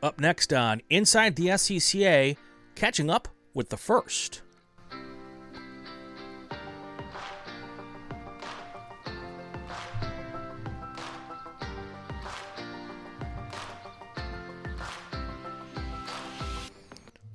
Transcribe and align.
Up 0.00 0.20
next 0.20 0.52
on 0.52 0.80
Inside 0.90 1.34
the 1.34 1.46
SCCA, 1.46 2.36
catching 2.76 3.10
up 3.10 3.26
with 3.52 3.70
the 3.70 3.76
first. 3.76 4.42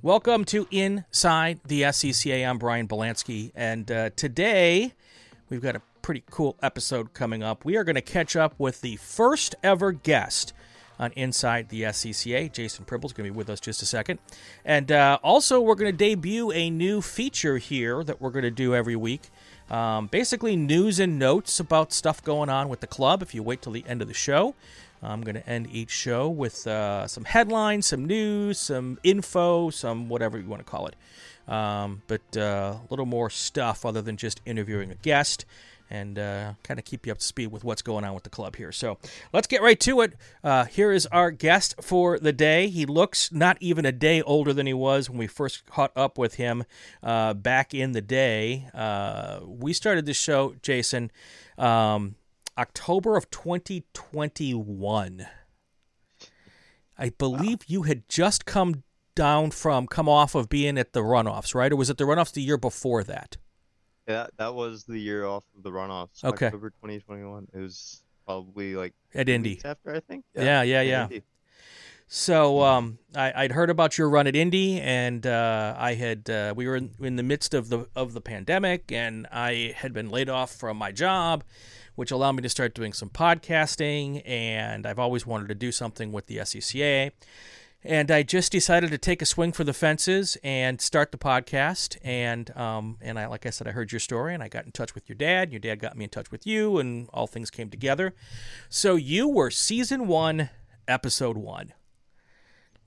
Welcome 0.00 0.46
to 0.46 0.66
Inside 0.70 1.60
the 1.66 1.82
SCCA. 1.82 2.48
I'm 2.48 2.56
Brian 2.56 2.88
Bielanski, 2.88 3.52
and 3.54 3.90
uh, 3.90 4.08
today 4.16 4.94
we've 5.50 5.60
got 5.60 5.76
a 5.76 5.82
pretty 6.00 6.24
cool 6.30 6.56
episode 6.62 7.12
coming 7.12 7.42
up. 7.42 7.66
We 7.66 7.76
are 7.76 7.84
going 7.84 7.94
to 7.96 8.00
catch 8.00 8.36
up 8.36 8.54
with 8.56 8.80
the 8.80 8.96
first 8.96 9.54
ever 9.62 9.92
guest 9.92 10.54
on 11.04 11.12
Inside 11.12 11.68
the 11.68 11.82
SCCA. 11.82 12.50
Jason 12.52 12.84
Pribyl 12.84 13.04
is 13.04 13.12
going 13.12 13.28
to 13.28 13.32
be 13.32 13.36
with 13.36 13.50
us 13.50 13.60
just 13.60 13.82
a 13.82 13.86
second. 13.86 14.18
And 14.64 14.90
uh, 14.90 15.18
also, 15.22 15.60
we're 15.60 15.74
going 15.74 15.92
to 15.92 15.96
debut 15.96 16.50
a 16.50 16.70
new 16.70 17.00
feature 17.00 17.58
here 17.58 18.02
that 18.02 18.20
we're 18.20 18.30
going 18.30 18.44
to 18.44 18.50
do 18.50 18.74
every 18.74 18.96
week. 18.96 19.30
Um, 19.70 20.06
basically, 20.06 20.56
news 20.56 20.98
and 20.98 21.18
notes 21.18 21.60
about 21.60 21.92
stuff 21.92 22.22
going 22.22 22.48
on 22.48 22.68
with 22.68 22.80
the 22.80 22.86
club 22.86 23.22
if 23.22 23.34
you 23.34 23.42
wait 23.42 23.62
till 23.62 23.72
the 23.72 23.84
end 23.86 24.02
of 24.02 24.08
the 24.08 24.14
show. 24.14 24.54
I'm 25.02 25.20
going 25.20 25.34
to 25.34 25.46
end 25.46 25.68
each 25.70 25.90
show 25.90 26.30
with 26.30 26.66
uh, 26.66 27.06
some 27.06 27.24
headlines, 27.24 27.86
some 27.86 28.06
news, 28.06 28.58
some 28.58 28.98
info, 29.02 29.68
some 29.68 30.08
whatever 30.08 30.38
you 30.38 30.48
want 30.48 30.64
to 30.64 30.70
call 30.70 30.86
it. 30.86 30.96
Um, 31.46 32.00
but 32.06 32.22
uh, 32.36 32.76
a 32.80 32.86
little 32.88 33.04
more 33.04 33.28
stuff 33.28 33.84
other 33.84 34.00
than 34.00 34.16
just 34.16 34.40
interviewing 34.46 34.90
a 34.90 34.94
guest 34.94 35.44
and 35.90 36.18
uh, 36.18 36.54
kind 36.62 36.78
of 36.78 36.84
keep 36.84 37.06
you 37.06 37.12
up 37.12 37.18
to 37.18 37.24
speed 37.24 37.48
with 37.48 37.64
what's 37.64 37.82
going 37.82 38.04
on 38.04 38.14
with 38.14 38.24
the 38.24 38.30
club 38.30 38.56
here. 38.56 38.72
So 38.72 38.98
let's 39.32 39.46
get 39.46 39.62
right 39.62 39.78
to 39.80 40.00
it. 40.00 40.14
Uh, 40.42 40.64
here 40.64 40.92
is 40.92 41.06
our 41.06 41.30
guest 41.30 41.74
for 41.80 42.18
the 42.18 42.32
day. 42.32 42.68
He 42.68 42.86
looks 42.86 43.30
not 43.30 43.56
even 43.60 43.84
a 43.84 43.92
day 43.92 44.22
older 44.22 44.52
than 44.52 44.66
he 44.66 44.74
was 44.74 45.08
when 45.08 45.18
we 45.18 45.26
first 45.26 45.66
caught 45.66 45.92
up 45.96 46.18
with 46.18 46.34
him 46.34 46.64
uh, 47.02 47.34
back 47.34 47.74
in 47.74 47.92
the 47.92 48.00
day. 48.00 48.68
Uh, 48.74 49.40
we 49.44 49.72
started 49.72 50.06
this 50.06 50.16
show, 50.16 50.54
Jason. 50.62 51.10
Um, 51.58 52.16
October 52.56 53.16
of 53.16 53.30
2021. 53.30 55.26
I 56.96 57.08
believe 57.10 57.60
wow. 57.60 57.66
you 57.66 57.82
had 57.82 58.08
just 58.08 58.46
come 58.46 58.84
down 59.14 59.50
from, 59.50 59.86
come 59.86 60.08
off 60.08 60.34
of 60.34 60.48
being 60.48 60.78
at 60.78 60.92
the 60.92 61.00
runoffs, 61.00 61.54
right? 61.54 61.72
Or 61.72 61.76
was 61.76 61.90
it 61.90 61.98
the 61.98 62.04
runoffs 62.04 62.32
the 62.32 62.42
year 62.42 62.56
before 62.56 63.04
that? 63.04 63.36
Yeah, 64.06 64.26
that 64.36 64.54
was 64.54 64.84
the 64.84 64.98
year 64.98 65.24
off 65.24 65.44
of 65.56 65.62
the 65.62 65.70
runoffs. 65.70 66.24
Okay. 66.24 66.46
October 66.46 66.70
2021. 66.70 67.48
It 67.52 67.58
was 67.58 68.02
probably 68.26 68.76
like 68.76 68.94
at 69.14 69.28
Indy 69.28 69.60
after 69.64 69.94
I 69.94 70.00
think. 70.00 70.24
Yeah, 70.34 70.62
yeah, 70.62 70.82
yeah. 70.82 71.08
yeah. 71.10 71.20
So 72.06 72.62
um, 72.62 72.98
I, 73.16 73.42
would 73.42 73.52
heard 73.52 73.70
about 73.70 73.96
your 73.96 74.08
run 74.10 74.26
at 74.26 74.36
Indy, 74.36 74.78
and 74.80 75.26
uh, 75.26 75.74
I 75.76 75.94
had 75.94 76.28
uh, 76.28 76.52
we 76.54 76.66
were 76.68 76.76
in, 76.76 76.90
in, 77.00 77.16
the 77.16 77.22
midst 77.22 77.54
of 77.54 77.70
the 77.70 77.88
of 77.96 78.12
the 78.12 78.20
pandemic, 78.20 78.92
and 78.92 79.26
I 79.32 79.74
had 79.76 79.92
been 79.92 80.10
laid 80.10 80.28
off 80.28 80.54
from 80.54 80.76
my 80.76 80.92
job, 80.92 81.44
which 81.94 82.10
allowed 82.10 82.32
me 82.32 82.42
to 82.42 82.48
start 82.48 82.74
doing 82.74 82.92
some 82.92 83.08
podcasting. 83.08 84.22
And 84.26 84.86
I've 84.86 84.98
always 84.98 85.26
wanted 85.26 85.48
to 85.48 85.54
do 85.54 85.72
something 85.72 86.12
with 86.12 86.26
the 86.26 86.38
SCCA. 86.38 87.12
And 87.84 88.10
I 88.10 88.22
just 88.22 88.50
decided 88.50 88.90
to 88.92 88.98
take 88.98 89.20
a 89.20 89.26
swing 89.26 89.52
for 89.52 89.62
the 89.62 89.74
fences 89.74 90.38
and 90.42 90.80
start 90.80 91.12
the 91.12 91.18
podcast. 91.18 91.98
And 92.02 92.54
um, 92.56 92.96
and 93.02 93.18
I, 93.18 93.26
like 93.26 93.44
I 93.44 93.50
said, 93.50 93.68
I 93.68 93.72
heard 93.72 93.92
your 93.92 94.00
story, 94.00 94.32
and 94.32 94.42
I 94.42 94.48
got 94.48 94.64
in 94.64 94.72
touch 94.72 94.94
with 94.94 95.08
your 95.08 95.16
dad. 95.16 95.52
Your 95.52 95.60
dad 95.60 95.80
got 95.80 95.96
me 95.96 96.04
in 96.04 96.10
touch 96.10 96.30
with 96.30 96.46
you, 96.46 96.78
and 96.78 97.08
all 97.12 97.26
things 97.26 97.50
came 97.50 97.68
together. 97.68 98.14
So 98.70 98.96
you 98.96 99.28
were 99.28 99.50
season 99.50 100.06
one, 100.06 100.48
episode 100.88 101.36
one. 101.36 101.74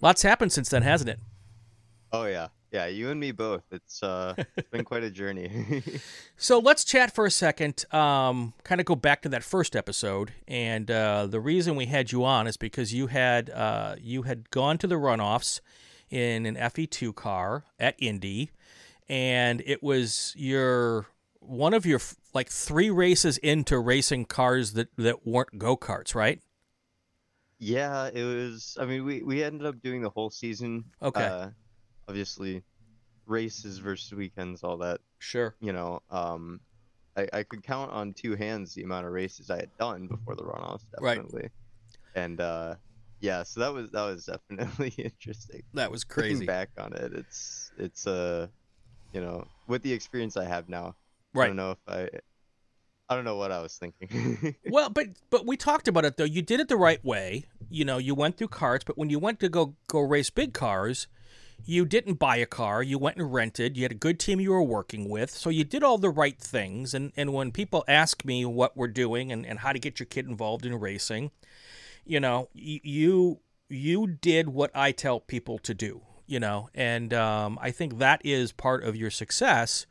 Lots 0.02 0.24
happened 0.24 0.52
since 0.52 0.70
then, 0.70 0.82
hasn't 0.82 1.10
it? 1.12 1.20
Oh 2.12 2.26
yeah, 2.26 2.48
yeah, 2.72 2.88
you 2.88 3.10
and 3.10 3.20
me 3.20 3.32
both. 3.32 3.64
It's 3.72 4.04
uh, 4.04 4.36
it's 4.56 4.70
been 4.70 4.84
quite 4.84 5.04
a 5.04 5.10
journey. 5.10 5.84
so 6.38 6.60
let's 6.60 6.84
chat 6.84 7.14
for 7.14 7.26
a 7.26 7.32
second. 7.32 7.86
Um, 7.94 8.54
kind 8.64 8.82
of 8.82 8.86
go 8.86 8.96
back 8.96 9.22
to 9.22 9.30
that 9.30 9.44
first 9.44 9.76
episode, 9.76 10.34
and 10.48 10.90
uh, 10.92 11.28
the 11.28 11.40
reason 11.40 11.76
we 11.76 11.86
had 11.86 12.12
you 12.12 12.26
on 12.26 12.48
is 12.48 12.58
because 12.58 12.94
you 12.94 13.08
had 13.08 13.50
uh, 13.50 13.96
you 14.00 14.24
had 14.24 14.50
gone 14.50 14.78
to 14.80 14.88
the 14.88 14.96
runoffs 14.96 15.62
in 16.10 16.46
an 16.46 16.56
FE2 16.56 17.16
car 17.16 17.64
at 17.80 17.96
Indy, 18.00 18.52
and 19.08 19.64
it 19.66 19.82
was 19.82 20.34
your 20.36 21.08
one 21.40 21.74
of 21.74 21.86
your 21.86 22.02
like 22.34 22.50
three 22.50 22.90
races 22.90 23.38
into 23.38 23.80
racing 23.80 24.26
cars 24.26 24.74
that 24.74 24.90
that 24.98 25.26
weren't 25.26 25.58
go 25.58 25.78
karts, 25.78 26.14
right? 26.14 26.42
Yeah, 27.60 28.10
it 28.14 28.24
was. 28.24 28.78
I 28.80 28.86
mean, 28.86 29.06
we 29.06 29.24
we 29.24 29.44
ended 29.44 29.66
up 29.66 29.82
doing 29.82 30.02
the 30.02 30.10
whole 30.10 30.30
season. 30.30 30.86
Okay. 31.02 31.24
Uh, 31.24 31.50
obviously 32.08 32.64
races 33.26 33.80
versus 33.80 34.14
weekends, 34.14 34.64
all 34.64 34.78
that. 34.78 35.00
Sure. 35.20 35.56
You 35.60 35.74
know, 35.74 36.02
um, 36.10 36.60
I, 37.16 37.28
I 37.34 37.44
could 37.44 37.64
count 37.64 37.92
on 37.92 38.14
two 38.14 38.36
hands 38.36 38.74
the 38.74 38.84
amount 38.84 39.06
of 39.06 39.12
races 39.12 39.50
I 39.50 39.58
had 39.58 39.76
done 39.78 40.08
before 40.08 40.36
the 40.36 40.44
runoffs, 40.44 40.86
definitely. 40.92 41.44
Right. 41.44 41.52
And 42.16 42.42
uh, 42.42 42.76
yeah, 43.20 43.44
so 43.44 43.60
that 43.60 43.74
was 43.74 43.92
that 43.92 44.04
was 44.04 44.26
definitely 44.50 44.94
interesting. 45.04 45.64
That 45.74 45.92
was 45.92 46.04
crazy. 46.04 46.34
Looking 46.34 46.48
back 46.48 46.70
on 46.78 46.94
it, 46.94 47.14
it's 47.14 47.72
it's 47.78 48.08
uh, 48.08 48.48
you 49.14 49.22
know, 49.22 49.48
with 49.68 49.82
the 49.84 49.94
experience 49.94 50.38
I 50.38 50.46
have 50.46 50.70
now, 50.70 50.96
right. 51.34 51.46
I 51.46 51.48
don't 51.48 51.56
know 51.56 51.72
if 51.72 51.78
I 51.88 52.10
I 53.10 53.16
don't 53.16 53.26
know 53.26 53.38
what 53.38 53.52
I 53.52 53.62
was 53.62 53.78
thinking. 53.78 54.56
well, 54.70 54.90
but 54.90 55.08
but 55.30 55.46
we 55.46 55.58
talked 55.58 55.88
about 55.88 56.06
it 56.06 56.18
though. 56.18 56.24
You 56.24 56.42
did 56.42 56.60
it 56.60 56.68
the 56.68 56.78
right 56.78 57.04
way. 57.04 57.46
You 57.70 57.86
know, 57.86 57.98
you 57.98 58.14
went 58.14 58.38
through 58.38 58.50
karts, 58.50 58.84
but 58.86 58.98
when 58.98 59.10
you 59.10 59.18
went 59.18 59.40
to 59.40 59.50
go 59.50 59.76
go 59.88 60.02
race 60.02 60.30
big 60.30 60.54
cars, 60.54 61.08
you 61.66 61.86
didn't 61.86 62.16
buy 62.16 62.38
a 62.38 62.46
car, 62.46 62.82
you 62.82 62.98
went 62.98 63.18
and 63.18 63.34
rented, 63.34 63.76
you 63.76 63.84
had 63.84 63.92
a 63.92 63.96
good 63.96 64.20
team 64.20 64.40
you 64.40 64.52
were 64.52 64.64
working 64.64 65.10
with, 65.10 65.30
so 65.32 65.50
you 65.50 65.64
did 65.64 65.84
all 65.84 65.98
the 65.98 66.10
right 66.10 66.38
things. 66.38 66.94
And, 66.94 67.12
and 67.18 67.34
when 67.34 67.52
people 67.52 67.84
ask 67.88 68.24
me 68.24 68.46
what 68.46 68.78
we're 68.78 68.88
doing 68.88 69.32
and, 69.32 69.46
and 69.46 69.60
how 69.60 69.74
to 69.74 69.80
get 69.80 70.00
your 70.00 70.08
kid 70.08 70.28
involved 70.28 70.66
in 70.66 70.80
racing, 70.80 71.32
you 72.06 72.20
know, 72.20 72.50
you 72.54 73.40
you 73.70 74.08
did 74.08 74.48
what 74.48 74.72
I 74.74 74.94
tell 74.94 75.20
people 75.20 75.60
to 75.60 75.74
do, 75.74 76.02
you 76.26 76.40
know, 76.40 76.70
and 76.74 77.14
um, 77.14 77.60
I 77.62 77.72
think 77.72 77.98
that 77.98 78.22
is 78.24 78.54
part 78.54 78.84
of 78.84 78.96
your 78.96 79.12
success 79.12 79.86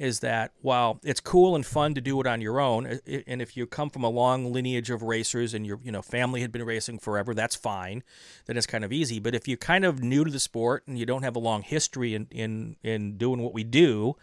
is 0.00 0.20
that 0.20 0.52
while 0.62 0.98
it's 1.04 1.20
cool 1.20 1.54
and 1.54 1.64
fun 1.64 1.94
to 1.94 2.00
do 2.00 2.18
it 2.22 2.26
on 2.26 2.40
your 2.40 2.58
own, 2.58 3.00
and 3.26 3.42
if 3.42 3.54
you 3.54 3.66
come 3.66 3.90
from 3.90 4.02
a 4.02 4.08
long 4.08 4.50
lineage 4.50 4.88
of 4.88 5.02
racers 5.02 5.52
and 5.52 5.66
your 5.66 5.78
you 5.84 5.92
know 5.92 6.00
family 6.00 6.40
had 6.40 6.50
been 6.50 6.64
racing 6.64 6.98
forever, 6.98 7.34
that's 7.34 7.54
fine. 7.54 8.02
Then 8.46 8.56
it's 8.56 8.66
kind 8.66 8.82
of 8.82 8.94
easy. 8.94 9.20
But 9.20 9.34
if 9.34 9.46
you're 9.46 9.58
kind 9.58 9.84
of 9.84 10.02
new 10.02 10.24
to 10.24 10.30
the 10.30 10.40
sport 10.40 10.84
and 10.86 10.98
you 10.98 11.04
don't 11.04 11.22
have 11.22 11.36
a 11.36 11.38
long 11.38 11.60
history 11.60 12.14
in 12.14 12.26
in, 12.30 12.76
in 12.82 13.18
doing 13.18 13.42
what 13.42 13.52
we 13.52 13.62
do, 13.62 14.16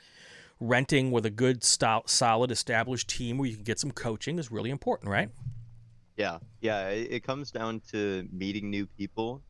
renting 0.60 1.12
with 1.12 1.28
a 1.28 1.30
good, 1.30 1.64
solid, 1.64 2.50
established 2.50 3.08
team 3.08 3.38
where 3.38 3.48
you 3.48 3.56
can 3.56 3.64
get 3.64 3.80
some 3.80 3.92
coaching 3.92 4.40
is 4.40 4.52
really 4.52 4.72
important, 4.72 5.12
right? 5.12 5.30
Yeah, 6.16 6.40
yeah. 6.60 6.90
It 6.90 7.24
comes 7.24 7.52
down 7.52 7.82
to 7.92 8.28
meeting 8.32 8.72
new 8.72 8.88
people. 8.88 9.44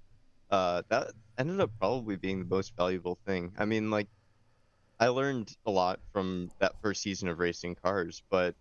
Uh, 0.51 0.81
that 0.89 1.11
ended 1.37 1.61
up 1.61 1.71
probably 1.79 2.17
being 2.17 2.39
the 2.39 2.53
most 2.53 2.75
valuable 2.75 3.17
thing. 3.25 3.53
I 3.57 3.63
mean, 3.63 3.89
like 3.89 4.09
I 4.99 5.09
learned 5.09 5.55
a 5.65 5.71
lot 5.71 5.99
from 6.11 6.49
that 6.59 6.73
first 6.81 7.01
season 7.01 7.27
of 7.27 7.39
racing 7.39 7.75
cars, 7.75 8.23
but 8.29 8.55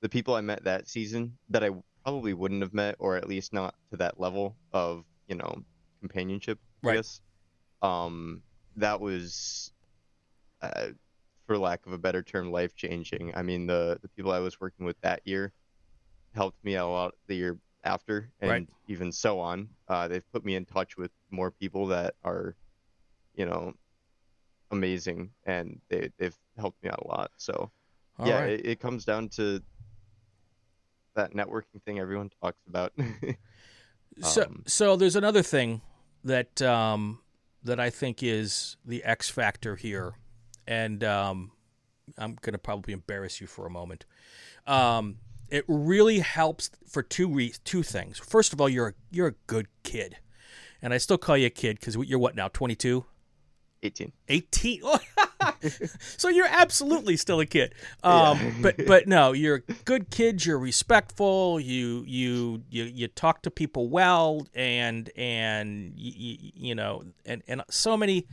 the 0.00 0.08
people 0.08 0.34
I 0.34 0.40
met 0.40 0.64
that 0.64 0.88
season 0.88 1.36
that 1.50 1.62
I 1.62 1.70
probably 2.02 2.34
wouldn't 2.34 2.62
have 2.62 2.72
met, 2.72 2.96
or 2.98 3.16
at 3.16 3.28
least 3.28 3.52
not 3.52 3.74
to 3.90 3.96
that 3.98 4.18
level 4.20 4.56
of 4.72 5.04
you 5.28 5.34
know 5.34 5.62
companionship, 6.00 6.58
right. 6.82 6.92
I 6.92 6.96
guess. 6.96 7.20
Um, 7.82 8.42
that 8.76 9.00
was, 9.00 9.72
uh, 10.62 10.88
for 11.46 11.58
lack 11.58 11.86
of 11.86 11.92
a 11.92 11.98
better 11.98 12.22
term, 12.22 12.50
life 12.50 12.74
changing. 12.74 13.34
I 13.34 13.42
mean, 13.42 13.66
the 13.66 13.98
the 14.00 14.08
people 14.08 14.32
I 14.32 14.38
was 14.38 14.60
working 14.60 14.86
with 14.86 15.00
that 15.02 15.20
year 15.24 15.52
helped 16.34 16.62
me 16.64 16.76
out 16.76 16.88
a 16.88 16.90
lot 16.90 17.14
the 17.26 17.36
year 17.36 17.58
after, 17.84 18.30
and 18.40 18.50
right. 18.50 18.68
even 18.88 19.12
so 19.12 19.40
on. 19.40 19.68
Uh, 19.88 20.08
they've 20.08 20.32
put 20.32 20.44
me 20.44 20.54
in 20.54 20.64
touch 20.64 20.96
with 20.96 21.10
more 21.30 21.50
people 21.50 21.86
that 21.88 22.14
are, 22.24 22.54
you 23.34 23.46
know, 23.46 23.74
amazing 24.70 25.30
and 25.44 25.80
they, 25.88 26.10
they've 26.18 26.36
helped 26.58 26.82
me 26.82 26.90
out 26.90 27.02
a 27.04 27.08
lot. 27.08 27.30
So, 27.36 27.70
All 28.18 28.26
yeah, 28.26 28.40
right. 28.40 28.50
it, 28.50 28.66
it, 28.66 28.80
comes 28.80 29.04
down 29.04 29.28
to 29.30 29.62
that 31.14 31.32
networking 31.34 31.82
thing 31.84 31.98
everyone 31.98 32.30
talks 32.42 32.58
about. 32.68 32.92
so, 34.22 34.42
um, 34.42 34.62
so 34.66 34.96
there's 34.96 35.16
another 35.16 35.42
thing 35.42 35.80
that 36.24 36.60
um, 36.62 37.20
that 37.64 37.80
I 37.80 37.90
think 37.90 38.22
is 38.22 38.76
the 38.84 39.02
X 39.04 39.28
factor 39.28 39.76
here, 39.76 40.14
and 40.66 41.02
um, 41.04 41.52
I'm 42.18 42.36
going 42.40 42.52
to 42.52 42.58
probably 42.58 42.92
embarrass 42.92 43.40
you 43.40 43.46
for 43.46 43.66
a 43.66 43.70
moment. 43.70 44.04
Um, 44.66 45.18
it 45.48 45.64
really 45.68 46.20
helps 46.20 46.70
for 46.86 47.02
two 47.02 47.28
re- 47.28 47.54
two 47.64 47.82
things. 47.82 48.18
First 48.18 48.52
of 48.52 48.60
all, 48.60 48.68
you're 48.68 48.88
a, 48.88 48.94
you're 49.10 49.28
a 49.28 49.34
good 49.46 49.68
kid, 49.82 50.16
and 50.82 50.92
I 50.92 50.98
still 50.98 51.18
call 51.18 51.36
you 51.36 51.46
a 51.46 51.50
kid 51.50 51.78
because 51.78 51.96
you're 51.96 52.18
what 52.18 52.34
now, 52.34 52.48
22. 52.48 53.04
18. 53.86 54.12
18. 54.28 54.82
so 56.16 56.28
you're 56.28 56.46
absolutely 56.48 57.16
still 57.16 57.40
a 57.40 57.46
kid. 57.46 57.74
Um, 58.02 58.38
Yeah. 58.38 58.52
but 58.60 58.76
but 58.86 59.06
no, 59.08 59.32
you're 59.32 59.56
a 59.56 59.72
good 59.84 60.10
kid. 60.10 60.44
You're 60.44 60.58
respectful. 60.58 61.58
You 61.60 62.04
you 62.06 62.62
you 62.70 62.84
you 62.84 63.08
talk 63.08 63.42
to 63.42 63.50
people 63.50 63.88
well, 63.88 64.46
and 64.54 65.10
and 65.16 65.92
you, 65.96 66.36
you 66.54 66.74
know, 66.74 67.04
and 67.24 67.42
and 67.48 67.62
so 67.70 67.96
many. 67.96 68.26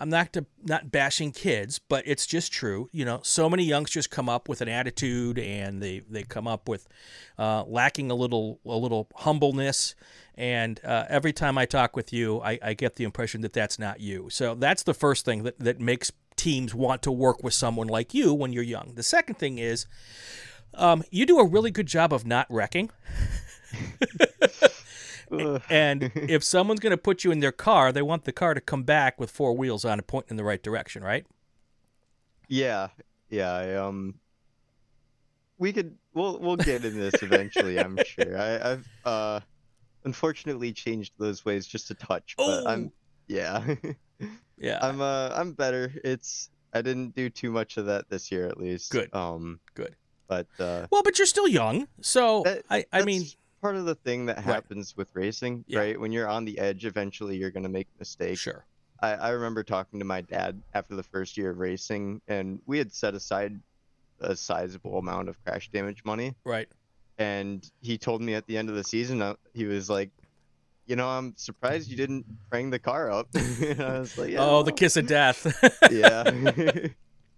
I'm 0.00 0.08
not 0.08 0.32
to, 0.32 0.46
not 0.64 0.90
bashing 0.90 1.30
kids, 1.30 1.78
but 1.78 2.04
it's 2.06 2.26
just 2.26 2.50
true. 2.50 2.88
You 2.90 3.04
know, 3.04 3.20
so 3.22 3.50
many 3.50 3.64
youngsters 3.64 4.06
come 4.06 4.30
up 4.30 4.48
with 4.48 4.62
an 4.62 4.68
attitude, 4.68 5.38
and 5.38 5.82
they 5.82 6.00
they 6.08 6.22
come 6.22 6.48
up 6.48 6.68
with 6.68 6.88
uh, 7.38 7.64
lacking 7.64 8.10
a 8.10 8.14
little 8.14 8.60
a 8.64 8.76
little 8.76 9.08
humbleness. 9.14 9.94
And 10.36 10.80
uh, 10.84 11.04
every 11.10 11.34
time 11.34 11.58
I 11.58 11.66
talk 11.66 11.94
with 11.94 12.14
you, 12.14 12.40
I, 12.40 12.58
I 12.62 12.74
get 12.74 12.96
the 12.96 13.04
impression 13.04 13.42
that 13.42 13.52
that's 13.52 13.78
not 13.78 14.00
you. 14.00 14.30
So 14.30 14.54
that's 14.54 14.82
the 14.82 14.94
first 14.94 15.26
thing 15.26 15.42
that 15.42 15.58
that 15.58 15.80
makes 15.80 16.12
teams 16.34 16.74
want 16.74 17.02
to 17.02 17.12
work 17.12 17.42
with 17.42 17.52
someone 17.52 17.86
like 17.86 18.14
you 18.14 18.32
when 18.32 18.54
you're 18.54 18.62
young. 18.62 18.94
The 18.94 19.02
second 19.02 19.34
thing 19.34 19.58
is, 19.58 19.86
um, 20.72 21.04
you 21.10 21.26
do 21.26 21.38
a 21.38 21.46
really 21.46 21.70
good 21.70 21.86
job 21.86 22.14
of 22.14 22.26
not 22.26 22.46
wrecking. 22.48 22.90
And 25.70 26.10
if 26.14 26.42
someone's 26.44 26.80
going 26.80 26.90
to 26.92 26.96
put 26.96 27.24
you 27.24 27.30
in 27.30 27.40
their 27.40 27.52
car, 27.52 27.92
they 27.92 28.02
want 28.02 28.24
the 28.24 28.32
car 28.32 28.54
to 28.54 28.60
come 28.60 28.82
back 28.82 29.18
with 29.20 29.30
four 29.30 29.56
wheels 29.56 29.84
on 29.84 29.98
it, 29.98 30.06
pointing 30.06 30.30
in 30.32 30.36
the 30.36 30.44
right 30.44 30.62
direction, 30.62 31.02
right? 31.02 31.26
Yeah, 32.48 32.88
yeah. 33.28 33.52
I, 33.52 33.74
um, 33.76 34.14
we 35.58 35.72
could. 35.72 35.96
We'll 36.14 36.38
we'll 36.40 36.56
get 36.56 36.84
in 36.84 36.98
this 36.98 37.22
eventually. 37.22 37.78
I'm 37.78 37.98
sure. 38.06 38.36
I, 38.36 38.72
I've 38.72 38.88
uh, 39.04 39.40
unfortunately 40.04 40.72
changed 40.72 41.12
those 41.18 41.44
ways 41.44 41.66
just 41.66 41.90
a 41.90 41.94
touch, 41.94 42.34
but 42.36 42.66
I'm. 42.66 42.86
Oh. 42.86 42.92
Yeah, 43.28 43.74
Yeah. 44.58 44.78
I'm. 44.82 45.00
Uh, 45.00 45.30
I'm 45.32 45.52
better. 45.52 45.92
It's. 46.02 46.50
I 46.72 46.82
didn't 46.82 47.14
do 47.14 47.30
too 47.30 47.50
much 47.52 47.76
of 47.76 47.86
that 47.86 48.08
this 48.10 48.30
year, 48.32 48.46
at 48.48 48.58
least. 48.58 48.90
Good. 48.90 49.14
Um. 49.14 49.60
Good. 49.74 49.94
But 50.26 50.46
uh, 50.58 50.86
well, 50.90 51.02
but 51.04 51.18
you're 51.18 51.26
still 51.26 51.48
young, 51.48 51.86
so 52.00 52.42
That- 52.44 52.64
I 52.70 52.84
I 52.92 53.04
mean, 53.04 53.24
part 53.60 53.76
of 53.76 53.84
the 53.84 53.94
thing 53.94 54.26
that 54.26 54.36
Right. 54.38 54.44
happens 54.46 54.96
with 54.96 55.08
racing, 55.14 55.64
Yeah. 55.66 55.80
right? 55.80 56.00
When 56.00 56.12
you're 56.12 56.28
on 56.28 56.44
the 56.44 56.58
edge, 56.58 56.84
eventually 56.84 57.36
you're 57.36 57.50
gonna 57.50 57.68
make 57.68 57.88
mistakes. 57.98 58.40
sure. 58.40 58.64
I, 59.02 59.12
I 59.14 59.28
remember 59.30 59.62
talking 59.62 59.98
to 59.98 60.04
my 60.04 60.20
dad 60.20 60.60
after 60.74 60.94
the 60.94 61.02
first 61.02 61.36
year 61.38 61.50
of 61.50 61.58
racing, 61.58 62.20
and 62.28 62.60
we 62.66 62.78
had 62.78 62.92
set 62.92 63.14
aside 63.14 63.58
a 64.20 64.36
sizable 64.36 64.98
amount 64.98 65.28
of 65.30 65.42
crash 65.44 65.70
damage 65.70 66.04
money. 66.04 66.34
Right. 66.44 66.68
And 67.18 67.68
he 67.80 67.96
told 67.98 68.20
me 68.22 68.34
at 68.34 68.46
the 68.46 68.56
end 68.58 68.68
of 68.68 68.74
the 68.74 68.84
season, 68.84 69.22
uh, 69.22 69.34
he 69.54 69.64
was 69.64 69.88
like, 69.88 70.10
"You 70.86 70.96
know, 70.96 71.08
I'm 71.08 71.34
surprised 71.36 71.90
you 71.90 71.96
didn't 71.96 72.26
crank 72.50 72.70
the 72.72 72.78
car 72.78 73.10
up." 73.10 73.28
and 73.34 73.80
I 73.80 74.00
was 74.00 74.16
like, 74.18 74.30
yeah, 74.30 74.38
oh, 74.44 74.62
the 74.62 74.72
kiss 74.72 74.96
of 74.98 75.06
death. 75.06 75.46
yeah, 75.90 76.24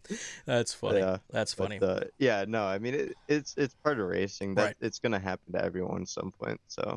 That's 0.46 0.74
funny. 0.74 0.98
yeah." 1.00 1.18
That's 1.30 1.54
But, 1.54 1.64
funny. 1.68 1.80
uh, 1.80 2.00
yeah, 2.18 2.44
no, 2.48 2.64
I 2.64 2.78
mean 2.78 2.94
it, 2.94 3.14
it's 3.28 3.54
it's 3.56 3.74
part 3.82 4.00
of 4.00 4.06
racing. 4.06 4.54
That 4.56 4.62
Right. 4.64 4.76
it's 4.80 4.98
gonna 4.98 5.18
happen 5.20 5.52
to 5.54 5.64
everyone 5.64 6.02
at 6.02 6.08
some 6.08 6.32
point. 6.32 6.60
So 6.68 6.94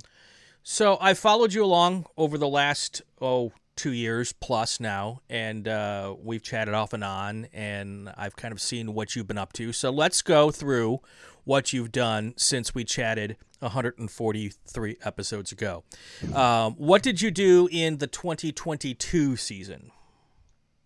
So 0.63 0.97
I 0.99 1.13
followed 1.13 1.53
you 1.53 1.63
along 1.63 2.05
over 2.17 2.37
the 2.37 2.47
last 2.47 3.01
oh 3.21 3.51
two 3.75 3.91
years 3.91 4.31
plus 4.33 4.79
now, 4.79 5.19
and 5.29 5.67
uh, 5.67 6.15
we've 6.17 6.41
chatted 6.41 6.73
off 6.73 6.93
and 6.93 7.03
on, 7.03 7.45
and 7.53 8.09
I've 8.17 8.35
kind 8.37 8.51
of 8.53 8.61
seen 8.61 8.93
what 8.93 9.15
you've 9.15 9.27
been 9.27 9.37
up 9.37 9.51
to. 9.53 9.73
So 9.73 9.89
let's 9.91 10.21
go 10.21 10.49
through 10.49 11.01
what 11.43 11.73
you've 11.73 11.91
done 11.91 12.33
since 12.37 12.73
we 12.73 12.85
chatted 12.85 13.35
143 13.59 14.97
episodes 15.03 15.51
ago. 15.51 15.83
Um, 16.33 16.73
what 16.75 17.03
did 17.03 17.21
you 17.21 17.31
do 17.31 17.67
in 17.71 17.97
the 17.97 18.07
2022 18.07 19.35
season? 19.35 19.91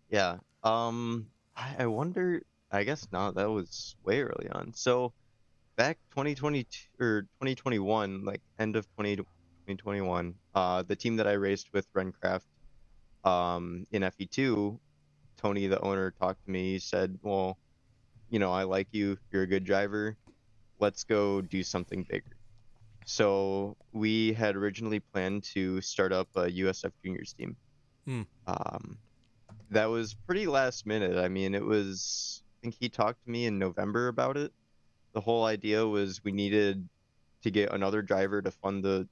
Yeah. 0.10 0.38
Um, 0.64 1.28
I, 1.60 1.84
I 1.84 1.86
wonder. 1.88 2.42
I 2.72 2.84
guess 2.84 3.08
not. 3.12 3.36
That 3.36 3.50
was 3.50 3.96
way 4.06 4.22
early 4.22 4.48
on. 4.50 4.74
So, 4.74 5.12
back 5.76 5.98
2022 6.12 7.04
or 7.04 7.22
2021, 7.24 8.24
like 8.24 8.42
end 8.60 8.76
of 8.76 8.88
20, 8.96 9.18
2021, 9.18 10.36
uh, 10.56 10.84
the 10.84 10.96
team 10.96 11.18
that 11.18 11.28
I 11.28 11.34
raced 11.34 11.74
with, 11.74 11.92
Rencraft, 11.94 12.46
um, 13.26 13.86
in 13.92 14.04
FE2, 14.04 14.80
Tony, 15.38 15.68
the 15.68 15.80
owner, 15.82 16.12
talked 16.12 16.46
to 16.46 16.52
me. 16.52 16.74
He 16.74 16.80
said, 16.80 17.20
"Well, 17.22 17.58
you 18.30 18.40
know, 18.40 18.52
I 18.52 18.64
like 18.64 18.88
you. 18.92 19.18
You're 19.32 19.44
a 19.44 19.48
good 19.48 19.66
driver. 19.66 20.16
Let's 20.80 21.04
go 21.04 21.42
do 21.42 21.64
something 21.64 22.06
bigger." 22.10 22.38
So 23.06 23.76
we 23.92 24.34
had 24.34 24.56
originally 24.56 25.00
planned 25.00 25.44
to 25.56 25.82
start 25.82 26.14
up 26.14 26.30
a 26.36 26.52
USF 26.52 26.92
Juniors 27.04 27.34
team. 27.34 27.58
Hmm. 28.06 28.22
Um, 28.46 28.98
that 29.72 29.90
was 29.90 30.14
pretty 30.14 30.48
last 30.48 30.86
minute. 30.86 31.18
I 31.18 31.28
mean, 31.30 31.54
it 31.56 31.64
was. 31.64 32.44
I 32.60 32.62
think 32.62 32.76
he 32.80 32.90
talked 32.90 33.24
to 33.24 33.30
me 33.30 33.46
in 33.46 33.58
November 33.58 34.08
about 34.08 34.38
it. 34.38 34.52
The 35.14 35.22
whole 35.22 35.46
idea 35.46 35.88
was 35.88 36.24
we 36.24 36.32
needed 36.32 36.88
to 37.44 37.52
get 37.52 37.72
another 37.72 38.02
driver 38.02 38.42
to 38.42 38.52
fund 38.52 38.84
the 38.84 39.08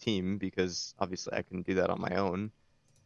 team 0.00 0.38
because 0.38 0.94
obviously 0.98 1.34
I 1.34 1.42
couldn't 1.42 1.66
do 1.66 1.74
that 1.74 1.90
on 1.90 2.00
my 2.00 2.16
own. 2.16 2.50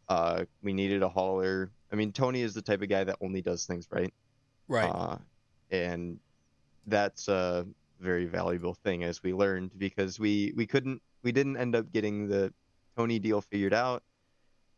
Uh, 0.08 0.44
we 0.62 0.72
needed 0.72 1.02
a 1.02 1.08
hauler. 1.08 1.70
I 1.92 1.96
mean, 1.96 2.12
Tony 2.12 2.40
is 2.40 2.54
the 2.54 2.62
type 2.62 2.82
of 2.82 2.88
guy 2.88 3.04
that 3.04 3.16
only 3.20 3.42
does 3.42 3.66
things 3.66 3.86
right. 3.90 4.12
Right. 4.66 4.88
Uh, 4.88 5.18
and 5.70 6.18
that's 6.86 7.28
a 7.28 7.66
very 8.00 8.26
valuable 8.26 8.74
thing 8.74 9.04
as 9.04 9.22
we 9.22 9.32
learned 9.32 9.70
because 9.78 10.18
we 10.18 10.52
we 10.56 10.66
couldn't 10.66 11.00
we 11.22 11.32
didn't 11.32 11.56
end 11.56 11.76
up 11.76 11.92
getting 11.92 12.28
the 12.28 12.52
Tony 12.96 13.18
deal 13.18 13.40
figured 13.40 13.74
out. 13.74 14.02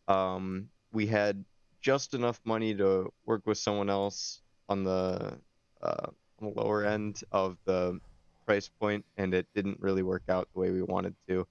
Um, 0.09 0.69
we 0.93 1.07
had 1.07 1.45
just 1.85 2.15
enough 2.15 2.41
money 2.45 2.75
to 2.75 3.13
work 3.27 3.43
with 3.47 3.59
someone 3.59 3.91
else 3.91 4.41
on 4.71 4.85
the 4.85 5.39
uh, 5.83 6.07
on 6.41 6.49
the 6.49 6.61
lower 6.61 6.83
end 6.83 7.21
of 7.31 7.59
the 7.67 8.01
price 8.47 8.71
point, 8.81 9.05
and 9.19 9.35
it 9.35 9.47
didn't 9.55 9.79
really 9.81 10.03
work 10.03 10.23
out 10.31 10.49
the 10.55 10.61
way 10.61 10.71
we 10.71 10.83
wanted 10.83 11.15
to. 11.29 11.47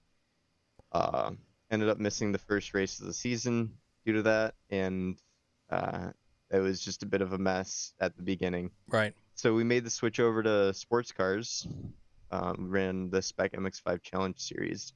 Uh, 0.91 1.31
ended 1.69 1.87
up 1.87 1.99
missing 1.99 2.31
the 2.31 2.39
first 2.39 2.73
race 2.73 2.99
of 2.99 3.05
the 3.05 3.13
season 3.13 3.71
due 4.05 4.13
to 4.13 4.21
that, 4.23 4.55
and 4.71 5.21
uh, 5.69 6.07
it 6.49 6.59
was 6.59 6.79
just 6.79 7.03
a 7.03 7.05
bit 7.05 7.21
of 7.21 7.33
a 7.33 7.37
mess 7.37 7.93
at 7.99 8.17
the 8.17 8.23
beginning. 8.23 8.71
right. 8.89 9.13
So 9.35 9.53
we 9.53 9.63
made 9.63 9.83
the 9.83 9.89
switch 9.89 10.19
over 10.19 10.43
to 10.43 10.73
sports 10.73 11.11
cars. 11.11 11.67
Um, 12.31 12.71
ran 12.71 13.11
the 13.11 13.21
Spec 13.21 13.51
MX5 13.51 14.01
Challenge 14.01 14.39
series, 14.39 14.93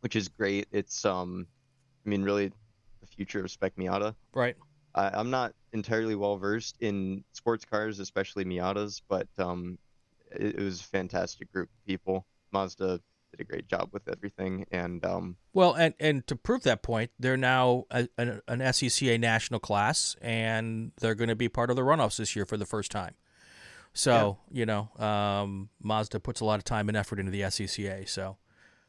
which 0.00 0.16
is 0.16 0.26
great. 0.26 0.66
It's 0.72 1.04
um, 1.04 1.46
I 2.04 2.08
mean, 2.08 2.24
really 2.24 2.50
the 3.06 3.14
future 3.14 3.40
of 3.40 3.50
Spec 3.50 3.76
Miata. 3.76 4.14
Right. 4.34 4.56
I, 4.94 5.10
I'm 5.12 5.30
not 5.30 5.54
entirely 5.72 6.14
well 6.14 6.36
versed 6.36 6.76
in 6.80 7.24
sports 7.32 7.64
cars, 7.64 7.98
especially 8.00 8.44
Miatas, 8.44 9.02
but 9.08 9.28
um, 9.38 9.78
it, 10.32 10.58
it 10.58 10.62
was 10.62 10.80
a 10.80 10.84
fantastic 10.84 11.52
group 11.52 11.68
of 11.68 11.86
people. 11.86 12.26
Mazda 12.52 13.00
did 13.30 13.40
a 13.40 13.44
great 13.44 13.68
job 13.68 13.90
with 13.92 14.08
everything, 14.08 14.66
and 14.70 15.04
um, 15.04 15.36
Well, 15.52 15.74
and, 15.74 15.94
and 16.00 16.26
to 16.26 16.36
prove 16.36 16.62
that 16.62 16.82
point, 16.82 17.10
they're 17.18 17.36
now 17.36 17.84
a, 17.90 18.08
an, 18.16 18.40
an 18.48 18.60
SCCA 18.60 19.20
national 19.20 19.60
class, 19.60 20.16
and 20.22 20.92
they're 21.00 21.14
going 21.14 21.28
to 21.28 21.36
be 21.36 21.48
part 21.48 21.70
of 21.70 21.76
the 21.76 21.82
runoffs 21.82 22.16
this 22.16 22.34
year 22.34 22.46
for 22.46 22.56
the 22.56 22.66
first 22.66 22.90
time. 22.90 23.14
So 23.92 24.38
you 24.50 24.66
know, 24.66 24.90
um, 24.98 25.70
Mazda 25.82 26.20
puts 26.20 26.40
a 26.40 26.44
lot 26.44 26.58
of 26.58 26.64
time 26.64 26.88
and 26.88 26.96
effort 26.96 27.18
into 27.18 27.32
the 27.32 27.40
SCCA. 27.40 28.06
So 28.06 28.36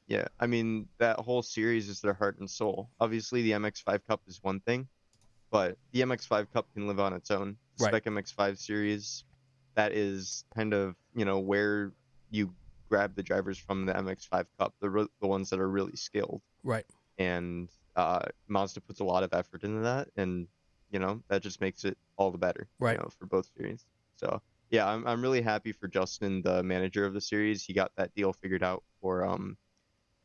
Yeah, 0.08 0.28
I 0.40 0.48
mean 0.48 0.88
that 1.00 1.20
whole 1.20 1.44
series 1.44 1.90
is 1.90 2.00
their 2.02 2.14
heart 2.14 2.40
and 2.40 2.50
soul. 2.50 2.90
Obviously, 3.00 3.42
the 3.42 3.52
MX5 3.52 4.06
Cup 4.08 4.22
is 4.28 4.40
one 4.42 4.62
thing, 4.62 4.88
but 5.52 5.78
the 5.92 6.02
MX5 6.02 6.52
Cup 6.54 6.68
can 6.74 6.88
live 6.88 7.00
on 7.00 7.14
its 7.14 7.30
own. 7.32 7.58
The 7.78 7.84
Right. 7.86 7.92
Spec 7.92 8.06
MX5 8.06 8.58
series, 8.58 9.24
that 9.76 9.92
is 9.92 10.46
kind 10.56 10.74
of 10.74 10.96
you 11.14 11.26
know 11.26 11.40
where 11.40 11.92
you 12.32 12.54
grab 12.90 13.16
the 13.16 13.24
drivers 13.24 13.58
from 13.58 13.86
the 13.86 13.94
MX5 13.94 14.46
Cup, 14.58 14.74
the 14.80 14.90
re- 14.90 15.08
the 15.22 15.28
ones 15.28 15.50
that 15.50 15.60
are 15.60 15.70
really 15.70 15.96
skilled, 15.98 16.42
right, 16.64 16.86
and 17.18 17.70
uh, 17.98 18.22
Mazda 18.48 18.80
puts 18.82 19.02
a 19.02 19.04
lot 19.04 19.24
of 19.24 19.34
effort 19.34 19.64
into 19.64 19.82
that, 19.82 20.08
and 20.16 20.48
you 20.90 21.00
know 21.00 21.22
that 21.28 21.42
just 21.42 21.60
makes 21.60 21.84
it 21.84 21.98
all 22.16 22.32
the 22.32 22.38
better, 22.38 22.70
Right. 22.80 22.94
You 22.96 23.04
know, 23.04 23.10
for 23.20 23.26
both 23.26 23.50
series. 23.58 23.86
So 24.16 24.42
yeah, 24.70 24.88
I'm 24.88 25.06
I'm 25.06 25.22
really 25.22 25.42
happy 25.42 25.74
for 25.74 25.90
Justin, 25.90 26.42
the 26.42 26.64
manager 26.64 27.06
of 27.06 27.14
the 27.14 27.22
series. 27.22 27.64
He 27.64 27.74
got 27.74 27.92
that 27.98 28.16
deal 28.16 28.32
figured 28.32 28.64
out 28.64 28.84
for 29.02 29.26
um 29.26 29.58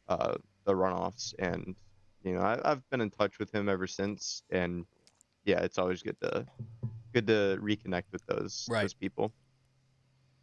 uh 0.09 0.35
the 0.65 0.73
runoffs, 0.75 1.35
and 1.39 1.75
you 2.23 2.35
know 2.35 2.41
I, 2.41 2.59
I've 2.73 2.89
been 2.91 3.01
in 3.01 3.11
touch 3.11 3.39
with 3.39 3.53
him 3.55 3.69
ever 3.69 3.87
since, 3.87 4.43
and 4.51 4.85
yeah, 5.45 5.61
it's 5.61 5.79
always 5.79 6.03
good 6.03 6.17
to 6.21 6.47
good 7.13 7.27
to 7.27 7.59
reconnect 7.61 8.05
with 8.13 8.25
those 8.27 8.67
Right. 8.71 8.83
those 8.83 8.95
people. 8.95 9.33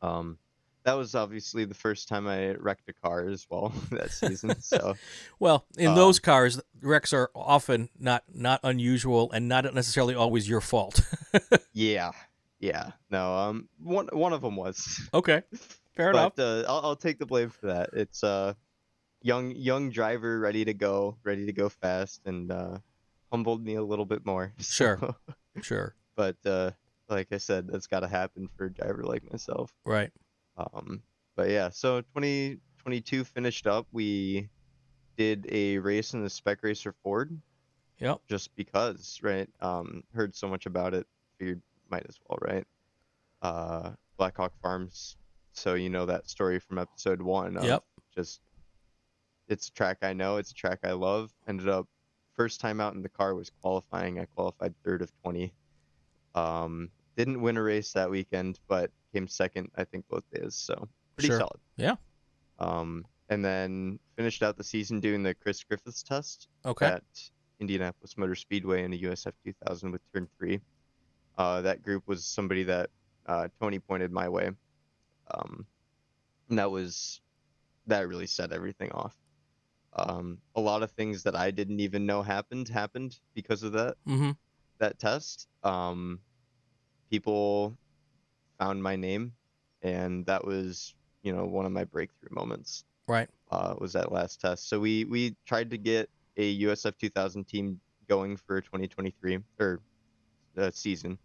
Um, 0.01 0.37
that 0.85 0.93
was 0.93 1.13
obviously 1.13 1.65
the 1.65 1.73
first 1.75 2.07
time 2.07 2.25
I 2.27 2.51
wrecked 2.53 2.87
a 2.89 2.93
car 2.93 3.27
as 3.27 3.45
well 3.49 3.73
that 3.91 4.11
season. 4.11 4.61
So 4.61 4.95
well, 5.39 5.65
in 5.77 5.87
Um, 5.89 5.95
those 5.95 6.19
cars, 6.19 6.61
wrecks 6.81 7.11
are 7.13 7.29
often 7.35 7.89
not 7.99 8.23
not 8.33 8.59
unusual 8.63 9.31
and 9.31 9.47
not 9.47 9.71
necessarily 9.73 10.15
always 10.15 10.47
your 10.47 10.61
fault. 10.61 11.01
yeah, 11.73 12.11
yeah, 12.59 12.91
no, 13.09 13.35
um, 13.35 13.69
one 13.81 14.07
one 14.13 14.33
of 14.33 14.41
them 14.41 14.55
was. 14.55 15.09
okay, 15.13 15.43
fair 15.95 16.11
enough. 16.11 16.39
uh, 16.39 16.61
I'll, 16.67 16.81
I'll 16.83 16.95
take 16.95 17.19
the 17.19 17.25
blame 17.25 17.49
for 17.49 17.67
that. 17.67 17.89
It's 17.93 18.23
uh, 18.23 18.53
young 19.21 19.51
young 19.55 19.89
driver 19.89 20.39
ready 20.39 20.65
to 20.65 20.73
go, 20.73 21.17
ready 21.23 21.45
to 21.45 21.53
go 21.53 21.69
fast, 21.69 22.21
and 22.25 22.51
uh, 22.51 22.77
humbled 23.31 23.63
me 23.63 23.75
a 23.75 23.83
little 23.83 24.05
bit 24.05 24.25
more. 24.25 24.53
Sure. 24.59 24.97
So, 24.99 25.15
Sure. 25.61 25.95
but 26.15 26.37
uh, 26.45 26.71
like 27.09 27.27
I 27.31 27.37
said, 27.37 27.67
that's 27.67 27.87
got 27.87 28.01
to 28.01 28.07
happen 28.07 28.47
for 28.55 28.65
a 28.65 28.71
driver 28.73 29.03
like 29.03 29.29
myself. 29.31 29.73
Right. 29.85 30.11
Um, 30.57 31.01
but 31.35 31.49
yeah, 31.49 31.69
so 31.69 32.01
2022 32.01 33.23
finished 33.23 33.67
up. 33.67 33.87
We 33.91 34.49
did 35.17 35.47
a 35.51 35.77
race 35.79 36.13
in 36.13 36.23
the 36.23 36.29
Spec 36.29 36.59
Racer 36.63 36.93
Ford. 37.03 37.37
Yep. 37.99 38.21
Just 38.29 38.55
because, 38.55 39.19
right? 39.21 39.49
Um, 39.59 40.03
heard 40.13 40.33
so 40.35 40.47
much 40.47 40.65
about 40.65 40.93
it, 40.93 41.05
figured 41.37 41.61
might 41.91 42.05
as 42.07 42.17
well, 42.27 42.39
right? 42.41 42.65
Uh, 43.41 43.91
Blackhawk 44.17 44.53
Farms. 44.61 45.17
So 45.51 45.73
you 45.73 45.89
know 45.89 46.05
that 46.05 46.29
story 46.29 46.59
from 46.59 46.77
episode 46.77 47.21
one. 47.21 47.57
Of 47.57 47.65
Yep. 47.65 47.83
Just, 48.15 48.39
it's 49.49 49.67
a 49.67 49.71
track 49.73 49.97
I 50.01 50.13
know. 50.13 50.37
It's 50.37 50.51
a 50.51 50.55
track 50.55 50.79
I 50.83 50.91
love. 50.93 51.31
Ended 51.47 51.67
up 51.67 51.87
first 52.35 52.61
time 52.61 52.79
out 52.79 52.93
in 52.93 53.01
the 53.01 53.09
car 53.09 53.35
was 53.35 53.51
qualifying. 53.61 54.19
I 54.19 54.25
qualified 54.25 54.73
third 54.83 55.01
of 55.01 55.11
20. 55.23 55.51
Um, 56.35 56.89
didn't 57.17 57.41
win 57.41 57.57
a 57.57 57.63
race 57.63 57.91
that 57.93 58.09
weekend, 58.09 58.59
but 58.67 58.91
came 59.13 59.27
second, 59.27 59.69
I 59.75 59.83
think, 59.83 60.05
both 60.09 60.23
days. 60.31 60.55
So 60.55 60.87
pretty 61.17 61.27
Sure. 61.29 61.39
solid. 61.39 61.59
Yeah. 61.75 61.95
Um, 62.59 63.05
and 63.29 63.43
then 63.43 63.99
finished 64.15 64.41
out 64.43 64.55
the 64.57 64.63
season 64.63 64.99
doing 64.99 65.23
the 65.23 65.33
Chris 65.33 65.63
Griffis 65.63 66.03
test 66.03 66.47
Okay. 66.65 66.85
at 66.85 67.03
Indianapolis 67.59 68.17
Motor 68.17 68.35
Speedway 68.35 68.83
in 68.83 68.91
the 68.91 69.03
USF 69.03 69.33
2000 69.43 69.91
with 69.91 70.01
Turn 70.13 70.27
Three. 70.37 70.61
Uh, 71.37 71.61
that 71.61 71.81
group 71.83 72.03
was 72.07 72.23
somebody 72.25 72.63
that 72.63 72.89
uh, 73.25 73.47
Tony 73.59 73.79
pointed 73.79 74.11
my 74.11 74.27
way, 74.29 74.51
um, 75.31 75.65
and 76.49 76.57
that 76.57 76.71
was 76.71 77.21
that 77.87 78.07
really 78.07 78.27
set 78.27 78.51
everything 78.51 78.91
off. 78.91 79.15
Um, 79.99 80.39
a 80.55 80.61
lot 80.61 80.83
of 80.83 80.91
things 80.91 81.23
that 81.23 81.35
I 81.35 81.51
didn't 81.51 81.79
even 81.81 82.05
know 82.05 82.21
happened 82.21 82.69
happened 82.69 83.19
because 83.35 83.63
of 83.63 83.73
that 83.73 83.97
Mm-hmm. 84.07 84.31
that 84.79 84.99
test. 84.99 85.47
Um, 85.63 86.21
people 87.11 87.77
found 88.59 88.83
my 88.83 88.95
name, 88.95 89.33
and 89.81 90.25
that 90.27 90.45
was 90.45 90.95
you 91.23 91.33
know 91.33 91.45
one 91.45 91.65
of 91.65 91.71
my 91.71 91.83
breakthrough 91.85 92.29
moments 92.31 92.83
Right. 93.07 93.29
uh, 93.51 93.75
was 93.79 93.93
that 93.93 94.11
last 94.11 94.41
test. 94.41 94.69
So 94.69 94.79
we 94.79 95.05
we 95.05 95.35
tried 95.45 95.69
to 95.71 95.77
get 95.77 96.09
a 96.37 96.49
USF 96.49 96.97
2000 96.97 97.45
team 97.47 97.81
going 98.07 98.37
for 98.37 98.61
2023 98.61 99.39
or 99.59 99.81
the 100.55 100.71
season. 100.71 101.19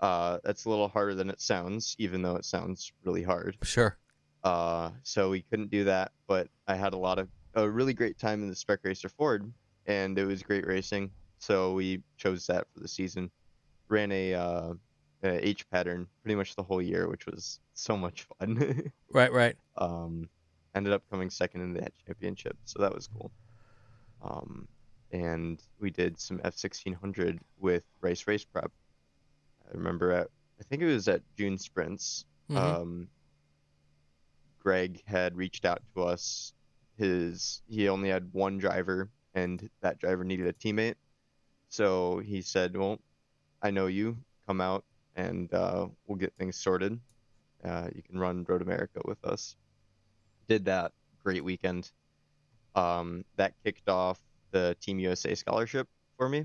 Uh, 0.00 0.38
that's 0.44 0.64
a 0.64 0.70
little 0.70 0.88
harder 0.88 1.14
than 1.14 1.30
it 1.30 1.40
sounds, 1.40 1.94
even 1.98 2.22
though 2.22 2.36
it 2.36 2.44
sounds 2.44 2.92
really 3.04 3.22
hard. 3.22 3.58
Sure. 3.62 3.98
Uh, 4.42 4.90
so 5.02 5.30
we 5.30 5.42
couldn't 5.42 5.70
do 5.70 5.84
that, 5.84 6.12
but 6.26 6.48
I 6.66 6.74
had 6.76 6.94
a 6.94 6.98
lot 6.98 7.18
of 7.18 7.28
a 7.54 7.68
really 7.68 7.94
great 7.94 8.18
time 8.18 8.42
in 8.42 8.48
the 8.48 8.54
Spec 8.56 8.80
Racer 8.82 9.08
Ford, 9.08 9.52
and 9.86 10.18
it 10.18 10.24
was 10.24 10.42
great 10.42 10.66
racing. 10.66 11.10
So 11.38 11.72
we 11.74 12.02
chose 12.16 12.46
that 12.46 12.66
for 12.72 12.80
the 12.80 12.88
season. 12.88 13.30
Ran 13.88 14.12
a, 14.12 14.34
uh, 14.34 14.74
a 15.22 15.48
H 15.48 15.68
pattern 15.70 16.06
pretty 16.22 16.34
much 16.36 16.54
the 16.54 16.62
whole 16.62 16.80
year, 16.82 17.08
which 17.08 17.26
was 17.26 17.60
so 17.74 17.96
much 17.96 18.26
fun. 18.38 18.90
Right. 19.12 19.32
Right. 19.32 19.56
um, 19.76 20.28
ended 20.74 20.92
up 20.92 21.02
coming 21.10 21.30
second 21.30 21.62
in 21.62 21.74
that 21.74 21.92
championship, 22.06 22.56
so 22.64 22.80
that 22.80 22.94
was 22.94 23.08
cool. 23.08 23.32
Um, 24.22 24.68
and 25.10 25.60
we 25.80 25.90
did 25.90 26.20
some 26.20 26.38
F1600 26.38 27.38
with 27.58 27.82
Rice 28.00 28.24
Race 28.28 28.44
Prep. 28.44 28.70
I 29.66 29.76
remember 29.76 30.12
at 30.12 30.28
I 30.60 30.62
think 30.62 30.82
it 30.82 30.86
was 30.86 31.08
at 31.08 31.22
June 31.36 31.58
Sprints. 31.58 32.24
Mhm. 32.50 32.56
Um, 32.56 33.08
Greg 34.60 35.02
had 35.06 35.36
reached 35.36 35.64
out 35.64 35.82
to 35.94 36.02
us. 36.04 36.52
His 37.00 37.62
he 37.66 37.88
only 37.88 38.10
had 38.10 38.28
one 38.34 38.58
driver, 38.58 39.08
and 39.34 39.70
that 39.80 39.98
driver 39.98 40.22
needed 40.22 40.46
a 40.46 40.52
teammate. 40.52 40.96
So 41.70 42.18
he 42.18 42.42
said, 42.42 42.76
"Well, 42.76 43.00
I 43.62 43.70
know 43.70 43.86
you. 43.86 44.18
Come 44.46 44.60
out, 44.60 44.84
and 45.16 45.52
uh, 45.54 45.88
we'll 46.06 46.18
get 46.18 46.34
things 46.38 46.56
sorted. 46.56 47.00
Uh, 47.64 47.88
you 47.94 48.02
can 48.02 48.18
run 48.18 48.44
Road 48.46 48.60
America 48.60 49.00
with 49.06 49.24
us." 49.24 49.56
Did 50.46 50.66
that 50.66 50.92
great 51.24 51.42
weekend. 51.42 51.90
Um, 52.74 53.24
that 53.36 53.54
kicked 53.64 53.88
off 53.88 54.20
the 54.50 54.76
Team 54.82 54.98
USA 54.98 55.34
scholarship 55.34 55.88
for 56.18 56.28
me. 56.28 56.44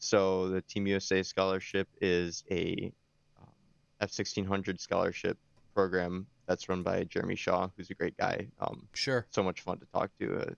So 0.00 0.48
the 0.48 0.62
Team 0.62 0.88
USA 0.88 1.22
scholarship 1.22 1.86
is 2.00 2.42
a 2.50 2.92
um, 3.40 4.08
F1600 4.08 4.80
scholarship 4.80 5.38
program 5.72 6.26
that's 6.46 6.68
run 6.68 6.82
by 6.82 7.04
Jeremy 7.04 7.36
Shaw, 7.36 7.68
who's 7.76 7.90
a 7.90 7.94
great 7.94 8.16
guy. 8.16 8.48
Um, 8.60 8.88
Sure. 8.94 9.26
so 9.30 9.42
much 9.42 9.60
fun 9.60 9.78
to 9.78 9.86
talk 9.86 10.10
to. 10.20 10.40
Uh, 10.40 10.54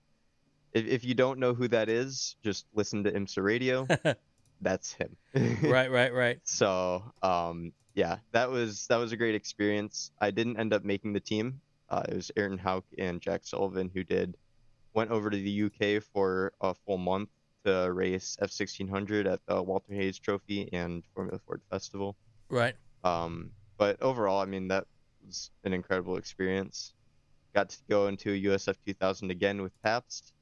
if, 0.72 0.86
if 0.86 1.04
you 1.04 1.14
don't 1.14 1.38
know 1.38 1.54
who 1.54 1.68
that 1.68 1.88
is, 1.88 2.36
just 2.42 2.66
listen 2.74 3.04
to 3.04 3.12
IMSA 3.12 3.42
Radio. 3.42 3.86
that's 4.60 4.92
him. 4.92 5.16
right. 5.62 5.90
Right. 5.90 6.12
Right. 6.12 6.38
So, 6.44 7.04
um, 7.22 7.72
yeah, 7.94 8.16
that 8.32 8.50
was 8.50 8.86
that 8.88 8.96
was 8.96 9.12
a 9.12 9.16
great 9.16 9.34
experience. 9.34 10.10
I 10.20 10.30
didn't 10.32 10.58
end 10.58 10.72
up 10.72 10.84
making 10.84 11.12
the 11.12 11.20
team. 11.20 11.60
Uh, 11.88 12.02
it 12.08 12.14
was 12.16 12.30
Aaron 12.36 12.58
Hauk 12.58 12.84
and 12.98 13.20
Jack 13.20 13.42
Sullivan 13.44 13.90
who 13.94 14.02
did. 14.04 14.36
Went 14.94 15.10
over 15.10 15.28
to 15.28 15.36
the 15.36 15.62
UK 15.64 16.02
for 16.02 16.52
a 16.60 16.72
full 16.74 16.98
month 16.98 17.28
to 17.64 17.90
race 17.92 18.36
F1600 18.40 19.26
at 19.32 19.40
the 19.46 19.60
Walter 19.62 19.92
Hayes 19.92 20.18
Trophy 20.18 20.68
and 20.72 21.02
Formula 21.14 21.40
Ford 21.46 21.60
Festival. 21.70 22.16
Right. 22.48 22.74
Um, 23.02 23.50
but 23.76 24.00
overall, 24.00 24.40
I 24.40 24.44
mean, 24.44 24.68
that 24.68 24.86
was 25.24 25.50
an 25.64 25.72
incredible 25.72 26.16
experience. 26.16 26.92
Got 27.54 27.68
to 27.70 27.78
go 27.88 28.06
into 28.08 28.30
USF 28.30 28.76
2000 28.86 29.30
again 29.30 29.62
with 29.62 29.72
Pabst, 29.82 30.32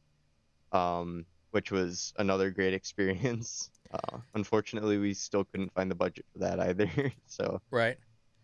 um, 0.73 1.27
which 1.51 1.71
was 1.71 2.13
another 2.19 2.51
great 2.51 2.75
experience. 2.81 3.71
Uh, 3.93 4.19
unfortunately, 4.35 4.97
we 4.99 5.13
still 5.15 5.45
couldn't 5.45 5.73
find 5.75 5.91
the 5.91 5.95
budget 5.95 6.25
for 6.33 6.39
that 6.41 6.59
either. 6.61 6.89
so, 7.27 7.61
Right. 7.71 7.99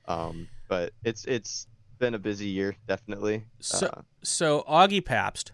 um, 0.07 0.49
but 0.69 0.93
it's 1.05 1.25
it's 1.25 1.67
been 1.99 2.15
a 2.15 2.19
busy 2.19 2.49
year, 2.49 2.77
definitely. 2.87 3.45
So- 3.61 3.87
Uh, 3.87 4.03
So 4.23 4.65
Augie 4.69 5.05
Pabst, 5.05 5.53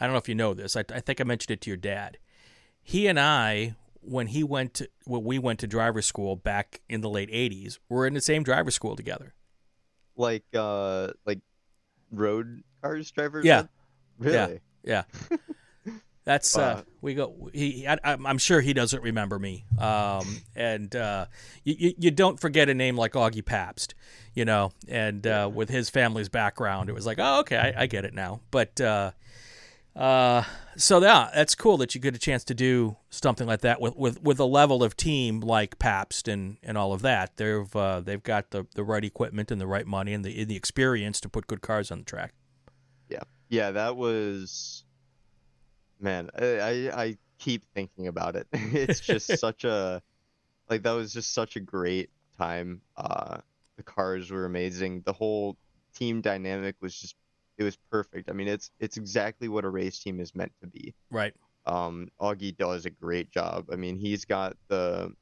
I 0.00 0.04
don't 0.06 0.12
know 0.12 0.18
if 0.18 0.28
you 0.28 0.34
know 0.34 0.54
this. 0.54 0.76
I, 0.76 0.84
I 0.90 1.00
think 1.00 1.20
I 1.20 1.24
mentioned 1.24 1.50
it 1.52 1.60
to 1.62 1.70
your 1.70 1.76
dad. 1.76 2.18
He 2.82 3.08
and 3.08 3.18
I, 3.18 3.74
when 4.00 4.28
he 4.28 4.44
went 4.44 4.74
to 4.74 4.88
when 5.04 5.24
we 5.24 5.40
went 5.40 5.58
to 5.60 5.66
driver 5.66 6.00
school 6.00 6.36
back 6.36 6.80
in 6.88 7.00
the 7.00 7.10
late 7.10 7.30
'80s, 7.30 7.78
were 7.88 8.06
in 8.06 8.14
the 8.14 8.20
same 8.20 8.44
driver 8.44 8.70
school 8.70 8.94
together. 8.94 9.34
Like 10.16 10.44
uh, 10.54 11.12
like 11.24 11.40
road 12.10 12.62
cars 12.82 13.10
drivers. 13.10 13.44
Yeah. 13.44 13.64
Really? 14.18 14.60
Yeah. 14.82 15.02
That's 16.24 16.58
uh, 16.58 16.62
Uh, 16.62 16.82
we 17.02 17.14
go. 17.14 17.50
He, 17.52 17.86
I, 17.86 17.98
I'm 18.02 18.26
I'm 18.26 18.38
sure 18.38 18.60
he 18.60 18.72
doesn't 18.72 19.00
remember 19.00 19.38
me. 19.38 19.64
Um, 19.78 20.26
and 20.56 20.94
uh, 20.96 21.26
you, 21.62 21.74
you 21.78 21.94
you 21.98 22.10
don't 22.10 22.40
forget 22.40 22.68
a 22.68 22.74
name 22.74 22.96
like 22.96 23.12
Augie 23.12 23.44
Pabst, 23.44 23.94
you 24.34 24.44
know. 24.44 24.72
And 24.88 25.24
uh, 25.24 25.48
with 25.52 25.68
his 25.68 25.88
family's 25.88 26.28
background, 26.28 26.88
it 26.88 26.94
was 26.94 27.06
like, 27.06 27.18
oh, 27.20 27.40
okay, 27.40 27.56
I, 27.56 27.82
I 27.82 27.86
get 27.86 28.04
it 28.04 28.12
now. 28.12 28.40
But 28.50 28.80
uh, 29.96 30.42
so 30.76 31.00
yeah, 31.00 31.30
that's 31.34 31.54
cool 31.54 31.78
that 31.78 31.94
you 31.94 32.00
get 32.00 32.14
a 32.14 32.18
chance 32.18 32.44
to 32.44 32.54
do 32.54 32.96
something 33.08 33.46
like 33.46 33.62
that 33.62 33.80
with 33.80 33.96
with, 33.96 34.22
with 34.22 34.38
a 34.38 34.44
level 34.44 34.82
of 34.82 34.96
team 34.96 35.40
like 35.40 35.78
Pabst 35.78 36.28
and, 36.28 36.58
and 36.62 36.76
all 36.76 36.92
of 36.92 37.02
that. 37.02 37.36
They've 37.36 37.74
uh, 37.74 38.00
they've 38.00 38.22
got 38.22 38.50
the, 38.50 38.66
the 38.74 38.84
right 38.84 39.02
equipment 39.02 39.50
and 39.50 39.60
the 39.60 39.66
right 39.66 39.86
money 39.86 40.12
and 40.12 40.24
the 40.24 40.44
the 40.44 40.56
experience 40.56 41.20
to 41.22 41.28
put 41.28 41.46
good 41.46 41.62
cars 41.62 41.90
on 41.90 42.00
the 42.00 42.04
track. 42.04 42.34
Yeah, 43.08 43.22
yeah, 43.48 43.70
that 43.70 43.96
was 43.96 44.84
man, 45.98 46.28
I 46.38 46.44
I, 46.44 47.02
I 47.04 47.16
keep 47.38 47.64
thinking 47.74 48.06
about 48.06 48.36
it. 48.36 48.46
It's 48.52 49.00
just 49.00 49.26
such 49.38 49.64
a 49.64 50.02
like 50.68 50.82
that 50.82 50.92
was 50.92 51.14
just 51.14 51.32
such 51.32 51.56
a 51.56 51.60
great 51.60 52.10
time. 52.36 52.82
Uh 52.96 53.38
the 53.76 53.82
cars 53.82 54.30
were 54.30 54.44
amazing. 54.44 55.02
The 55.06 55.12
whole 55.12 55.56
team 55.94 56.20
dynamic 56.20 56.76
was 56.80 56.98
just 56.98 57.14
it 57.58 57.64
was 57.64 57.76
perfect. 57.90 58.30
I 58.30 58.32
mean, 58.32 58.48
it's 58.48 58.70
it's 58.80 58.96
exactly 58.96 59.48
what 59.48 59.64
a 59.64 59.68
race 59.70 59.98
team 59.98 60.20
is 60.20 60.34
meant 60.34 60.52
to 60.60 60.66
be. 60.68 60.94
Right. 61.10 61.34
Um 61.64 62.08
Augie 62.20 62.56
does 62.56 62.86
a 62.86 62.90
great 62.90 63.30
job. 63.30 63.66
I 63.72 63.76
mean, 63.76 63.96
he's 63.98 64.24
got 64.24 64.56
the 64.68 65.12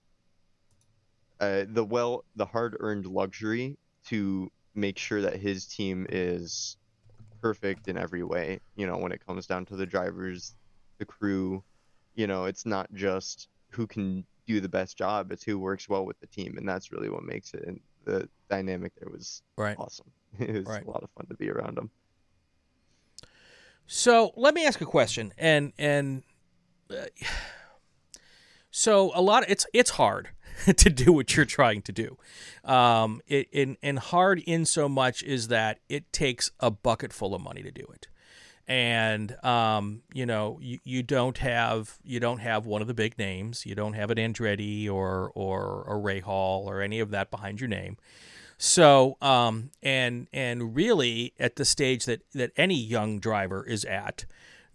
uh, 1.40 1.64
the 1.68 1.84
well 1.84 2.24
the 2.36 2.46
hard-earned 2.46 3.06
luxury 3.06 3.76
to 4.06 4.48
make 4.74 4.98
sure 4.98 5.20
that 5.22 5.36
his 5.36 5.66
team 5.66 6.06
is 6.08 6.76
perfect 7.40 7.88
in 7.88 7.96
every 7.96 8.22
way. 8.22 8.60
You 8.76 8.86
know, 8.86 8.96
when 8.98 9.12
it 9.12 9.24
comes 9.26 9.46
down 9.46 9.66
to 9.66 9.76
the 9.76 9.86
drivers, 9.86 10.54
the 10.98 11.04
crew, 11.04 11.62
you 12.14 12.26
know, 12.26 12.44
it's 12.44 12.64
not 12.66 12.92
just 12.94 13.48
who 13.70 13.86
can 13.86 14.24
do 14.46 14.60
the 14.60 14.68
best 14.68 14.96
job, 14.96 15.32
it's 15.32 15.42
who 15.42 15.58
works 15.58 15.88
well 15.88 16.04
with 16.04 16.18
the 16.20 16.26
team, 16.26 16.56
and 16.58 16.68
that's 16.68 16.92
really 16.92 17.08
what 17.08 17.24
makes 17.24 17.54
it. 17.54 17.64
And 17.66 17.80
the 18.04 18.28
dynamic 18.50 18.92
there 18.98 19.10
was 19.10 19.42
Right. 19.56 19.76
awesome. 19.78 20.10
It 20.38 20.52
was 20.54 20.66
Right. 20.66 20.84
a 20.84 20.90
lot 20.90 21.02
of 21.02 21.10
fun 21.16 21.26
to 21.28 21.34
be 21.36 21.50
around 21.50 21.76
them. 21.76 21.90
So 23.86 24.32
let 24.36 24.54
me 24.54 24.66
ask 24.66 24.80
a 24.80 24.86
question, 24.86 25.32
and 25.38 25.72
and 25.78 26.22
uh, 26.90 27.04
so 28.70 29.12
a 29.14 29.20
lot. 29.20 29.44
Of, 29.44 29.50
it's 29.50 29.66
it's 29.72 29.90
hard 29.90 30.30
to 30.76 30.90
do 30.90 31.12
what 31.12 31.36
you're 31.36 31.44
trying 31.44 31.82
to 31.82 31.92
do, 31.92 32.18
um, 32.64 33.20
it, 33.26 33.48
and 33.52 33.76
and 33.82 33.98
hard 33.98 34.40
in 34.46 34.64
so 34.64 34.88
much 34.88 35.22
is 35.22 35.48
that 35.48 35.80
it 35.88 36.12
takes 36.12 36.50
a 36.60 36.70
bucket 36.70 37.12
full 37.12 37.34
of 37.34 37.42
money 37.42 37.62
to 37.62 37.70
do 37.70 37.86
it, 37.92 38.08
and 38.66 39.36
um, 39.44 40.02
you 40.12 40.24
know 40.24 40.58
you, 40.62 40.78
you 40.84 41.02
don't 41.02 41.38
have 41.38 41.98
you 42.02 42.20
don't 42.20 42.38
have 42.38 42.66
one 42.66 42.80
of 42.80 42.88
the 42.88 42.94
big 42.94 43.18
names. 43.18 43.66
You 43.66 43.74
don't 43.74 43.94
have 43.94 44.10
an 44.10 44.18
Andretti 44.18 44.90
or 44.90 45.30
or 45.34 45.84
a 45.86 46.00
Rahal 46.00 46.64
or 46.64 46.80
any 46.80 47.00
of 47.00 47.10
that 47.10 47.30
behind 47.30 47.60
your 47.60 47.68
name. 47.68 47.98
So 48.64 49.18
um, 49.20 49.72
and 49.82 50.26
and 50.32 50.74
really 50.74 51.34
at 51.38 51.56
the 51.56 51.66
stage 51.66 52.06
that 52.06 52.22
that 52.32 52.50
any 52.56 52.76
young 52.76 53.20
driver 53.20 53.62
is 53.62 53.84
at, 53.84 54.24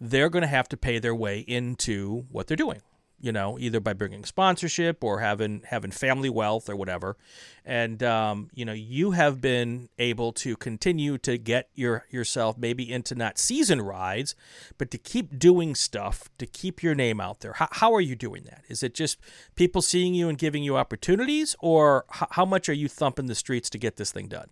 they're 0.00 0.28
going 0.28 0.42
to 0.42 0.48
have 0.48 0.68
to 0.68 0.76
pay 0.76 1.00
their 1.00 1.14
way 1.14 1.40
into 1.40 2.24
what 2.30 2.46
they're 2.46 2.56
doing 2.56 2.82
you 3.20 3.32
know, 3.32 3.58
either 3.58 3.80
by 3.80 3.92
bringing 3.92 4.24
sponsorship 4.24 5.04
or 5.04 5.20
having 5.20 5.62
having 5.66 5.90
family 5.90 6.30
wealth 6.30 6.70
or 6.70 6.76
whatever. 6.76 7.16
And 7.64 8.02
um, 8.02 8.48
you 8.54 8.64
know, 8.64 8.72
you 8.72 9.10
have 9.10 9.40
been 9.40 9.90
able 9.98 10.32
to 10.34 10.56
continue 10.56 11.18
to 11.18 11.36
get 11.36 11.68
your 11.74 12.06
yourself 12.10 12.56
maybe 12.56 12.90
into 12.90 13.14
not 13.14 13.38
season 13.38 13.82
rides, 13.82 14.34
but 14.78 14.90
to 14.92 14.98
keep 14.98 15.38
doing 15.38 15.74
stuff 15.74 16.30
to 16.38 16.46
keep 16.46 16.82
your 16.82 16.94
name 16.94 17.20
out 17.20 17.40
there. 17.40 17.52
How, 17.52 17.68
how 17.70 17.94
are 17.94 18.00
you 18.00 18.16
doing 18.16 18.44
that? 18.44 18.64
Is 18.68 18.82
it 18.82 18.94
just 18.94 19.18
people 19.54 19.82
seeing 19.82 20.14
you 20.14 20.28
and 20.28 20.38
giving 20.38 20.62
you 20.62 20.76
opportunities, 20.76 21.54
or 21.60 22.06
h- 22.14 22.28
how 22.30 22.46
much 22.46 22.68
are 22.68 22.74
you 22.74 22.88
thumping 22.88 23.26
the 23.26 23.34
streets 23.34 23.68
to 23.70 23.78
get 23.78 23.96
this 23.96 24.12
thing 24.12 24.28
done? 24.28 24.48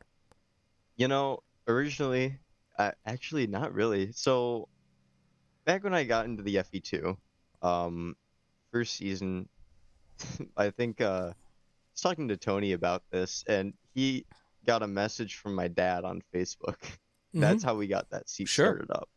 You 0.97 1.09
know, 1.09 1.43
originally, 1.67 2.39
uh, 2.79 2.93
actually, 3.07 3.47
not 3.47 3.73
really. 3.73 4.13
So 4.13 4.69
back 5.65 5.85
when 5.85 5.95
I 5.95 6.05
got 6.05 6.27
into 6.27 6.43
the 6.43 6.57
FE2, 6.57 7.17
um, 7.63 8.17
first 8.73 8.97
season, 8.97 9.49
I 10.57 10.71
think 10.71 11.01
uh, 11.01 11.33
I 11.33 11.35
was 11.93 12.01
talking 12.03 12.29
to 12.29 12.37
Tony 12.37 12.73
about 12.73 13.03
this, 13.11 13.45
and 13.49 13.75
he 13.95 14.25
got 14.67 14.83
a 14.83 14.87
message 14.87 15.37
from 15.37 15.55
my 15.55 15.69
dad 15.69 16.05
on 16.05 16.23
Facebook. 16.35 16.77
Mm-hmm. 17.29 17.41
That's 17.41 17.63
how 17.63 17.75
we 17.75 17.89
got 17.89 18.09
that 18.09 18.27
seat 18.27 18.49
sure. 18.49 18.65
started 18.65 18.91
up. 18.91 19.09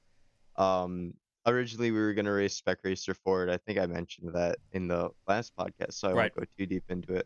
Um, 0.62 1.14
originally, 1.46 1.92
we 1.92 2.00
were 2.02 2.14
going 2.14 2.26
to 2.26 2.32
race 2.32 2.56
Spec 2.56 2.80
Racer 2.84 3.14
Ford. 3.14 3.50
I 3.50 3.56
think 3.56 3.80
I 3.80 3.86
mentioned 3.86 4.34
that 4.34 4.58
in 4.74 4.90
the 4.90 5.12
last 5.30 5.56
podcast, 5.56 5.94
so 5.94 6.10
I 6.10 6.12
right. 6.12 6.36
won't 6.36 6.36
go 6.36 6.44
too 6.58 6.66
deep 6.66 6.84
into 6.90 7.14
it. 7.14 7.26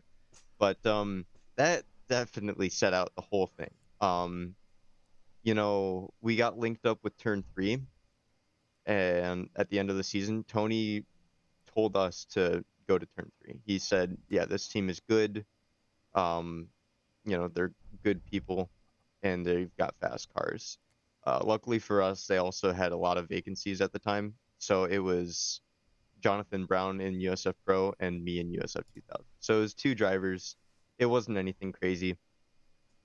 But 0.60 0.86
um, 0.86 1.26
that 1.56 1.82
definitely 2.08 2.68
set 2.68 2.94
out 2.94 3.12
the 3.16 3.22
whole 3.22 3.50
thing. 3.58 3.70
Um, 4.00 4.54
you 5.42 5.54
know, 5.54 6.10
we 6.20 6.36
got 6.36 6.56
linked 6.56 6.86
up 6.86 7.00
with 7.02 7.16
Turn 7.18 7.42
3, 7.54 7.82
and 8.86 9.48
at 9.56 9.68
the 9.70 9.78
end 9.80 9.90
of 9.90 9.96
the 9.96 10.04
season, 10.04 10.44
Tony 10.44 11.04
told 11.76 11.96
us 11.96 12.24
to 12.30 12.64
go 12.88 12.98
to 12.98 13.06
turn 13.16 13.30
three. 13.42 13.60
He 13.64 13.78
said, 13.78 14.16
"Yeah, 14.28 14.46
this 14.46 14.68
team 14.68 14.88
is 14.88 15.00
good. 15.00 15.44
Um, 16.14 16.68
you 17.24 17.36
know, 17.36 17.48
they're 17.48 17.74
good 18.02 18.24
people, 18.24 18.70
and 19.22 19.44
they've 19.44 19.74
got 19.76 19.94
fast 20.00 20.32
cars. 20.34 20.78
Uh, 21.26 21.42
luckily 21.44 21.78
for 21.78 22.02
us, 22.02 22.26
they 22.26 22.38
also 22.38 22.72
had 22.72 22.92
a 22.92 22.96
lot 22.96 23.18
of 23.18 23.28
vacancies 23.28 23.80
at 23.80 23.92
the 23.92 23.98
time, 23.98 24.34
so 24.58 24.84
it 24.84 24.98
was 24.98 25.60
Jonathan 26.20 26.64
Brown 26.64 27.00
in 27.00 27.20
USF 27.20 27.54
Pro 27.64 27.92
and 28.00 28.22
me 28.24 28.40
in 28.40 28.50
USF 28.52 28.84
2000. 28.94 29.24
So 29.40 29.58
it 29.58 29.60
was 29.60 29.74
two 29.74 29.94
drivers. 29.94 30.56
It 30.98 31.06
wasn't 31.06 31.36
anything 31.36 31.72
crazy. 31.72 32.16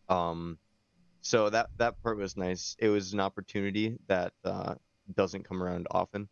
Um, 0.08 0.58
so 1.22 1.50
that 1.50 1.70
that 1.78 2.02
part 2.02 2.18
was 2.18 2.38
nice. 2.38 2.76
It 2.80 2.90
was 2.90 3.14
an 3.14 3.20
opportunity 3.20 3.98
that 4.08 4.34
uh, 4.44 4.76
doesn't 5.14 5.48
come 5.48 5.62
around 5.62 5.88
often. 5.92 6.30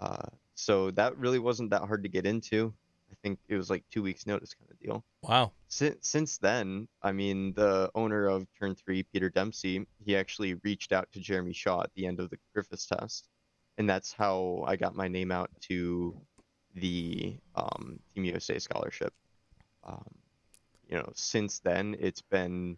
Uh, 0.00 0.28
so 0.54 0.90
that 0.92 1.16
really 1.18 1.38
wasn't 1.38 1.70
that 1.70 1.82
hard 1.82 2.02
to 2.02 2.08
get 2.08 2.26
into. 2.26 2.72
I 3.10 3.16
think 3.22 3.38
it 3.48 3.56
was 3.56 3.70
like 3.70 3.84
two 3.90 4.02
weeks 4.02 4.26
notice 4.26 4.54
kind 4.54 4.70
of 4.70 4.78
deal. 4.80 5.04
Wow. 5.22 5.52
Since 5.68 6.08
since 6.08 6.38
then, 6.38 6.88
I 7.02 7.12
mean, 7.12 7.52
the 7.54 7.90
owner 7.94 8.26
of 8.26 8.46
Turn 8.58 8.74
Three, 8.74 9.02
Peter 9.04 9.30
Dempsey, 9.30 9.86
he 10.04 10.16
actually 10.16 10.54
reached 10.54 10.92
out 10.92 11.10
to 11.12 11.20
Jeremy 11.20 11.52
Shaw 11.52 11.82
at 11.82 11.90
the 11.94 12.06
end 12.06 12.20
of 12.20 12.30
the 12.30 12.38
Griffis 12.54 12.88
test, 12.88 13.28
and 13.78 13.88
that's 13.88 14.12
how 14.12 14.64
I 14.66 14.76
got 14.76 14.96
my 14.96 15.08
name 15.08 15.30
out 15.30 15.50
to 15.68 16.16
the 16.74 17.36
um, 17.54 18.00
Team 18.14 18.24
USA 18.24 18.58
scholarship. 18.58 19.12
Um, 19.84 20.04
you 20.88 20.96
know, 20.96 21.10
since 21.14 21.60
then 21.60 21.96
it's 21.98 22.22
been 22.22 22.76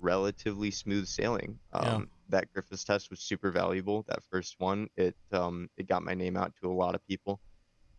relatively 0.00 0.70
smooth 0.70 1.06
sailing. 1.06 1.58
Um, 1.72 1.84
yeah. 1.84 2.00
That 2.32 2.48
Griffis 2.52 2.84
test 2.84 3.10
was 3.10 3.20
super 3.20 3.50
valuable. 3.50 4.04
That 4.08 4.24
first 4.30 4.56
one, 4.58 4.88
it 4.96 5.14
um, 5.32 5.68
it 5.76 5.86
got 5.86 6.02
my 6.02 6.14
name 6.14 6.36
out 6.36 6.54
to 6.62 6.70
a 6.70 6.72
lot 6.72 6.94
of 6.94 7.06
people. 7.06 7.40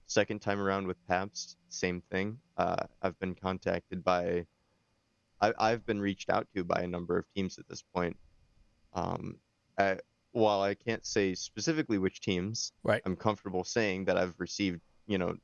Second 0.08 0.42
time 0.42 0.60
around 0.60 0.88
with 0.88 0.98
Pabst, 1.08 1.56
same 1.70 2.02
thing. 2.12 2.40
Uh, 2.58 2.84
I've 3.02 3.18
been 3.20 3.36
contacted 3.36 4.04
by, 4.04 4.46
I, 5.40 5.54
I've 5.58 5.86
been 5.86 6.02
reached 6.02 6.30
out 6.30 6.48
to 6.56 6.64
by 6.64 6.82
a 6.82 6.88
number 6.88 7.18
of 7.18 7.26
teams 7.36 7.58
at 7.58 7.68
this 7.70 7.84
point. 7.96 8.18
Um, 8.94 9.38
I, 9.78 10.00
while 10.32 10.62
I 10.62 10.74
can't 10.74 11.06
say 11.06 11.36
specifically 11.36 12.00
which 12.00 12.20
teams, 12.20 12.74
right. 12.84 13.02
I'm 13.06 13.16
comfortable 13.16 13.64
saying 13.64 14.06
that 14.06 14.18
I've 14.18 14.36
received, 14.40 14.82
you 15.08 15.20
know, 15.20 15.36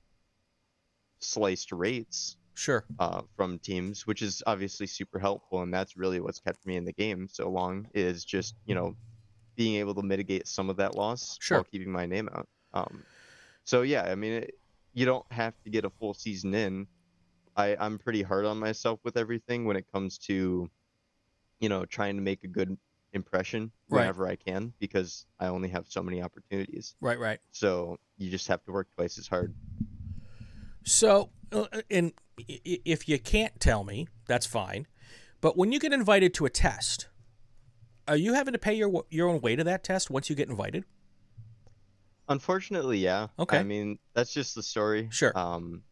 sliced 1.19 1.71
rates 1.71 2.37
sure. 2.59 2.83
uh, 2.99 3.21
from 3.35 3.57
teams 3.59 4.05
which 4.05 4.21
is 4.21 4.43
obviously 4.45 4.85
super 4.85 5.17
helpful 5.17 5.61
and 5.61 5.73
that's 5.73 5.95
really 5.95 6.19
what's 6.19 6.39
kept 6.39 6.65
me 6.65 6.75
in 6.75 6.83
the 6.83 6.93
game 6.93 7.27
so 7.31 7.49
long 7.49 7.87
is 7.93 8.25
just 8.25 8.55
you 8.65 8.75
know 8.75 8.95
being 9.55 9.75
able 9.75 9.95
to 9.95 10.03
mitigate 10.03 10.47
some 10.47 10.69
of 10.69 10.77
that 10.77 10.95
loss 10.95 11.37
sure. 11.39 11.57
while 11.57 11.63
keeping 11.63 11.91
my 11.91 12.05
name 12.05 12.29
out 12.33 12.47
um, 12.73 13.03
so 13.63 13.81
yeah 13.81 14.03
i 14.03 14.15
mean 14.15 14.33
it, 14.33 14.55
you 14.93 15.05
don't 15.05 15.25
have 15.31 15.53
to 15.63 15.69
get 15.69 15.85
a 15.85 15.89
full 15.89 16.13
season 16.13 16.53
in. 16.53 16.87
I, 17.55 17.77
i'm 17.79 17.97
pretty 17.97 18.21
hard 18.21 18.45
on 18.45 18.59
myself 18.59 18.99
with 19.03 19.15
everything 19.15 19.65
when 19.65 19.77
it 19.77 19.85
comes 19.91 20.17
to 20.19 20.69
you 21.59 21.69
know 21.69 21.85
trying 21.85 22.15
to 22.15 22.21
make 22.21 22.43
a 22.43 22.47
good 22.47 22.77
impression 23.13 23.71
whenever 23.87 24.23
right. 24.23 24.39
i 24.47 24.51
can 24.51 24.73
because 24.79 25.25
i 25.39 25.47
only 25.47 25.69
have 25.69 25.85
so 25.87 26.03
many 26.03 26.21
opportunities. 26.21 26.95
Right 27.01 27.19
right. 27.19 27.39
So 27.51 27.97
you 28.17 28.29
just 28.29 28.47
have 28.47 28.63
to 28.65 28.71
work 28.71 28.87
twice 28.95 29.17
as 29.17 29.27
hard. 29.27 29.53
So 30.83 31.29
uh, 31.51 31.65
and 31.89 32.13
if 32.47 33.07
you 33.07 33.19
can't 33.19 33.59
tell 33.59 33.83
me, 33.83 34.07
that's 34.27 34.45
fine. 34.45 34.87
But 35.41 35.57
when 35.57 35.71
you 35.71 35.79
get 35.79 35.93
invited 35.93 36.33
to 36.35 36.45
a 36.45 36.49
test, 36.49 37.07
are 38.07 38.17
you 38.17 38.33
having 38.33 38.53
to 38.53 38.59
pay 38.59 38.73
your 38.73 39.05
your 39.09 39.29
own 39.29 39.41
way 39.41 39.55
to 39.55 39.63
that 39.63 39.83
test 39.83 40.09
once 40.09 40.29
you 40.29 40.35
get 40.35 40.49
invited? 40.49 40.85
Unfortunately, 42.27 42.99
yeah. 42.99 43.27
Okay. 43.39 43.57
I 43.57 43.63
mean, 43.63 43.97
that's 44.13 44.33
just 44.33 44.53
the 44.53 44.63
story. 44.63 45.07
Sure. 45.11 45.31
Um, 45.37 45.83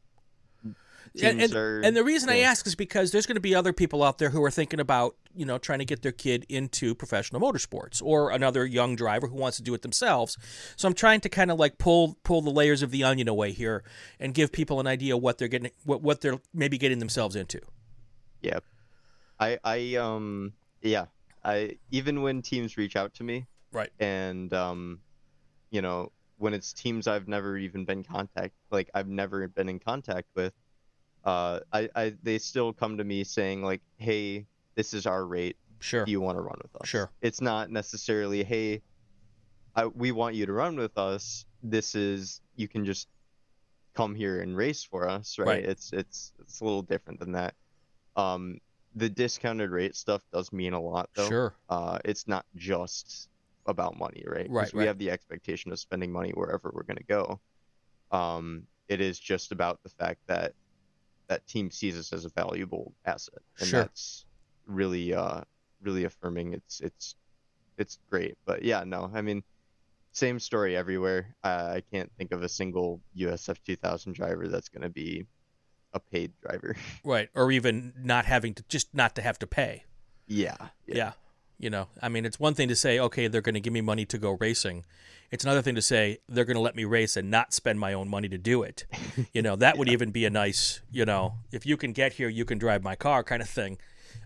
and, 1.21 1.41
and, 1.41 1.55
are, 1.55 1.81
and, 1.81 1.95
the 1.95 2.03
reason 2.03 2.29
yeah. 2.29 2.35
I 2.35 2.37
ask 2.39 2.65
is 2.67 2.75
because 2.75 3.11
there's 3.11 3.25
going 3.25 3.35
to 3.35 3.41
be 3.41 3.55
other 3.55 3.73
people 3.73 4.03
out 4.03 4.17
there 4.17 4.29
who 4.29 4.43
are 4.43 4.51
thinking 4.51 4.79
about, 4.79 5.15
you 5.35 5.45
know, 5.45 5.57
trying 5.57 5.79
to 5.79 5.85
get 5.85 6.01
their 6.01 6.11
kid 6.11 6.45
into 6.49 6.95
professional 6.95 7.41
motorsports 7.41 8.01
or 8.03 8.31
another 8.31 8.65
young 8.65 8.95
driver 8.95 9.27
who 9.27 9.35
wants 9.35 9.57
to 9.57 9.63
do 9.63 9.73
it 9.73 9.81
themselves. 9.81 10.37
So 10.75 10.87
I'm 10.87 10.93
trying 10.93 11.21
to 11.21 11.29
kind 11.29 11.51
of 11.51 11.59
like 11.59 11.77
pull 11.77 12.17
pull 12.23 12.41
the 12.41 12.49
layers 12.49 12.81
of 12.81 12.91
the 12.91 13.03
onion 13.03 13.27
away 13.27 13.51
here 13.51 13.83
and 14.19 14.33
give 14.33 14.51
people 14.51 14.79
an 14.79 14.87
idea 14.87 15.17
what 15.17 15.37
they're 15.37 15.47
getting 15.47 15.71
what 15.83 16.01
what 16.01 16.21
they're 16.21 16.39
maybe 16.53 16.77
getting 16.77 16.99
themselves 16.99 17.35
into. 17.35 17.59
Yeah. 18.41 18.59
I 19.39 19.59
I 19.63 19.95
um 19.95 20.53
yeah, 20.81 21.05
I 21.43 21.77
even 21.91 22.21
when 22.21 22.41
teams 22.41 22.77
reach 22.77 22.95
out 22.95 23.13
to 23.15 23.23
me, 23.23 23.45
right. 23.71 23.91
And 23.99 24.53
um 24.53 24.99
you 25.69 25.81
know, 25.81 26.11
when 26.37 26.53
it's 26.53 26.73
teams 26.73 27.07
I've 27.07 27.27
never 27.27 27.57
even 27.57 27.85
been 27.85 28.03
contact 28.03 28.53
like 28.71 28.89
I've 28.93 29.07
never 29.07 29.47
been 29.47 29.69
in 29.69 29.79
contact 29.79 30.27
with, 30.35 30.53
uh, 31.27 31.59
I, 31.73 31.89
I 31.93 32.13
they 32.23 32.37
still 32.37 32.71
come 32.71 32.97
to 32.97 33.03
me 33.03 33.25
saying 33.25 33.61
like, 33.61 33.81
hey, 33.97 34.45
this 34.75 34.93
is 34.93 35.05
our 35.05 35.25
rate. 35.25 35.57
Sure. 35.79 36.05
Do 36.05 36.11
you 36.11 36.21
want 36.21 36.37
to 36.37 36.41
run 36.41 36.57
with 36.61 36.73
us? 36.81 36.87
Sure. 36.87 37.11
It's 37.21 37.41
not 37.41 37.69
necessarily, 37.69 38.45
hey, 38.45 38.81
I, 39.75 39.87
we 39.87 40.13
want 40.13 40.35
you 40.35 40.45
to 40.45 40.53
run 40.53 40.77
with 40.77 40.97
us. 40.97 41.45
This 41.61 41.95
is 41.95 42.39
you 42.55 42.69
can 42.69 42.85
just 42.85 43.09
come 43.93 44.15
here 44.15 44.39
and 44.39 44.55
race 44.55 44.85
for 44.85 45.09
us, 45.09 45.37
right? 45.37 45.47
right. 45.47 45.65
It's 45.65 45.91
it's 45.91 46.31
it's 46.39 46.61
a 46.61 46.63
little 46.63 46.81
different 46.81 47.19
than 47.19 47.33
that. 47.33 47.55
Um, 48.15 48.59
the 48.95 49.09
discounted 49.09 49.69
rate 49.69 49.97
stuff 49.97 50.21
does 50.31 50.53
mean 50.53 50.71
a 50.71 50.81
lot, 50.81 51.09
though. 51.13 51.27
Sure. 51.27 51.53
Uh, 51.69 51.99
it's 52.05 52.25
not 52.29 52.45
just 52.55 53.27
about 53.65 53.99
money, 53.99 54.23
right? 54.25 54.49
Right. 54.49 54.73
We 54.73 54.79
right. 54.79 54.87
have 54.87 54.97
the 54.97 55.11
expectation 55.11 55.73
of 55.73 55.79
spending 55.79 56.09
money 56.09 56.31
wherever 56.31 56.71
we're 56.73 56.83
going 56.83 56.97
to 56.97 57.03
go. 57.03 57.41
Um, 58.11 58.63
it 58.87 59.01
is 59.01 59.19
just 59.19 59.51
about 59.51 59.83
the 59.83 59.89
fact 59.89 60.21
that 60.27 60.53
that 61.27 61.45
team 61.47 61.71
sees 61.71 61.97
us 61.97 62.13
as 62.13 62.25
a 62.25 62.29
valuable 62.29 62.93
asset, 63.05 63.41
and 63.59 63.67
sure. 63.67 63.81
that's 63.81 64.25
really 64.65 65.13
uh 65.13 65.41
really 65.81 66.03
affirming. 66.03 66.53
It's 66.53 66.79
it's 66.81 67.15
it's 67.77 67.99
great, 68.09 68.37
but 68.45 68.63
yeah, 68.63 68.83
no, 68.83 69.11
I 69.13 69.21
mean, 69.21 69.43
same 70.11 70.39
story 70.39 70.75
everywhere. 70.75 71.35
Uh, 71.43 71.73
I 71.75 71.83
can't 71.91 72.11
think 72.17 72.31
of 72.31 72.41
a 72.43 72.49
single 72.49 73.01
USF 73.17 73.57
2000 73.65 74.13
driver 74.13 74.47
that's 74.47 74.69
going 74.69 74.81
to 74.81 74.89
be 74.89 75.25
a 75.93 75.99
paid 75.99 76.31
driver, 76.41 76.75
right? 77.03 77.29
Or 77.35 77.51
even 77.51 77.93
not 77.97 78.25
having 78.25 78.53
to 78.55 78.63
just 78.67 78.93
not 78.93 79.15
to 79.15 79.21
have 79.21 79.39
to 79.39 79.47
pay. 79.47 79.83
Yeah, 80.27 80.55
yeah. 80.85 80.95
yeah. 80.95 81.11
You 81.59 81.69
know, 81.69 81.87
I 82.01 82.09
mean, 82.09 82.25
it's 82.25 82.39
one 82.39 82.53
thing 82.53 82.67
to 82.67 82.75
say, 82.75 82.99
okay, 82.99 83.27
they're 83.27 83.41
going 83.41 83.55
to 83.55 83.59
give 83.61 83.73
me 83.73 83.81
money 83.81 84.05
to 84.05 84.17
go 84.17 84.37
racing. 84.39 84.85
It's 85.31 85.43
another 85.43 85.61
thing 85.61 85.75
to 85.75 85.81
say 85.81 86.19
they're 86.29 86.45
going 86.45 86.55
to 86.55 86.61
let 86.61 86.75
me 86.75 86.85
race 86.85 87.17
and 87.17 87.31
not 87.31 87.51
spend 87.51 87.79
my 87.79 87.93
own 87.93 88.07
money 88.07 88.29
to 88.29 88.37
do 88.37 88.63
it. 88.63 88.85
You 89.33 89.41
know, 89.41 89.55
that 89.55 89.75
yeah. 89.75 89.79
would 89.79 89.89
even 89.89 90.11
be 90.11 90.25
a 90.25 90.29
nice, 90.29 90.81
you 90.91 91.03
know, 91.03 91.33
if 91.51 91.65
you 91.65 91.75
can 91.75 91.91
get 91.91 92.13
here, 92.13 92.29
you 92.29 92.45
can 92.45 92.59
drive 92.59 92.83
my 92.83 92.95
car 92.95 93.23
kind 93.23 93.41
of 93.41 93.49
thing. 93.49 93.77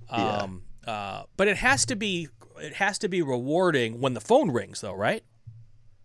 Um, 0.10 0.64
yeah. 0.86 0.92
uh, 0.92 1.24
but 1.38 1.48
it 1.48 1.58
has 1.58 1.86
to 1.86 1.96
be 1.96 2.28
it 2.60 2.74
has 2.74 3.00
to 3.00 3.08
be 3.08 3.22
rewarding 3.22 4.00
when 4.00 4.14
the 4.14 4.22
phone 4.22 4.52
rings, 4.52 4.82
though, 4.82 4.94
right? 4.94 5.24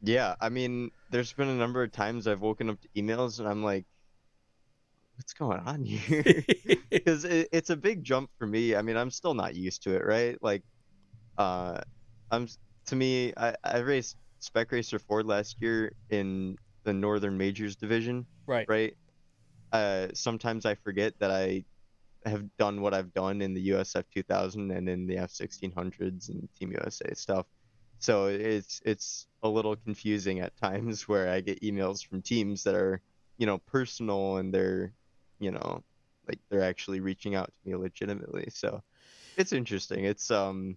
Yeah, 0.02 0.34
I 0.40 0.48
mean, 0.48 0.90
there's 1.10 1.32
been 1.32 1.48
a 1.48 1.54
number 1.54 1.82
of 1.82 1.92
times 1.92 2.26
I've 2.26 2.40
woken 2.40 2.70
up 2.70 2.80
to 2.80 2.88
emails 2.96 3.38
and 3.38 3.48
I'm 3.48 3.62
like, 3.62 3.84
what's 5.16 5.32
going 5.32 5.60
on 5.60 5.84
here? 5.84 6.44
Because 6.90 7.24
it, 7.24 7.48
it's 7.52 7.70
a 7.70 7.76
big 7.76 8.04
jump 8.04 8.30
for 8.38 8.46
me. 8.46 8.74
I 8.74 8.82
mean, 8.82 8.96
I'm 8.96 9.10
still 9.10 9.34
not 9.34 9.54
used 9.54 9.82
to 9.82 9.94
it, 9.94 10.04
right? 10.04 10.36
Like, 10.42 10.62
uh, 11.38 11.80
I'm 12.30 12.48
to 12.86 12.96
me, 12.96 13.32
I, 13.36 13.54
I 13.64 13.78
raced 13.78 14.16
Spec 14.38 14.72
Racer 14.72 14.98
Ford 14.98 15.26
last 15.26 15.60
year 15.60 15.92
in 16.10 16.56
the 16.84 16.92
Northern 16.92 17.36
Majors 17.36 17.76
division, 17.76 18.26
right. 18.46 18.66
right? 18.68 18.96
Uh, 19.72 20.08
sometimes 20.14 20.64
I 20.64 20.76
forget 20.76 21.18
that 21.18 21.30
I 21.30 21.64
have 22.24 22.44
done 22.56 22.80
what 22.80 22.94
I've 22.94 23.12
done 23.12 23.42
in 23.42 23.54
the 23.54 23.70
USF 23.70 24.04
2000 24.14 24.70
and 24.70 24.88
in 24.88 25.06
the 25.06 25.16
F1600s 25.16 26.28
and 26.28 26.48
Team 26.58 26.72
USA 26.72 27.14
stuff. 27.14 27.46
So 27.98 28.26
it's 28.26 28.82
it's 28.84 29.26
a 29.42 29.48
little 29.48 29.76
confusing 29.76 30.40
at 30.40 30.56
times 30.56 31.08
where 31.08 31.30
I 31.30 31.40
get 31.40 31.62
emails 31.62 32.06
from 32.06 32.22
teams 32.22 32.62
that 32.64 32.74
are, 32.74 33.00
you 33.38 33.46
know, 33.46 33.58
personal 33.58 34.36
and 34.36 34.52
they're, 34.52 34.92
you 35.38 35.50
know, 35.50 35.82
like 36.28 36.38
they're 36.50 36.62
actually 36.62 37.00
reaching 37.00 37.34
out 37.34 37.46
to 37.46 37.70
me 37.70 37.76
legitimately. 37.76 38.48
So 38.52 38.82
it's 39.36 39.52
interesting. 39.52 40.04
It's 40.04 40.30
um 40.30 40.76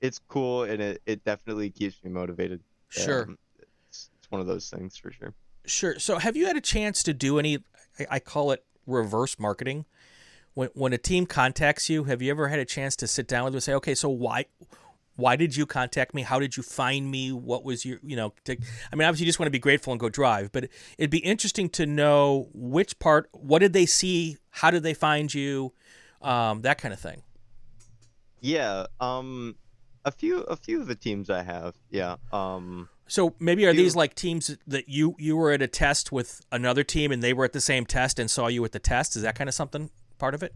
it's 0.00 0.18
cool 0.28 0.64
and 0.64 0.80
it, 0.80 1.02
it 1.06 1.24
definitely 1.24 1.70
keeps 1.70 2.02
me 2.02 2.10
motivated. 2.10 2.60
Sure. 2.88 3.22
Um, 3.24 3.38
it's, 3.58 4.10
it's 4.18 4.30
one 4.30 4.40
of 4.40 4.46
those 4.46 4.68
things 4.70 4.96
for 4.96 5.10
sure. 5.10 5.34
Sure. 5.66 5.98
So, 5.98 6.18
have 6.18 6.36
you 6.36 6.46
had 6.46 6.56
a 6.56 6.60
chance 6.60 7.02
to 7.04 7.12
do 7.14 7.38
any? 7.38 7.58
I- 7.98 8.06
I 8.12 8.18
call 8.18 8.50
it 8.52 8.64
reverse 8.86 9.38
marketing. 9.38 9.84
When 10.54 10.70
when 10.74 10.92
a 10.92 10.98
team 10.98 11.26
contacts 11.26 11.88
you, 11.88 12.04
have 12.04 12.20
you 12.22 12.30
ever 12.30 12.48
had 12.48 12.58
a 12.58 12.64
chance 12.64 12.96
to 12.96 13.06
sit 13.06 13.28
down 13.28 13.44
with 13.44 13.52
them 13.52 13.56
and 13.58 13.62
say, 13.62 13.74
"Okay, 13.74 13.94
so 13.94 14.08
why, 14.08 14.46
why 15.16 15.36
did 15.36 15.54
you 15.54 15.64
contact 15.66 16.12
me? 16.14 16.22
How 16.22 16.40
did 16.40 16.56
you 16.56 16.62
find 16.62 17.08
me? 17.10 17.30
What 17.30 17.62
was 17.62 17.84
your, 17.84 17.98
you 18.02 18.16
know?" 18.16 18.32
To, 18.46 18.56
I 18.92 18.96
mean, 18.96 19.06
obviously, 19.06 19.26
you 19.26 19.28
just 19.28 19.38
want 19.38 19.46
to 19.46 19.52
be 19.52 19.60
grateful 19.60 19.92
and 19.92 20.00
go 20.00 20.08
drive, 20.08 20.50
but 20.50 20.68
it'd 20.98 21.10
be 21.10 21.18
interesting 21.18 21.68
to 21.70 21.86
know 21.86 22.48
which 22.52 22.98
part. 22.98 23.28
What 23.32 23.60
did 23.60 23.74
they 23.74 23.86
see? 23.86 24.38
How 24.50 24.70
did 24.72 24.82
they 24.82 24.94
find 24.94 25.32
you? 25.32 25.72
Um, 26.22 26.62
that 26.62 26.78
kind 26.78 26.92
of 26.92 26.98
thing. 27.00 27.22
Yeah, 28.40 28.86
um 28.98 29.54
a 30.10 30.12
few 30.12 30.40
a 30.42 30.56
few 30.56 30.80
of 30.80 30.86
the 30.88 30.94
teams 30.94 31.30
I 31.30 31.42
have, 31.42 31.74
yeah. 31.90 32.16
Um 32.32 32.88
So 33.06 33.34
maybe 33.38 33.64
are 33.66 33.70
You- 33.72 33.82
these 33.82 33.96
like 33.96 34.14
teams 34.14 34.56
that 34.66 34.88
you 34.88 35.14
you 35.18 35.36
were 35.36 35.50
at 35.52 35.62
a 35.62 35.68
test 35.68 36.12
with 36.12 36.40
another 36.52 36.84
team 36.84 37.12
and 37.12 37.22
they 37.22 37.32
were 37.32 37.44
at 37.44 37.52
the 37.52 37.60
same 37.60 37.84
test 37.86 38.18
and 38.18 38.30
saw 38.30 38.46
you 38.48 38.64
at 38.64 38.72
the 38.72 38.78
test? 38.78 39.16
Is 39.16 39.22
that 39.22 39.34
kind 39.34 39.48
of 39.48 39.54
something 39.54 39.90
part 40.18 40.34
of 40.34 40.42
it? 40.42 40.52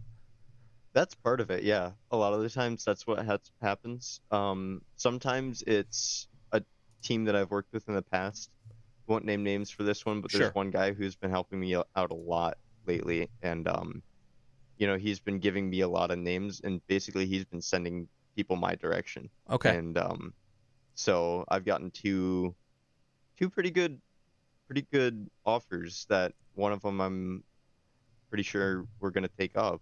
That's 0.93 1.14
part 1.14 1.40
of 1.40 1.51
it, 1.51 1.62
yeah. 1.64 1.93
A 2.12 2.17
lot 2.17 2.33
of 2.35 2.40
the 2.43 2.49
times 2.51 2.85
that's 2.85 3.05
what 3.07 3.25
has, 3.27 3.40
happens. 3.61 4.21
Um, 4.31 4.83
sometimes 4.97 5.62
it's 5.67 6.29
a 6.53 6.62
team 7.03 7.25
that 7.25 7.35
I've 7.35 7.51
worked 7.51 7.73
with 7.73 7.88
in 7.88 7.95
the 7.97 8.03
past. 8.03 8.49
Won't 9.09 9.25
name 9.25 9.43
names 9.43 9.71
for 9.71 9.83
this 9.83 10.07
one, 10.07 10.21
but 10.21 10.31
there's 10.31 10.45
Sure. 10.45 10.53
one 10.53 10.71
guy 10.71 10.93
who's 10.93 11.17
been 11.17 11.31
helping 11.31 11.59
me 11.59 11.75
out 11.75 11.88
a 11.97 12.14
lot 12.14 12.59
lately, 12.87 13.29
and 13.43 13.67
um, 13.67 14.03
you 14.79 14.87
know, 14.87 14.97
he's 14.97 15.19
been 15.21 15.40
giving 15.40 15.69
me 15.69 15.81
a 15.81 15.88
lot 15.88 16.11
of 16.12 16.19
names, 16.19 16.61
and 16.62 16.81
basically 16.87 17.27
he's 17.27 17.45
been 17.45 17.61
sending 17.61 18.09
people 18.35 18.57
my 18.57 18.75
direction. 18.75 19.31
Okay. 19.51 19.77
And 19.77 19.97
um, 19.99 20.35
so 20.94 21.44
I've 21.49 21.64
gotten 21.64 21.90
two, 21.90 22.55
two 23.38 23.49
pretty 23.51 23.70
good, 23.70 24.01
pretty 24.66 24.87
good 24.92 25.29
offers. 25.44 26.07
That 26.09 26.33
one 26.55 26.73
of 26.73 26.83
them 26.83 27.01
I'm 27.01 27.44
pretty 28.29 28.44
sure 28.44 28.87
we're 29.01 29.11
gonna 29.11 29.29
take 29.38 29.57
up. 29.57 29.81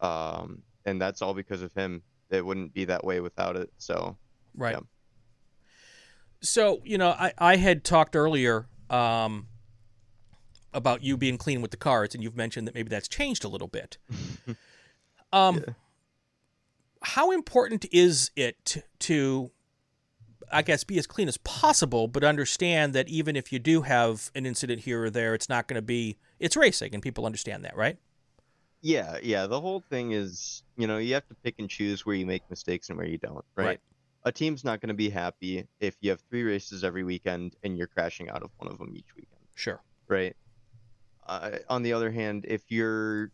Um, 0.00 0.62
and 0.84 1.00
that's 1.00 1.22
all 1.22 1.34
because 1.34 1.62
of 1.62 1.72
him. 1.74 2.02
It 2.30 2.44
wouldn't 2.44 2.72
be 2.72 2.84
that 2.86 3.04
way 3.04 3.20
without 3.20 3.56
it. 3.56 3.70
So 3.78 4.16
Right. 4.54 4.74
Yeah. 4.74 4.80
So, 6.42 6.80
you 6.84 6.98
know, 6.98 7.10
I, 7.10 7.32
I 7.38 7.56
had 7.56 7.84
talked 7.84 8.16
earlier 8.16 8.66
um, 8.88 9.46
about 10.72 11.02
you 11.02 11.16
being 11.16 11.36
clean 11.36 11.60
with 11.60 11.70
the 11.70 11.76
cards, 11.76 12.14
and 12.14 12.24
you've 12.24 12.36
mentioned 12.36 12.66
that 12.66 12.74
maybe 12.74 12.88
that's 12.88 13.08
changed 13.08 13.44
a 13.44 13.48
little 13.48 13.68
bit. 13.68 13.98
um, 15.32 15.56
Yeah. 15.56 15.72
How 17.02 17.30
important 17.30 17.86
is 17.92 18.30
it 18.36 18.84
to, 19.00 19.50
I 20.52 20.62
guess, 20.62 20.84
be 20.84 20.98
as 20.98 21.06
clean 21.06 21.28
as 21.28 21.38
possible, 21.38 22.08
but 22.08 22.22
understand 22.24 22.92
that 22.94 23.08
even 23.08 23.36
if 23.36 23.52
you 23.52 23.58
do 23.58 23.82
have 23.82 24.30
an 24.34 24.44
incident 24.46 24.82
here 24.82 25.04
or 25.04 25.10
there, 25.10 25.34
it's 25.34 25.48
not 25.48 25.66
going 25.66 25.76
to 25.76 25.82
be, 25.82 26.18
it's 26.38 26.56
racing, 26.56 26.92
and 26.94 27.02
people 27.02 27.24
understand 27.26 27.64
that, 27.64 27.76
right? 27.76 27.96
yeah, 28.82 29.18
yeah. 29.22 29.46
The 29.46 29.60
whole 29.60 29.80
thing 29.80 30.12
is, 30.12 30.62
you 30.76 30.86
know, 30.86 30.98
you 30.98 31.14
have 31.14 31.28
to 31.28 31.34
pick 31.34 31.56
and 31.58 31.68
choose 31.68 32.06
where 32.06 32.16
you 32.16 32.26
make 32.26 32.48
mistakes 32.48 32.88
and 32.88 32.96
where 32.98 33.06
you 33.06 33.18
don't. 33.18 33.44
Right. 33.54 33.66
Right. 33.66 33.80
A 34.24 34.32
team's 34.32 34.64
not 34.64 34.80
gonna 34.80 34.94
be 34.94 35.08
happy 35.10 35.66
if 35.80 35.96
you 36.00 36.10
have 36.10 36.20
three 36.28 36.42
races 36.42 36.84
every 36.84 37.04
weekend 37.04 37.56
and 37.62 37.76
you're 37.76 37.86
crashing 37.86 38.28
out 38.30 38.42
of 38.42 38.50
one 38.58 38.70
of 38.70 38.78
them 38.78 38.92
each 38.94 39.14
weekend. 39.16 39.40
Sure. 39.54 39.80
right? 40.08 40.36
Uh, 41.26 41.58
on 41.68 41.82
the 41.82 41.92
other 41.92 42.10
hand, 42.10 42.44
if 42.48 42.62
you're 42.68 43.30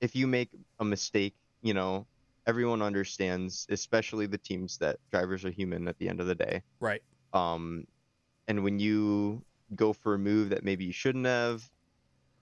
if 0.00 0.16
you 0.16 0.26
make 0.26 0.50
a 0.80 0.84
mistake, 0.84 1.34
you 1.62 1.72
know, 1.74 2.06
everyone 2.46 2.82
understands, 2.82 3.66
especially 3.70 4.26
the 4.26 4.38
teams 4.38 4.78
that 4.78 4.98
drivers 5.10 5.44
are 5.44 5.50
human 5.50 5.88
at 5.88 5.98
the 5.98 6.08
end 6.08 6.20
of 6.20 6.26
the 6.26 6.34
day. 6.34 6.62
Right. 6.80 7.02
Um, 7.32 7.86
and 8.48 8.62
when 8.62 8.78
you 8.78 9.44
go 9.74 9.92
for 9.92 10.14
a 10.14 10.18
move 10.18 10.50
that 10.50 10.64
maybe 10.64 10.84
you 10.84 10.92
shouldn't 10.92 11.26
have, 11.26 11.68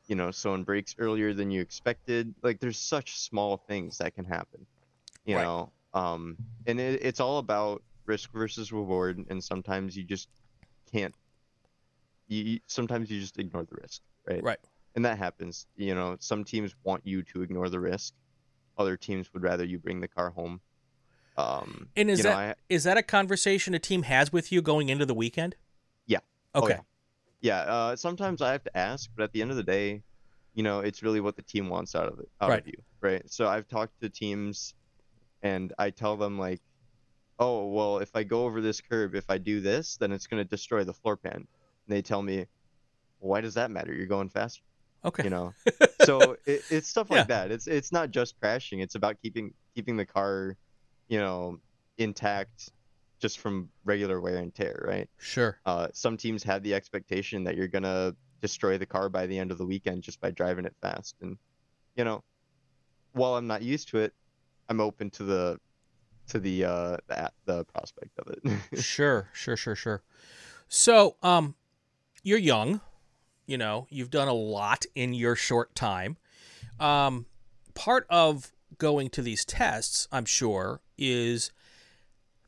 you 0.06 0.16
know, 0.16 0.30
someone 0.30 0.64
brakes 0.64 0.94
earlier 0.98 1.32
than 1.32 1.50
you 1.50 1.60
expected. 1.60 2.34
Like 2.42 2.60
there's 2.60 2.78
such 2.78 3.18
small 3.18 3.56
things 3.56 3.98
that 3.98 4.14
can 4.14 4.24
happen, 4.24 4.66
you 5.24 5.36
Right. 5.36 5.44
know. 5.44 5.72
Um, 5.94 6.38
and 6.66 6.80
it, 6.80 7.04
it's 7.04 7.20
all 7.20 7.38
about 7.38 7.82
risk 8.06 8.32
versus 8.32 8.72
reward, 8.72 9.24
and 9.28 9.42
sometimes 9.42 9.96
you 9.96 10.04
just 10.04 10.28
can't. 10.90 11.14
You 12.28 12.60
sometimes 12.66 13.10
you 13.10 13.20
just 13.20 13.38
ignore 13.38 13.64
the 13.64 13.76
risk, 13.80 14.00
right? 14.26 14.42
Right. 14.42 14.58
And 14.94 15.04
that 15.04 15.18
happens. 15.18 15.66
You 15.76 15.94
know, 15.94 16.16
some 16.20 16.44
teams 16.44 16.74
want 16.84 17.06
you 17.06 17.22
to 17.24 17.42
ignore 17.42 17.68
the 17.68 17.80
risk. 17.80 18.14
Other 18.78 18.96
teams 18.96 19.32
would 19.32 19.42
rather 19.42 19.64
you 19.64 19.78
bring 19.78 20.00
the 20.00 20.08
car 20.08 20.30
home. 20.30 20.60
Um, 21.36 21.88
And 21.96 22.10
is 22.10 22.18
you 22.18 22.24
know, 22.24 22.30
that 22.30 22.58
is 22.68 22.84
that 22.84 22.96
a 22.98 23.02
conversation 23.02 23.74
a 23.74 23.78
team 23.78 24.02
has 24.04 24.32
with 24.32 24.52
you 24.52 24.62
going 24.62 24.88
into 24.88 25.06
the 25.06 25.14
weekend? 25.14 25.56
Yeah. 26.06 26.20
Oh, 26.54 26.62
Okay. 26.64 26.78
yeah, 27.40 27.60
uh, 27.60 27.96
sometimes 27.96 28.42
I 28.42 28.52
have 28.52 28.64
to 28.64 28.76
ask, 28.76 29.10
but 29.16 29.22
at 29.24 29.32
the 29.32 29.40
end 29.42 29.50
of 29.50 29.56
the 29.56 29.62
day, 29.62 30.02
you 30.54 30.62
know, 30.62 30.80
it's 30.80 31.02
really 31.02 31.20
what 31.20 31.36
the 31.36 31.42
team 31.42 31.68
wants 31.68 31.94
out 31.94 32.08
of 32.08 32.18
it, 32.18 32.30
out 32.40 32.50
Right. 32.50 32.60
of 32.60 32.66
you, 32.66 32.82
right? 33.00 33.22
So 33.30 33.48
I've 33.48 33.66
talked 33.68 33.98
to 34.00 34.08
teams, 34.10 34.74
and 35.42 35.72
I 35.78 35.90
tell 35.90 36.16
them 36.16 36.38
like, 36.38 36.60
oh, 37.38 37.68
well, 37.68 37.98
if 37.98 38.14
I 38.14 38.22
go 38.24 38.44
over 38.44 38.60
this 38.60 38.80
curb, 38.80 39.14
if 39.14 39.28
I 39.30 39.38
do 39.38 39.60
this, 39.60 39.96
then 39.96 40.12
it's 40.12 40.26
going 40.26 40.42
to 40.42 40.48
destroy 40.48 40.84
the 40.84 40.92
floor 40.92 41.16
pan. 41.16 41.34
And 41.36 41.46
they 41.88 42.02
tell 42.02 42.22
me, 42.22 42.46
why 43.18 43.40
does 43.40 43.54
that 43.54 43.70
matter? 43.70 43.92
You're 43.94 44.06
going 44.06 44.28
faster, 44.28 44.62
Okay. 45.04 45.24
you 45.24 45.30
know. 45.30 45.52
so 46.02 46.36
it, 46.46 46.64
it's 46.70 46.88
stuff 46.88 47.10
like 47.10 47.28
Yeah. 47.28 47.44
that. 47.44 47.50
It's 47.50 47.66
it's 47.66 47.92
not 47.92 48.10
just 48.10 48.38
crashing. 48.40 48.80
It's 48.80 48.94
about 48.94 49.20
keeping 49.22 49.52
keeping 49.74 49.96
the 49.96 50.06
car, 50.06 50.56
you 51.08 51.18
know, 51.18 51.58
intact, 51.98 52.70
just 53.20 53.38
from 53.38 53.68
regular 53.84 54.20
wear 54.20 54.36
and 54.36 54.54
tear, 54.54 54.84
right? 54.86 55.08
Sure. 55.18 55.58
Uh, 55.66 55.88
some 55.92 56.16
teams 56.16 56.42
have 56.44 56.62
the 56.62 56.74
expectation 56.74 57.44
that 57.44 57.56
you're 57.56 57.68
gonna 57.68 58.14
destroy 58.40 58.78
the 58.78 58.86
car 58.86 59.08
by 59.08 59.26
the 59.26 59.38
end 59.38 59.50
of 59.50 59.58
the 59.58 59.66
weekend 59.66 60.02
just 60.02 60.20
by 60.20 60.30
driving 60.30 60.64
it 60.64 60.74
fast, 60.80 61.16
and 61.20 61.36
you 61.96 62.04
know, 62.04 62.22
while 63.12 63.34
I'm 63.36 63.46
not 63.46 63.62
used 63.62 63.88
to 63.88 63.98
it, 63.98 64.12
I'm 64.68 64.80
open 64.80 65.10
to 65.10 65.24
the 65.24 65.60
to 66.28 66.38
the 66.38 66.64
uh 66.64 66.96
the, 67.08 67.30
the 67.44 67.64
prospect 67.66 68.18
of 68.18 68.28
it. 68.34 68.78
sure, 68.82 69.28
sure, 69.32 69.56
sure, 69.56 69.74
sure. 69.74 70.02
So, 70.68 71.16
um, 71.22 71.54
you're 72.22 72.38
young, 72.38 72.80
you 73.46 73.58
know, 73.58 73.86
you've 73.90 74.10
done 74.10 74.28
a 74.28 74.32
lot 74.32 74.84
in 74.94 75.14
your 75.14 75.36
short 75.36 75.74
time. 75.74 76.16
Um, 76.80 77.26
part 77.74 78.06
of 78.10 78.52
going 78.78 79.10
to 79.10 79.22
these 79.22 79.44
tests, 79.44 80.08
I'm 80.10 80.24
sure, 80.24 80.80
is 80.98 81.50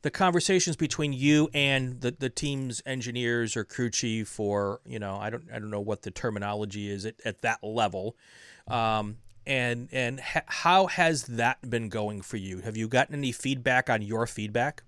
the 0.01 0.11
conversations 0.11 0.75
between 0.75 1.13
you 1.13 1.49
and 1.53 2.01
the, 2.01 2.11
the 2.11 2.29
team's 2.29 2.81
engineers 2.85 3.55
or 3.57 3.63
crew 3.63 3.89
chief 3.89 4.39
or 4.39 4.79
you 4.85 4.99
know 4.99 5.15
I 5.15 5.31
don't 5.31 5.45
I 5.51 5.57
don't 5.57 5.71
know 5.71 5.81
what 5.81 6.03
the 6.03 6.11
terminology 6.11 6.91
is 6.91 7.07
at, 7.07 7.15
at 7.25 7.41
that 7.41 7.63
level 7.63 8.15
um, 8.67 9.17
and 9.47 9.89
and 9.91 10.19
ha- 10.19 10.43
how 10.45 10.85
has 10.85 11.23
that 11.23 11.67
been 11.67 11.89
going 11.89 12.21
for 12.21 12.37
you 12.37 12.59
have 12.59 12.77
you 12.77 12.87
gotten 12.87 13.15
any 13.15 13.31
feedback 13.31 13.89
on 13.89 14.03
your 14.03 14.27
feedback 14.27 14.83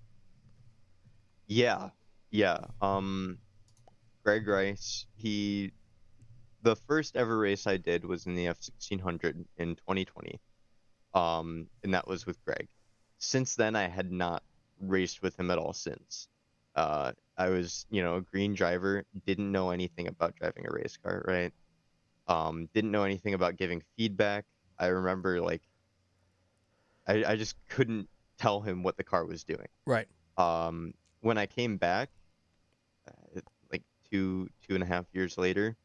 Yeah, 1.48 1.90
yeah. 2.30 2.58
Um, 2.82 3.38
Greg 4.22 4.46
Rice, 4.46 5.06
he, 5.16 5.72
the 6.62 6.76
first 6.76 7.16
ever 7.16 7.38
race 7.38 7.66
I 7.66 7.76
did 7.76 8.04
was 8.04 8.26
in 8.26 8.34
the 8.34 8.46
F1600 8.46 9.44
in 9.56 9.76
2020. 9.76 10.40
Um, 11.14 11.68
and 11.82 11.94
that 11.94 12.06
was 12.06 12.26
with 12.26 12.42
Greg. 12.44 12.68
Since 13.18 13.56
then, 13.56 13.76
I 13.76 13.88
had 13.88 14.12
not 14.12 14.42
raced 14.80 15.22
with 15.22 15.38
him 15.38 15.50
at 15.50 15.58
all 15.58 15.72
since. 15.72 16.28
Uh, 16.74 17.12
I 17.36 17.48
was, 17.48 17.86
you 17.90 18.02
know, 18.02 18.16
a 18.16 18.20
green 18.20 18.54
driver, 18.54 19.04
didn't 19.26 19.50
know 19.50 19.70
anything 19.70 20.06
about 20.06 20.36
driving 20.36 20.66
a 20.68 20.72
race 20.72 20.96
car, 21.02 21.24
right? 21.26 21.52
Um, 22.28 22.68
didn't 22.74 22.90
know 22.90 23.04
anything 23.04 23.34
about 23.34 23.56
giving 23.56 23.82
feedback. 23.96 24.44
I 24.78 24.86
remember, 24.88 25.40
like, 25.40 25.62
I, 27.06 27.24
I 27.24 27.36
just 27.36 27.56
couldn't 27.68 28.08
tell 28.38 28.60
him 28.60 28.82
what 28.82 28.96
the 28.96 29.02
car 29.02 29.24
was 29.24 29.42
doing 29.42 29.66
right 29.84 30.06
um, 30.36 30.94
when 31.20 31.36
I 31.36 31.46
came 31.46 31.76
back, 31.76 32.10
uh, 33.08 33.40
two 34.10 34.48
two 34.66 34.74
and 34.74 34.82
a 34.82 34.86
half 34.86 35.04
years 35.12 35.36
later, 35.36 35.76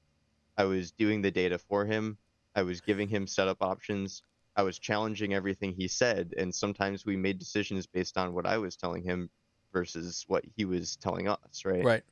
I 0.58 0.66
was 0.66 0.92
doing 0.92 1.22
the 1.22 1.32
data 1.32 1.58
for 1.58 1.86
him. 1.86 2.18
I 2.56 2.64
was 2.64 2.82
giving 2.82 3.08
him 3.08 3.28
setup 3.28 3.62
options. 3.62 4.24
I 4.56 4.64
was 4.64 4.78
challenging 4.78 5.34
everything 5.34 5.74
he 5.74 5.88
said, 5.88 6.34
and 6.38 6.54
sometimes 6.54 7.06
we 7.06 7.16
made 7.16 7.40
decisions 7.40 7.88
based 7.88 8.18
on 8.18 8.34
what 8.34 8.46
I 8.46 8.58
was 8.60 8.76
telling 8.76 9.04
him 9.04 9.30
versus 9.72 10.26
what 10.28 10.44
he 10.56 10.66
was 10.66 10.96
telling 10.98 11.28
us, 11.28 11.66
right? 11.66 11.84
Right. 11.84 12.04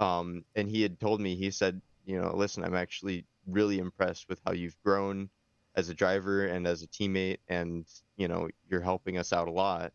Um, 0.00 0.44
and 0.56 0.68
he 0.68 0.80
had 0.80 0.98
told 0.98 1.20
me, 1.20 1.36
he 1.36 1.50
said, 1.50 1.82
you 2.06 2.20
know, 2.20 2.34
listen, 2.34 2.64
I'm 2.64 2.74
actually 2.74 3.26
really 3.46 3.78
impressed 3.78 4.28
with 4.28 4.40
how 4.46 4.52
you've 4.52 4.80
grown 4.82 5.28
as 5.74 5.90
a 5.90 5.94
driver 5.94 6.46
and 6.46 6.66
as 6.66 6.82
a 6.82 6.88
teammate, 6.88 7.38
and 7.48 7.86
you 8.16 8.28
know, 8.28 8.48
you're 8.68 8.80
helping 8.80 9.18
us 9.18 9.32
out 9.32 9.48
a 9.48 9.52
lot. 9.52 9.92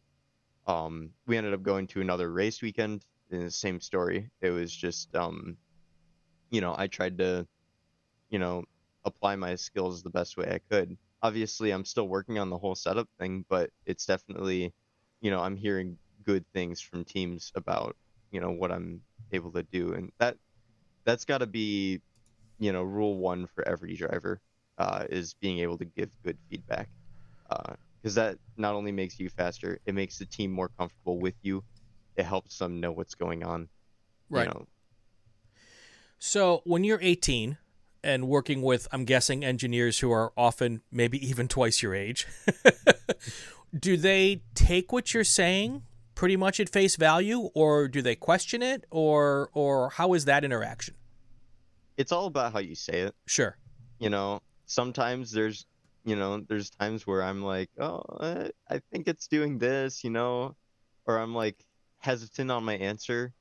Um, 0.67 1.11
we 1.25 1.37
ended 1.37 1.53
up 1.53 1.63
going 1.63 1.87
to 1.87 2.01
another 2.01 2.31
race 2.31 2.61
weekend 2.61 3.05
in 3.31 3.43
the 3.43 3.51
same 3.51 3.79
story. 3.81 4.29
It 4.41 4.51
was 4.51 4.71
just, 4.71 5.15
um, 5.15 5.57
you 6.49 6.61
know, 6.61 6.75
I 6.77 6.87
tried 6.87 7.17
to, 7.19 7.47
you 8.29 8.39
know, 8.39 8.63
apply 9.05 9.35
my 9.35 9.55
skills 9.55 10.03
the 10.03 10.09
best 10.09 10.37
way 10.37 10.45
I 10.49 10.59
could. 10.73 10.97
Obviously, 11.21 11.71
I'm 11.71 11.85
still 11.85 12.07
working 12.07 12.39
on 12.39 12.49
the 12.49 12.57
whole 12.57 12.75
setup 12.75 13.07
thing, 13.19 13.45
but 13.49 13.69
it's 13.85 14.05
definitely, 14.05 14.73
you 15.21 15.31
know, 15.31 15.39
I'm 15.39 15.55
hearing 15.55 15.97
good 16.23 16.45
things 16.53 16.81
from 16.81 17.05
teams 17.05 17.51
about, 17.55 17.95
you 18.31 18.41
know, 18.41 18.51
what 18.51 18.71
I'm 18.71 19.01
able 19.31 19.51
to 19.53 19.63
do, 19.63 19.93
and 19.93 20.11
that 20.19 20.37
that's 21.05 21.25
got 21.25 21.39
to 21.39 21.47
be, 21.47 22.01
you 22.59 22.71
know, 22.71 22.83
rule 22.83 23.17
one 23.17 23.47
for 23.47 23.67
every 23.67 23.95
driver, 23.95 24.41
uh, 24.77 25.05
is 25.09 25.33
being 25.35 25.59
able 25.59 25.77
to 25.77 25.85
give 25.85 26.09
good 26.23 26.37
feedback, 26.49 26.89
because 27.47 28.17
uh, 28.17 28.23
that 28.23 28.37
not 28.57 28.75
only 28.75 28.91
makes 28.91 29.19
you 29.19 29.29
faster, 29.29 29.79
it 29.85 29.95
makes 29.95 30.17
the 30.17 30.25
team 30.25 30.51
more 30.51 30.69
comfortable 30.77 31.19
with 31.19 31.35
you. 31.41 31.63
It 32.15 32.25
helps 32.25 32.57
them 32.57 32.79
know 32.79 32.91
what's 32.91 33.15
going 33.15 33.43
on. 33.43 33.69
Right. 34.29 34.47
You 34.47 34.53
know. 34.53 34.67
So 36.19 36.61
when 36.65 36.83
you're 36.83 36.99
18 37.01 37.57
and 38.07 38.27
working 38.27 38.61
with, 38.61 38.87
I'm 38.91 39.03
guessing, 39.03 39.43
engineers 39.43 39.99
who 39.99 40.11
are 40.11 40.31
often 40.37 40.81
maybe 40.91 41.23
even 41.27 41.49
twice 41.49 41.83
your 41.83 41.93
age, 41.93 42.25
do 43.77 43.97
they 43.97 44.43
take 44.55 44.93
what 44.93 45.13
you're 45.13 45.25
saying 45.25 45.83
pretty 46.15 46.37
much 46.37 46.59
at 46.59 46.69
face 46.69 46.95
value, 46.95 47.49
or 47.53 47.87
do 47.87 48.01
they 48.01 48.15
question 48.15 48.63
it, 48.63 48.85
or 48.89 49.49
or 49.53 49.89
how 49.91 50.13
is 50.13 50.25
that 50.25 50.43
interaction? 50.43 50.95
It's 51.97 52.11
all 52.11 52.27
about 52.27 52.53
how 52.53 52.59
you 52.59 52.75
say 52.75 53.01
it. 53.01 53.15
Sure. 53.25 53.57
You 53.99 54.09
know, 54.09 54.41
sometimes 54.65 55.31
there's, 55.31 55.65
you 56.05 56.15
know, 56.15 56.39
there's 56.47 56.69
times 56.69 57.05
where 57.05 57.21
I'm 57.21 57.43
like, 57.43 57.69
oh, 57.79 58.01
I 58.69 58.81
think 58.91 59.07
it's 59.07 59.27
doing 59.27 59.57
this, 59.57 60.03
you 60.03 60.11
know, 60.11 60.55
or 61.05 61.19
I'm 61.19 61.35
like 61.35 61.57
hesitant 61.99 62.51
on 62.51 62.63
my 62.63 62.77
answer. 62.77 63.33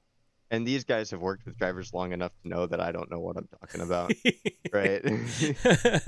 And 0.51 0.67
these 0.67 0.85
guys 0.85 1.11
have 1.11 1.21
worked 1.21 1.45
with 1.45 1.59
drivers 1.59 1.93
long 1.93 2.13
enough 2.13 2.33
to 2.43 2.49
know 2.49 2.67
that 2.67 2.81
I 2.81 2.93
don't 2.93 3.11
know 3.11 3.19
what 3.19 3.37
I'm 3.37 3.49
talking 3.61 3.81
about, 3.81 4.13
right? 4.73 5.05
and 5.05 6.03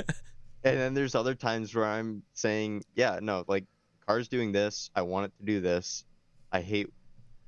then 0.62 0.94
there's 0.94 1.14
other 1.14 1.35
times 1.35 1.74
where 1.74 1.85
I'm 1.85 2.22
saying, 2.35 2.85
yeah, 2.94 3.18
no, 3.20 3.44
like 3.48 3.64
car's 4.07 4.29
doing 4.29 4.53
this, 4.53 4.90
I 4.94 5.03
want 5.03 5.27
it 5.27 5.33
to 5.38 5.44
do 5.44 5.61
this, 5.61 6.05
I 6.53 6.61
hate, 6.61 6.88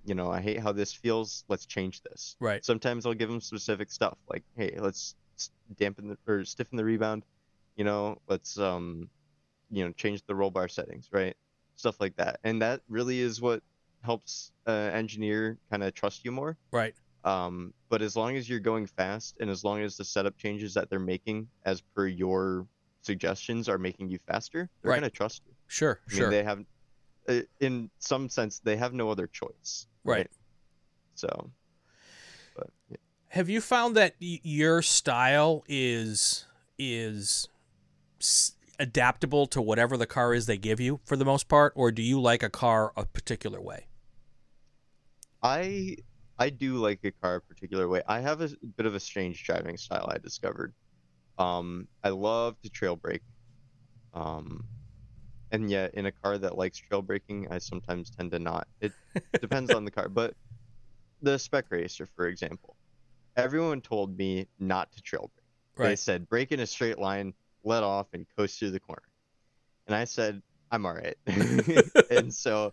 you 0.05 0.15
know, 0.15 0.31
I 0.31 0.41
hate 0.41 0.61
how 0.61 0.73
this 0.73 0.93
feels. 0.93 1.45
Let's 1.49 1.67
change 1.67 2.03
this. 2.03 2.37
Right. 2.41 2.65
Sometimes 2.65 3.07
I'll 3.07 3.15
give 3.15 3.29
them 3.29 3.41
specific 3.41 3.91
stuff 3.93 4.19
like, 4.29 4.43
hey, 4.57 4.77
let's 4.79 5.15
dampen 5.77 6.09
the, 6.09 6.33
or 6.33 6.45
stiffen 6.45 6.77
the 6.77 6.85
rebound. 6.85 7.25
You 7.77 7.85
know, 7.85 8.19
let's 8.29 8.59
um, 8.59 9.09
you 9.71 9.85
know, 9.85 9.93
change 9.93 10.23
the 10.27 10.35
roll 10.35 10.51
bar 10.51 10.69
settings, 10.69 11.09
right? 11.13 11.37
Stuff 11.77 12.01
like 12.01 12.17
that, 12.17 12.41
and 12.45 12.61
that 12.61 12.81
really 12.89 13.21
is 13.21 13.41
what 13.41 13.63
helps 14.03 14.53
uh, 14.67 14.71
engineer 14.71 15.59
kind 15.71 15.83
of 15.83 15.95
trust 15.95 16.25
you 16.25 16.33
more. 16.33 16.57
Right. 16.73 16.95
Um, 17.25 17.75
but 17.91 18.01
as 18.01 18.17
long 18.17 18.37
as 18.37 18.49
you're 18.49 18.61
going 18.61 18.87
fast, 18.87 19.37
and 19.41 19.51
as 19.51 19.63
long 19.63 19.83
as 19.83 19.97
the 19.97 20.05
setup 20.05 20.39
changes 20.39 20.73
that 20.75 20.89
they're 20.89 20.99
making 20.99 21.49
as 21.65 21.81
per 21.81 22.07
your 22.07 22.67
suggestions 23.03 23.69
are 23.69 23.79
making 23.79 24.09
you 24.09 24.19
faster, 24.27 24.71
they're 24.81 24.91
right. 24.91 24.97
gonna 25.01 25.11
trust 25.11 25.43
you. 25.47 25.53
Sure. 25.67 26.01
I 26.11 26.15
sure. 26.15 26.31
Mean, 26.31 26.31
they 26.31 26.45
have 26.45 26.65
uh, 27.29 27.41
in 27.61 27.91
some 27.99 28.29
sense 28.29 28.61
they 28.61 28.77
have 28.77 28.93
no 28.93 29.11
other 29.11 29.27
choice 29.27 29.87
right, 30.05 30.17
right. 30.19 30.31
so 31.15 31.51
but, 32.57 32.71
yeah. 32.91 32.97
have 33.29 33.49
you 33.49 33.61
found 33.61 33.95
that 33.97 34.15
y- 34.21 34.41
your 34.43 34.83
style 34.83 35.63
is 35.69 36.47
is 36.79 37.47
s- 38.21 38.55
adaptable 38.79 39.47
to 39.47 39.61
whatever 39.61 39.97
the 39.97 40.07
car 40.07 40.35
is 40.35 40.47
they 40.47 40.57
give 40.57 40.81
you 40.81 40.99
for 41.05 41.17
the 41.17 41.25
most 41.25 41.47
part 41.47 41.73
or 41.77 41.93
do 41.93 42.03
you 42.03 42.21
like 42.21 42.43
a 42.43 42.51
car 42.51 42.93
a 42.97 43.05
particular 43.05 43.61
way 43.61 43.87
i 45.43 45.97
i 46.39 46.51
do 46.51 46.77
like 46.77 47.01
a 47.05 47.13
car 47.23 47.37
a 47.37 47.41
particular 47.41 47.89
way 47.89 48.03
i 48.07 48.21
have 48.21 48.41
a 48.41 48.51
bit 48.77 48.87
of 48.87 48.95
a 48.95 49.01
strange 49.01 49.45
driving 49.45 49.77
style 49.77 50.09
i 50.13 50.19
discovered 50.19 50.73
um 51.39 51.89
i 52.05 52.09
love 52.09 52.57
to 52.63 52.71
trail 52.71 52.97
brake 52.97 53.23
um 54.15 54.65
and 55.51 55.71
yet 55.71 55.95
in 55.95 56.07
a 56.07 56.13
car 56.13 56.39
that 56.39 56.57
likes 56.57 56.79
trail 56.79 57.03
braking, 57.03 57.49
I 57.51 57.59
sometimes 57.59 58.11
tend 58.11 58.31
to 58.33 58.39
not. 58.39 58.67
It 58.81 58.93
depends 59.41 59.73
on 59.73 59.85
the 59.85 59.91
car, 59.91 60.09
but 60.09 60.35
the 61.23 61.39
spec 61.39 61.67
racer, 61.71 62.07
for 62.17 62.29
example, 62.29 62.77
everyone 63.37 63.81
told 63.81 64.17
me 64.17 64.47
not 64.59 64.93
to 64.93 65.03
trail 65.03 65.31
brake. 65.35 65.45
Right. 65.77 65.89
They 65.91 65.97
said 65.97 66.29
brake 66.29 66.53
in 66.53 66.61
a 66.61 66.67
straight 66.67 66.99
line, 66.99 67.35
let 67.65 67.83
off, 67.83 68.07
and 68.13 68.27
coast 68.37 68.59
through 68.59 68.71
the 68.71 68.81
corner. 68.81 69.03
And 69.87 69.95
I 69.95 70.05
said 70.05 70.41
I'm 70.71 70.87
all 70.87 70.95
right. 70.95 71.17
and 72.11 72.33
so 72.33 72.73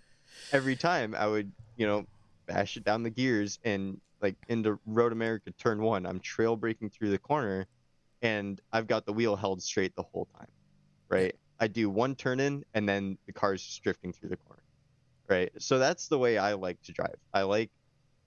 every 0.51 0.75
time 0.75 1.15
I 1.15 1.25
would, 1.25 1.51
you 1.77 1.87
know, 1.87 2.05
bash 2.47 2.77
it 2.77 2.83
down 2.83 3.03
the 3.03 3.09
gears 3.09 3.59
and 3.63 3.99
like 4.21 4.35
into 4.47 4.79
Road 4.85 5.11
America 5.11 5.51
Turn 5.51 5.81
One, 5.81 6.05
I'm 6.05 6.19
trail 6.19 6.55
braking 6.55 6.89
through 6.89 7.11
the 7.11 7.19
corner, 7.19 7.67
and 8.21 8.59
I've 8.71 8.87
got 8.87 9.05
the 9.05 9.13
wheel 9.13 9.35
held 9.35 9.61
straight 9.61 9.95
the 9.95 10.03
whole 10.03 10.27
time, 10.37 10.47
right? 11.09 11.35
I 11.59 11.67
do 11.67 11.89
one 11.89 12.15
turn 12.15 12.39
in 12.39 12.63
and 12.73 12.87
then 12.87 13.17
the 13.25 13.33
car's 13.33 13.63
just 13.63 13.83
drifting 13.83 14.13
through 14.13 14.29
the 14.29 14.37
corner. 14.37 14.61
Right. 15.27 15.51
So 15.59 15.77
that's 15.77 16.07
the 16.07 16.17
way 16.17 16.37
I 16.37 16.53
like 16.53 16.81
to 16.83 16.93
drive. 16.93 17.15
I 17.33 17.41
like, 17.41 17.69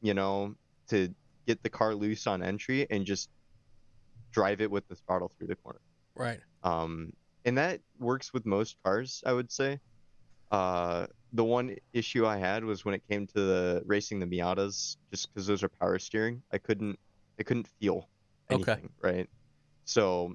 you 0.03 0.15
know, 0.15 0.55
to 0.89 1.15
get 1.47 1.63
the 1.63 1.71
car 1.71 1.95
loose 1.95 2.27
on 2.27 2.43
entry 2.43 2.87
and 2.91 3.07
just 3.07 3.31
drive 4.33 4.61
it 4.61 4.71
with 4.71 4.87
the 4.89 4.97
throttle 4.97 5.31
through 5.37 5.47
the 5.47 5.57
corner. 5.57 5.81
Right. 6.15 6.41
Um, 6.63 7.13
and 7.45 7.57
that 7.57 7.81
works 7.99 8.35
with 8.35 8.45
most 8.45 8.77
cars, 8.85 9.23
I 9.25 9.33
would 9.33 9.51
say. 9.51 9.81
Uh, 10.51 11.07
the 11.33 11.45
one 11.45 11.77
issue 11.93 12.27
I 12.27 12.37
had 12.37 12.65
was 12.65 12.85
when 12.85 12.95
it 12.95 13.03
came 13.09 13.27
to 13.29 13.35
the 13.35 13.83
racing 13.87 14.19
the 14.19 14.27
Miatas, 14.27 14.97
just 15.11 15.33
because 15.33 15.47
those 15.47 15.63
are 15.63 15.69
power 15.69 15.99
steering, 15.99 16.43
I 16.53 16.59
couldn't, 16.59 16.99
I 17.39 17.43
couldn't 17.43 17.69
feel 17.81 18.09
anything, 18.51 18.91
okay. 19.03 19.17
right? 19.17 19.31
So, 19.85 20.35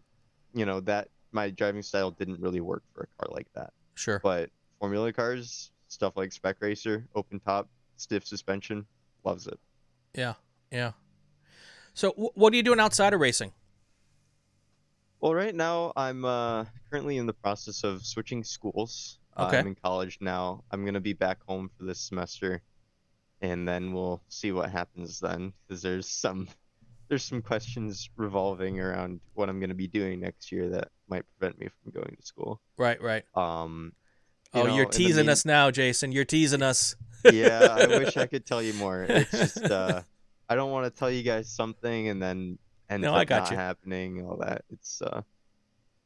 you 0.54 0.66
know, 0.66 0.80
that 0.82 1.10
my 1.32 1.50
driving 1.50 1.82
style 1.82 2.12
didn't 2.12 2.40
really 2.40 2.62
work 2.62 2.84
for 2.94 3.04
a 3.04 3.08
car 3.24 3.34
like 3.34 3.48
that. 3.54 3.74
Sure. 3.96 4.20
But 4.24 4.50
Formula 4.80 5.12
cars, 5.12 5.72
stuff 5.88 6.14
like 6.16 6.32
Spec 6.32 6.58
Racer, 6.60 7.08
open 7.16 7.40
top, 7.40 7.68
stiff 7.98 8.26
suspension, 8.26 8.86
loves 9.24 9.48
it. 9.48 9.60
Yeah, 10.14 10.34
yeah. 10.72 10.92
So, 11.94 12.12
w- 12.12 12.32
what 12.36 12.54
are 12.54 12.56
you 12.56 12.64
doing 12.64 12.80
outside 12.80 13.14
of 13.14 13.20
racing? 13.20 13.52
Well, 15.20 15.34
right 15.34 15.56
now 15.56 15.92
I'm 15.96 16.24
uh, 16.24 16.66
currently 16.90 17.18
in 17.18 17.26
the 17.26 17.34
process 17.34 17.84
of 17.84 18.06
switching 18.06 18.44
schools. 18.44 19.20
Okay. 19.38 19.60
I'm 19.60 19.68
in 19.68 19.76
college 19.76 20.18
now. 20.22 20.64
I'm 20.72 20.86
gonna 20.86 21.02
be 21.02 21.14
back 21.14 21.40
home 21.48 21.70
for 21.78 21.86
this 21.86 22.00
semester, 22.00 22.62
and 23.42 23.68
then 23.68 23.94
we'll 23.94 24.22
see 24.30 24.52
what 24.52 24.70
happens 24.70 25.20
then. 25.20 25.54
Because 25.68 25.82
there's 25.82 26.08
some 26.08 26.48
there's 27.08 27.24
some 27.24 27.42
questions 27.42 28.10
revolving 28.16 28.80
around 28.80 29.20
what 29.34 29.50
I'm 29.50 29.60
going 29.60 29.70
to 29.70 29.76
be 29.76 29.88
doing 29.88 30.20
next 30.20 30.52
year 30.52 30.70
that 30.70 30.90
might 31.08 31.24
prevent 31.38 31.60
me 31.60 31.68
from 31.68 31.92
going 31.92 32.16
to 32.20 32.26
school. 32.26 32.62
Right, 32.78 33.02
right. 33.02 33.24
Um, 33.36 33.94
you 34.54 34.62
oh, 34.62 34.68
know, 34.68 34.76
you're 34.76 34.86
teasing 34.86 35.26
mean... 35.26 35.30
us 35.30 35.46
now, 35.46 35.70
Jason. 35.70 36.12
You're 36.12 36.26
teasing 36.26 36.62
us. 36.62 36.96
yeah, 37.32 37.78
I 37.80 37.88
wish 38.00 38.18
I 38.18 38.26
could 38.26 38.46
tell 38.46 38.62
you 38.62 38.74
more. 38.74 39.04
It's 39.04 39.32
just 39.32 39.64
uh, 39.64 40.02
I 40.50 40.56
don't 40.56 40.72
want 40.72 40.86
to 40.86 41.00
tell 41.00 41.12
you 41.12 41.24
guys 41.24 41.50
something 41.50 42.10
and 42.10 42.22
then 42.22 42.58
end 42.90 43.04
no, 43.04 43.14
up 43.14 43.30
not 43.30 43.52
you. 43.52 43.58
happening. 43.58 44.26
All 44.26 44.38
that. 44.38 44.64
It's 44.72 45.02
uh, 45.02 45.22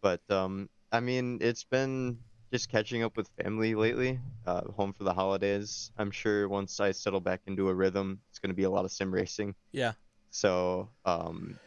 but 0.02 0.22
um, 0.30 0.70
I 0.92 1.00
mean, 1.00 1.40
it's 1.42 1.64
been 1.64 2.18
just 2.52 2.70
catching 2.70 3.04
up 3.04 3.16
with 3.16 3.30
family 3.42 3.76
lately. 3.76 4.20
Uh, 4.46 4.62
home 4.72 4.94
for 4.94 5.04
the 5.04 5.14
holidays. 5.14 5.92
I'm 5.98 6.12
sure 6.12 6.48
once 6.48 6.80
I 6.80 6.92
settle 6.92 7.20
back 7.20 7.42
into 7.46 7.70
a 7.70 7.74
rhythm, 7.74 8.20
it's 8.30 8.40
going 8.40 8.50
to 8.50 8.56
be 8.56 8.64
a 8.64 8.70
lot 8.70 8.86
of 8.86 8.92
sim 8.92 9.14
racing. 9.14 9.56
Yeah. 9.72 9.94
So, 10.32 10.90
um, 11.06 11.60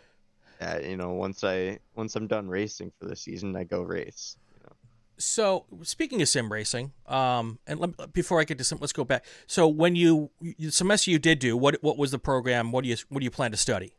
uh, 0.61 0.79
you 0.83 0.97
know, 0.97 1.13
once 1.13 1.45
I 1.45 1.79
once 1.95 2.17
I'm 2.17 2.27
done 2.27 2.49
racing 2.49 2.93
for 2.99 3.07
the 3.07 3.17
season, 3.17 3.57
I 3.57 3.65
go 3.65 3.83
race. 3.83 4.37
You 4.55 4.61
know. 4.67 4.77
So, 5.19 5.65
speaking 5.83 6.23
of 6.23 6.29
sim 6.29 6.53
racing, 6.53 6.93
um, 7.07 7.59
and 7.67 7.81
let, 7.81 8.13
before 8.13 8.41
I 8.41 8.45
get 8.45 8.59
to 8.59 8.65
sim, 8.65 8.79
let's 8.81 8.93
go 8.93 9.05
back. 9.05 9.25
So, 9.47 9.67
when 9.67 9.97
you 9.97 10.31
the 10.41 10.71
semester 10.71 11.11
you 11.11 11.19
did 11.19 11.39
do, 11.39 11.57
what 11.57 11.83
what 11.83 11.99
was 11.99 12.11
the 12.11 12.19
program? 12.19 12.73
What 12.73 12.85
do 12.85 12.91
you 12.91 12.97
what 13.09 13.21
do 13.21 13.25
you 13.25 13.31
plan 13.31 13.51
to 13.51 13.57
study? 13.57 13.95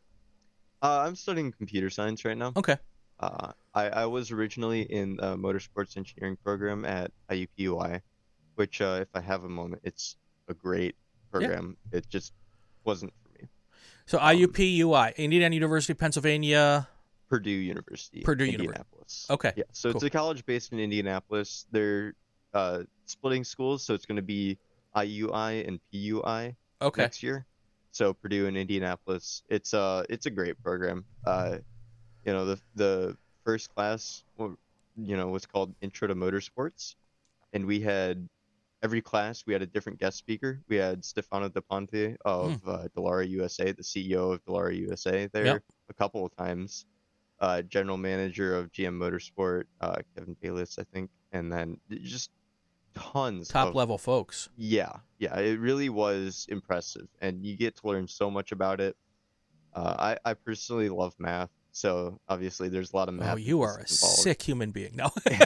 Uh, 0.82 1.04
I'm 1.08 1.16
studying 1.16 1.52
computer 1.52 1.90
science 1.90 2.26
right 2.26 2.38
now. 2.38 2.52
Okay. 2.58 2.78
Uh, 3.20 3.54
I, 3.74 3.90
I 3.90 4.06
was 4.06 4.32
originally 4.32 4.82
in 4.82 5.18
the 5.18 5.36
motorsports 5.36 5.98
engineering 5.98 6.38
program 6.44 6.86
at 6.86 7.12
IUPUI, 7.30 8.02
which, 8.56 8.82
uh, 8.82 9.00
if 9.02 9.08
I 9.14 9.22
have 9.22 9.44
a 9.44 9.50
moment, 9.50 9.82
it's 9.84 10.16
a 10.48 10.54
great 10.54 10.96
program. 11.32 11.78
Yeah. 11.92 11.98
It 12.00 12.10
just 12.10 12.34
wasn't 12.84 13.14
for 13.24 13.42
me. 13.42 13.48
So 14.06 14.20
IUP 14.20 14.78
UI, 14.80 15.14
Indiana 15.18 15.56
University, 15.56 15.94
Pennsylvania. 15.94 16.88
Purdue 17.30 17.50
University. 17.50 18.22
Purdue 18.22 18.46
University. 18.46 18.68
Indianapolis. 18.68 19.28
Okay. 19.30 19.54
Yeah. 19.56 19.64
So 19.72 19.90
it's 19.90 20.04
a 20.04 20.10
college 20.10 20.46
based 20.46 20.72
in 20.72 20.80
Indianapolis. 20.80 21.66
They're 21.72 22.14
uh, 22.54 22.84
splitting 23.08 23.44
schools, 23.44 23.84
so 23.84 23.96
it's 23.96 24.06
going 24.06 24.18
to 24.18 24.22
be 24.22 24.60
IUI 24.96 25.68
and 25.68 25.80
PUI 25.92 26.56
Okay. 26.82 27.02
next 27.02 27.24
year. 27.24 27.46
So 27.92 28.14
Purdue 28.14 28.48
and 28.48 28.58
Indianapolis. 28.58 29.44
It's 29.50 29.74
uh 29.74 30.04
it's 30.10 30.26
a 30.26 30.32
great 30.32 30.62
program. 30.64 31.06
Uh, 31.26 31.58
you 32.26 32.34
know 32.34 32.46
the 32.46 32.60
the 32.76 33.18
first 33.44 33.74
class, 33.74 34.24
you 34.38 35.18
know, 35.18 35.28
was 35.30 35.46
called 35.46 35.74
Intro 35.82 36.08
to 36.08 36.16
Motorsports, 36.16 36.96
and 37.54 37.66
we 37.66 37.80
had 37.82 38.28
every 38.82 39.02
class 39.02 39.46
we 39.46 39.54
had 39.54 39.62
a 39.62 39.66
different 39.66 40.00
guest 40.00 40.18
speaker. 40.18 40.62
We 40.68 40.76
had 40.76 41.04
Stefano 41.06 41.50
DePonti 41.50 42.16
of 42.26 42.62
uh, 42.68 42.88
Dallara 42.96 43.28
USA, 43.30 43.72
the 43.72 43.82
CEO 43.84 44.34
of 44.34 44.44
Dallara 44.46 44.76
USA, 44.78 45.28
there 45.32 45.46
Yep. 45.46 45.64
a 45.90 45.94
couple 45.94 46.26
of 46.26 46.36
times. 46.36 46.86
Uh, 47.40 47.62
general 47.62 47.98
manager 47.98 48.56
of 48.56 48.72
GM 48.72 48.94
Motorsport, 48.98 49.64
uh, 49.82 49.98
Kevin 50.16 50.36
Bayless, 50.42 50.78
I 50.80 50.84
think, 50.94 51.10
and 51.34 51.52
then 51.52 51.78
just 51.90 52.30
tons 52.94 53.48
Top 53.50 53.70
of 53.70 53.76
level 53.76 53.98
folks. 53.98 54.50
yeah, 54.56 54.98
yeah, 55.20 55.38
it 55.40 55.60
really 55.60 55.90
was 55.90 56.46
impressive, 56.50 57.08
and 57.22 57.44
you 57.46 57.58
get 57.58 57.76
to 57.78 57.88
learn 57.88 58.08
so 58.08 58.30
much 58.32 58.52
about 58.52 58.80
it. 58.80 58.96
Uh, 59.74 60.14
I 60.24 60.30
I 60.30 60.34
personally 60.36 60.88
love 60.90 61.16
math, 61.20 61.50
so 61.74 62.20
obviously 62.30 62.70
there's 62.70 62.94
a 62.94 62.96
lot 62.96 63.10
of 63.10 63.16
math. 63.16 63.34
Oh, 63.34 63.38
you 63.38 63.62
are 63.64 63.78
a 63.78 63.82
involved. 63.82 64.20
sick 64.20 64.42
human 64.42 64.72
being. 64.72 64.96
No. 64.96 65.10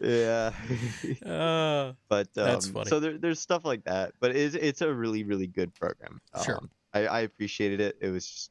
Yeah, 0.00 0.52
uh, 1.26 1.92
but 2.08 2.28
um, 2.36 2.44
That's 2.46 2.68
funny. 2.68 2.88
so 2.88 3.00
there, 3.00 3.18
there's 3.18 3.38
stuff 3.38 3.66
like 3.66 3.84
that, 3.84 4.12
but 4.18 4.34
it's 4.34 4.54
it's 4.54 4.80
a 4.80 4.92
really 4.92 5.24
really 5.24 5.46
good 5.46 5.74
program. 5.74 6.20
Sure. 6.42 6.56
Um, 6.56 6.70
I 6.94 7.06
I 7.06 7.20
appreciated 7.20 7.80
it. 7.80 7.98
It 8.00 8.08
was 8.08 8.26
just, 8.26 8.50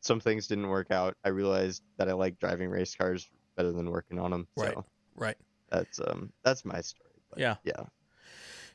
some 0.00 0.20
things 0.20 0.46
didn't 0.46 0.68
work 0.68 0.90
out. 0.90 1.16
I 1.22 1.28
realized 1.28 1.82
that 1.98 2.08
I 2.08 2.14
like 2.14 2.38
driving 2.38 2.70
race 2.70 2.94
cars 2.94 3.28
better 3.56 3.72
than 3.72 3.90
working 3.90 4.18
on 4.18 4.30
them. 4.30 4.48
Right. 4.56 4.72
So 4.72 4.84
right. 5.16 5.36
that's 5.70 6.00
um 6.00 6.32
that's 6.42 6.64
my 6.64 6.80
story. 6.80 7.10
But 7.28 7.38
Yeah. 7.38 7.56
Yeah. 7.64 7.82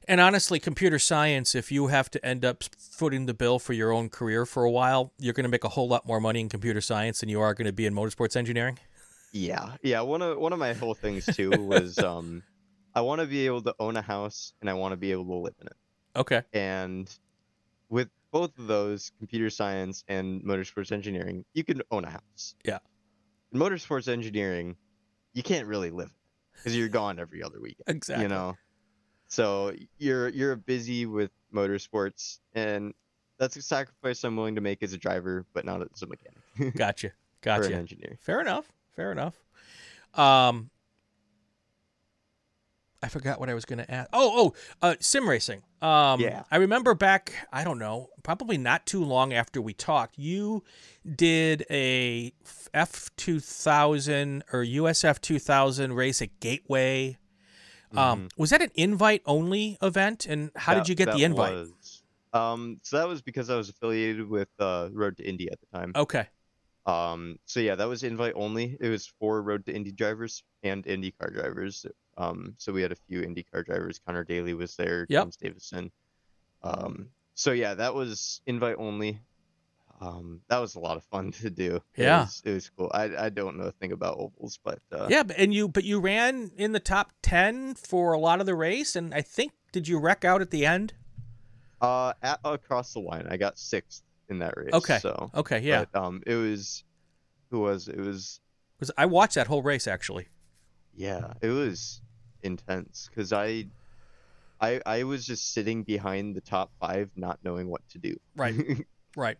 And 0.08 0.21
honestly, 0.21 0.60
computer 0.60 0.99
science, 0.99 1.55
if 1.55 1.71
you 1.71 1.88
have 1.88 2.12
to 2.12 2.23
end 2.25 2.45
up 2.45 2.63
footing 2.77 3.25
the 3.25 3.34
bill 3.34 3.60
for 3.60 3.73
your 3.73 3.91
own 3.91 4.10
career 4.10 4.45
for 4.45 4.63
a 4.63 4.71
while, 4.71 5.12
you're 5.17 5.34
going 5.34 5.45
to 5.45 5.49
make 5.49 5.63
a 5.63 5.69
whole 5.69 5.88
lot 5.88 6.05
more 6.05 6.19
money 6.19 6.41
in 6.41 6.49
computer 6.49 6.81
science 6.81 7.21
than 7.21 7.29
you 7.29 7.41
are 7.41 7.53
going 7.53 7.65
to 7.65 7.73
be 7.73 7.86
in 7.86 7.93
motorsports 7.93 8.36
engineering. 8.36 8.77
Yeah, 9.31 9.75
yeah. 9.81 10.01
One 10.01 10.21
of 10.21 10.38
one 10.38 10.53
of 10.53 10.60
my 10.60 10.73
whole 10.73 10.93
things 10.93 11.25
too 11.25 11.49
was 11.51 11.97
um, 11.99 12.43
I 12.93 13.01
want 13.01 13.21
to 13.21 13.27
be 13.27 13.45
able 13.45 13.62
to 13.63 13.75
own 13.79 13.97
a 13.97 14.01
house 14.01 14.53
and 14.62 14.69
I 14.69 14.73
want 14.73 14.93
to 14.93 14.97
be 14.97 15.12
able 15.12 15.25
to 15.25 15.36
live 15.36 15.55
in 15.60 15.67
it. 15.67 15.75
Okay. 16.15 16.41
And 16.53 17.10
with 17.89 18.10
both 18.31 18.58
of 18.58 18.67
those, 18.67 19.12
computer 19.17 19.49
science 19.49 20.03
and 20.08 20.41
motorsports 20.43 20.91
engineering, 20.91 21.43
you 21.53 21.63
can 21.63 21.81
own 21.91 22.05
a 22.05 22.10
house. 22.10 22.55
Yeah. 22.63 22.79
In 23.51 23.60
motorsports 23.60 24.08
engineering, 24.08 24.77
you 25.34 25.43
can't 25.43 25.67
really 25.67 25.91
live 25.91 26.12
because 26.53 26.75
you're 26.75 26.88
gone 26.88 27.19
every 27.19 27.43
other 27.43 27.60
weekend. 27.62 27.84
Exactly. 27.88 28.23
You 28.23 28.29
know, 28.29 28.55
so 29.35 29.73
you're 29.97 30.29
you're 30.29 30.55
busy 30.55 31.05
with 31.05 31.31
motorsports, 31.53 32.39
and 32.53 32.93
that's 33.37 33.57
a 33.57 33.61
sacrifice 33.61 34.23
I'm 34.23 34.37
willing 34.37 34.55
to 34.55 34.61
make 34.61 34.81
as 34.81 34.93
a 34.93 34.97
driver, 34.97 35.45
but 35.53 35.65
not 35.65 35.81
as 35.81 36.01
a 36.01 36.07
mechanic 36.07 36.75
Gotcha. 36.77 37.11
Gotcha. 37.41 37.75
engineer. 37.75 38.17
Fair 38.21 38.39
enough. 38.39 38.65
Fair 38.95 39.11
enough. 39.11 39.35
Um, 40.13 40.69
I 43.03 43.09
forgot 43.09 43.39
what 43.39 43.49
I 43.49 43.53
was 43.53 43.65
going 43.65 43.79
to 43.79 43.91
ask. 43.91 44.09
Oh, 44.13 44.53
oh, 44.81 44.87
uh, 44.87 44.95
sim 44.99 45.29
racing. 45.29 45.61
Um, 45.81 46.21
Yeah. 46.21 46.43
I 46.49 46.55
remember 46.57 46.95
back. 46.95 47.33
I 47.51 47.63
don't 47.65 47.77
know, 47.77 48.07
probably 48.23 48.57
not 48.57 48.85
too 48.85 49.03
long 49.03 49.33
after 49.33 49.61
we 49.61 49.73
talked. 49.73 50.17
You 50.17 50.63
did 51.05 51.65
a 51.69 52.33
F 52.73 53.11
two 53.17 53.39
thousand 53.41 54.43
or 54.51 54.63
USF 54.63 55.19
two 55.19 55.39
thousand 55.39 55.93
race 55.93 56.21
at 56.21 56.39
Gateway. 56.39 57.17
Um, 57.97 58.27
was 58.38 58.49
that 58.49 58.62
an 58.62 58.71
invite 58.75 59.21
only 59.25 59.77
event? 59.81 60.25
And 60.25 60.51
how 60.55 60.73
did 60.73 60.89
you 60.89 60.95
get 60.95 61.12
the 61.12 61.23
invite? 61.23 61.53
was- 61.53 62.01
um, 62.34 62.79
so 62.84 62.97
that 62.97 63.08
was 63.08 63.21
because 63.21 63.49
I 63.49 63.55
was 63.55 63.69
affiliated 63.69 64.27
with 64.27 64.49
uh, 64.60 64.89
Road 64.91 65.15
to 65.17 65.23
Indy 65.23 65.49
at 65.49 65.58
the 65.62 65.67
time. 65.77 65.93
Okay. 65.95 66.27
Um, 66.86 67.39
so 67.45 67.62
yeah, 67.62 67.75
that 67.75 67.88
was 67.88 68.03
invite 68.03 68.34
only. 68.36 68.77
It 68.81 68.89
was 68.89 69.08
for 69.19 69.41
Road 69.41 69.65
to 69.67 69.73
Indy 69.73 69.91
drivers 69.93 70.43
and 70.62 70.84
IndyCar 70.84 71.34
drivers. 71.34 71.86
Um, 72.17 72.53
so 72.58 72.73
we 72.73 72.81
had 72.81 72.91
a 72.91 72.95
few 73.08 73.21
IndyCar 73.21 73.65
drivers. 73.65 73.99
Connor 74.05 74.25
Daly 74.25 74.53
was 74.53 74.75
there. 74.75 75.05
Yep. 75.10 75.23
James 75.23 75.38
Davison. 75.38 75.91
Um, 76.62 77.08
so 77.36 77.53
yeah, 77.53 77.73
that 77.75 77.95
was 77.95 78.41
invite 78.45 78.75
only. 78.79 79.21
Um, 80.01 80.41
that 80.49 80.60
was 80.60 80.75
a 80.75 80.79
lot 80.79 80.97
of 80.97 81.03
fun 81.05 81.31
to 81.43 81.49
do. 81.49 81.75
It 81.95 82.03
Yeah. 82.03 82.21
was, 82.21 82.41
it 82.45 82.51
was 82.53 82.69
cool. 82.69 82.91
I 82.93 83.25
I 83.25 83.29
don't 83.29 83.58
know 83.58 83.65
a 83.65 83.71
thing 83.71 83.91
about 83.91 84.17
ovals, 84.17 84.60
but 84.63 84.79
uh, 84.91 85.08
Yeah, 85.10 85.23
and 85.38 85.53
you 85.53 85.67
but 85.67 85.84
you 85.84 85.99
ran 85.99 86.51
in 86.58 86.71
the 86.73 86.79
top 86.79 87.12
ten 87.21 87.75
for 87.75 88.13
a 88.13 88.19
lot 88.19 88.39
of 88.39 88.45
the 88.45 88.55
race, 88.55 88.95
and 88.95 89.13
I 89.13 89.21
think 89.21 89.53
did 89.71 89.88
you 89.88 89.97
wreck 89.99 90.25
out 90.25 90.41
at 90.41 90.51
the 90.51 90.65
end? 90.65 90.93
uh, 91.81 92.13
at 92.23 92.39
across 92.43 92.93
the 92.93 92.99
line, 92.99 93.27
I 93.29 93.38
got 93.38 93.60
sixth 93.60 94.01
in 94.29 94.39
that 94.39 94.53
race. 94.58 94.73
Okay. 94.73 94.97
So 94.99 95.29
Okay, 95.36 95.60
yeah, 95.60 95.86
But, 95.91 95.99
um, 96.03 96.23
it 96.25 96.36
was 96.36 96.84
who 97.51 97.60
was 97.62 97.88
it? 97.88 97.97
was 97.97 98.08
was 98.08 98.39
'Cause 98.79 98.91
I 98.97 99.05
watched 99.05 99.36
that 99.36 99.47
whole 99.47 99.62
race 99.62 99.88
actually. 99.88 100.27
yeah, 100.95 101.34
it 101.41 101.49
was 101.49 102.01
intense 102.43 103.08
because 103.10 103.31
I, 103.34 103.67
I, 104.62 104.81
I 104.86 105.03
was 105.03 105.25
just 105.25 105.53
sitting 105.53 105.84
behind 105.84 106.36
the 106.36 106.41
top 106.41 106.71
five, 106.79 107.10
not 107.15 107.39
knowing 107.43 107.67
what 107.69 107.88
to 107.89 107.97
do. 107.99 108.15
Right, 108.36 108.55
right, 109.15 109.38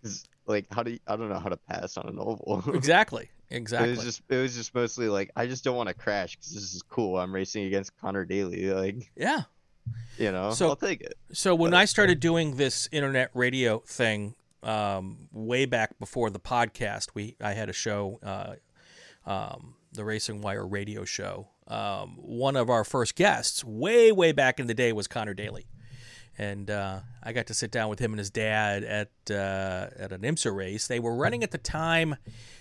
like 0.48 0.66
how 0.72 0.84
do 0.84 0.92
you, 0.92 1.00
I 1.08 1.16
don't 1.16 1.30
know 1.30 1.40
how 1.40 1.50
to 1.50 1.58
pass 1.58 1.98
on 1.98 2.08
an 2.08 2.18
oval. 2.20 2.64
exactly, 2.74 3.30
Exactly. 3.50 3.90
It 3.90 3.96
was 3.98 4.04
just 4.04 4.22
it 4.30 4.38
was 4.38 4.56
just 4.56 4.74
mostly 4.74 5.08
like 5.08 5.30
I 5.36 5.46
just 5.48 5.64
don't 5.64 5.76
want 5.78 5.88
to 5.90 5.94
crash 5.96 6.36
because 6.36 6.54
this 6.54 6.74
is 6.74 6.82
cool. 6.82 7.18
I'm 7.20 7.34
racing 7.34 7.66
against 7.66 7.96
Connor 8.00 8.26
Daly, 8.26 8.72
like 8.72 9.12
yeah. 9.16 9.44
you 10.18 10.32
know, 10.32 10.52
So- 10.52 10.70
I'll 10.70 10.76
take 10.76 11.02
it. 11.02 11.14
So 11.32 11.54
when 11.54 11.72
But- 11.72 11.78
I 11.78 11.86
started 11.86 12.20
doing 12.20 12.56
this 12.56 12.90
internet 12.92 13.30
radio 13.36 13.80
thing, 13.86 14.34
um, 14.64 15.28
way 15.32 15.66
back 15.66 16.00
before 16.00 16.32
the 16.32 16.40
podcast, 16.40 17.10
we 17.14 17.36
I 17.40 17.54
had 17.54 17.70
a 17.70 17.74
show, 17.74 18.20
uh, 18.24 18.56
um, 19.30 19.76
the 19.94 20.04
Racing 20.04 20.42
Wire 20.42 20.66
radio 20.68 21.06
show. 21.06 21.50
Um, 21.68 22.18
one 22.18 22.56
of 22.56 22.70
our 22.70 22.84
first 22.84 23.16
guests, 23.16 23.64
way 23.64 24.12
way 24.12 24.32
back 24.32 24.60
in 24.60 24.66
the 24.68 24.74
day, 24.74 24.92
was 24.92 25.08
Connor 25.08 25.34
Daly, 25.36 25.68
and 26.38 26.70
uh, 26.70 27.00
I 27.24 27.34
got 27.34 27.48
to 27.48 27.54
sit 27.54 27.72
down 27.72 27.90
with 27.90 28.00
him 28.00 28.12
and 28.12 28.20
his 28.20 28.30
dad 28.30 28.84
at 28.84 29.10
uh, 29.30 29.88
at 29.98 30.12
an 30.12 30.22
IMSA 30.22 30.54
race. 30.56 30.88
They 30.88 31.00
were 31.00 31.16
running 31.16 31.44
at 31.44 31.52
the 31.52 31.58
time. 31.58 32.16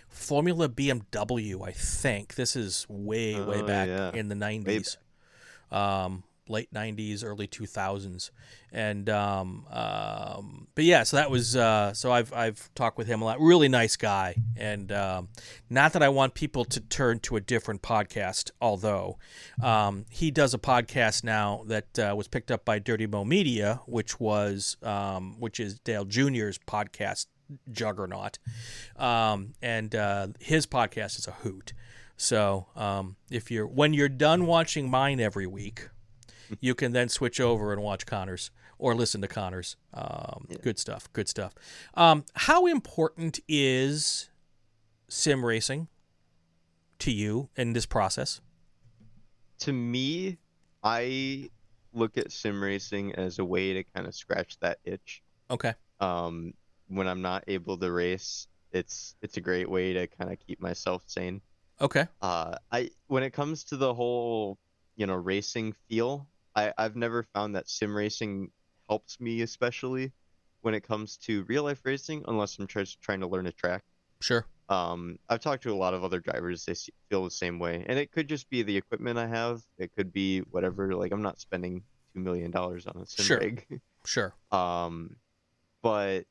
Formula 0.08 0.68
BMW, 0.68 1.66
I 1.66 1.72
think. 1.72 2.34
This 2.36 2.54
is 2.54 2.86
way, 2.88 3.34
way 3.40 3.62
Oh, 3.62 3.66
back 3.66 3.88
yeah. 3.88 4.12
in 4.14 4.28
the 4.28 4.36
90s 4.36 4.96
um, 5.72 6.22
late 6.48 6.72
'90s, 6.72 7.24
early 7.24 7.46
2000s, 7.46 8.30
and 8.72 9.08
um, 9.08 9.66
um, 9.70 10.68
but 10.74 10.84
yeah, 10.84 11.02
so 11.02 11.16
that 11.16 11.30
was 11.30 11.56
uh, 11.56 11.92
so 11.92 12.12
I've 12.12 12.32
I've 12.32 12.72
talked 12.74 12.98
with 12.98 13.06
him 13.06 13.22
a 13.22 13.24
lot. 13.24 13.40
Really 13.40 13.68
nice 13.68 13.96
guy, 13.96 14.36
and 14.56 14.90
um, 14.92 15.28
not 15.70 15.92
that 15.92 16.02
I 16.02 16.08
want 16.08 16.34
people 16.34 16.64
to 16.66 16.80
turn 16.80 17.20
to 17.20 17.36
a 17.36 17.40
different 17.40 17.82
podcast, 17.82 18.50
although 18.60 19.18
um, 19.62 20.06
he 20.10 20.30
does 20.30 20.54
a 20.54 20.58
podcast 20.58 21.24
now 21.24 21.62
that 21.66 21.98
uh, 21.98 22.14
was 22.16 22.28
picked 22.28 22.50
up 22.50 22.64
by 22.64 22.78
Dirty 22.78 23.06
Mo 23.06 23.24
Media, 23.24 23.80
which 23.86 24.20
was 24.20 24.76
um, 24.82 25.36
which 25.38 25.60
is 25.60 25.78
Dale 25.78 26.04
Jr.'s 26.04 26.58
podcast 26.66 27.26
juggernaut, 27.70 28.38
um, 28.96 29.54
and 29.62 29.94
uh, 29.94 30.28
his 30.40 30.66
podcast 30.66 31.18
is 31.18 31.26
a 31.26 31.32
hoot. 31.32 31.72
So 32.16 32.66
um, 32.76 33.16
if 33.30 33.50
you're 33.50 33.66
when 33.66 33.92
you're 33.92 34.08
done 34.08 34.46
watching 34.46 34.88
mine 34.88 35.20
every 35.20 35.46
week, 35.46 35.88
you 36.60 36.74
can 36.74 36.92
then 36.92 37.08
switch 37.08 37.40
over 37.40 37.72
and 37.72 37.82
watch 37.82 38.06
Connors 38.06 38.50
or 38.78 38.94
listen 38.94 39.20
to 39.20 39.28
Connors. 39.28 39.76
Um, 39.92 40.46
Good 40.62 40.78
stuff. 40.78 41.12
Good 41.12 41.28
stuff. 41.28 41.54
Um, 41.94 42.24
how 42.34 42.66
important 42.66 43.40
is 43.48 44.30
sim 45.08 45.44
racing 45.44 45.88
to 47.00 47.10
you 47.12 47.48
in 47.56 47.72
this 47.72 47.86
process? 47.86 48.40
To 49.60 49.72
me, 49.72 50.38
I 50.82 51.50
look 51.92 52.18
at 52.18 52.32
sim 52.32 52.62
racing 52.62 53.14
as 53.14 53.38
a 53.38 53.44
way 53.44 53.72
to 53.74 53.84
kind 53.84 54.06
of 54.06 54.14
scratch 54.14 54.58
that 54.60 54.78
itch. 54.84 55.22
Okay. 55.50 55.74
Um, 56.00 56.54
when 56.88 57.06
I'm 57.08 57.22
not 57.22 57.44
able 57.46 57.78
to 57.78 57.90
race, 57.90 58.48
it's 58.72 59.14
it's 59.22 59.36
a 59.36 59.40
great 59.40 59.70
way 59.70 59.92
to 59.92 60.06
kind 60.08 60.32
of 60.32 60.38
keep 60.40 60.60
myself 60.60 61.02
sane. 61.06 61.40
Okay. 61.80 62.06
uh 62.22 62.54
i 62.70 62.88
when 63.08 63.24
it 63.24 63.32
comes 63.32 63.64
to 63.64 63.76
the 63.76 63.92
whole 63.92 64.58
you 64.94 65.06
know 65.06 65.16
racing 65.16 65.74
feel 65.88 66.24
i 66.56 66.72
i've 66.78 66.96
never 66.96 67.22
found 67.34 67.54
that 67.54 67.68
sim 67.68 67.94
racing 67.96 68.50
helps 68.88 69.20
me 69.20 69.42
especially 69.42 70.12
when 70.62 70.74
it 70.74 70.82
comes 70.82 71.16
to 71.16 71.44
real 71.44 71.62
life 71.64 71.80
racing 71.84 72.22
unless 72.28 72.58
i'm 72.58 72.66
just 72.66 73.00
trying 73.00 73.20
to 73.20 73.26
learn 73.26 73.46
a 73.46 73.52
track 73.52 73.82
Sure. 74.20 74.46
um 74.68 75.18
i've 75.28 75.40
talked 75.40 75.62
to 75.64 75.72
a 75.72 75.74
lot 75.74 75.94
of 75.94 76.04
other 76.04 76.20
drivers 76.20 76.64
they 76.64 76.74
feel 77.10 77.24
the 77.24 77.30
same 77.30 77.58
way 77.58 77.84
and 77.86 77.98
it 77.98 78.10
could 78.12 78.28
just 78.28 78.48
be 78.50 78.62
the 78.62 78.76
equipment 78.76 79.18
i 79.18 79.26
have 79.26 79.62
it 79.78 79.90
could 79.96 80.12
be 80.12 80.40
whatever 80.50 80.94
like 80.94 81.12
i'm 81.12 81.22
not 81.22 81.40
spending 81.40 81.82
two 82.14 82.20
million 82.20 82.50
dollars 82.50 82.86
on 82.86 83.00
a 83.02 83.06
sim 83.06 83.24
Sure. 83.26 83.38
rig 83.38 83.80
Sure. 84.06 84.34
um 84.52 85.16
but 85.82 86.24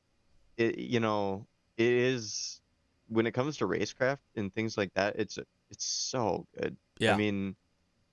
it 0.56 0.78
you 0.78 1.00
know 1.00 1.46
it 1.76 1.92
is 1.92 2.60
when 3.08 3.26
it 3.26 3.32
comes 3.32 3.56
to 3.58 3.66
racecraft 3.66 4.18
and 4.36 4.54
things 4.54 4.78
like 4.78 4.92
that. 4.94 5.16
It's 5.16 5.36
it's 5.70 5.84
so 5.84 6.46
good. 6.58 6.74
Yeah. 6.98 7.12
I 7.12 7.16
mean, 7.16 7.54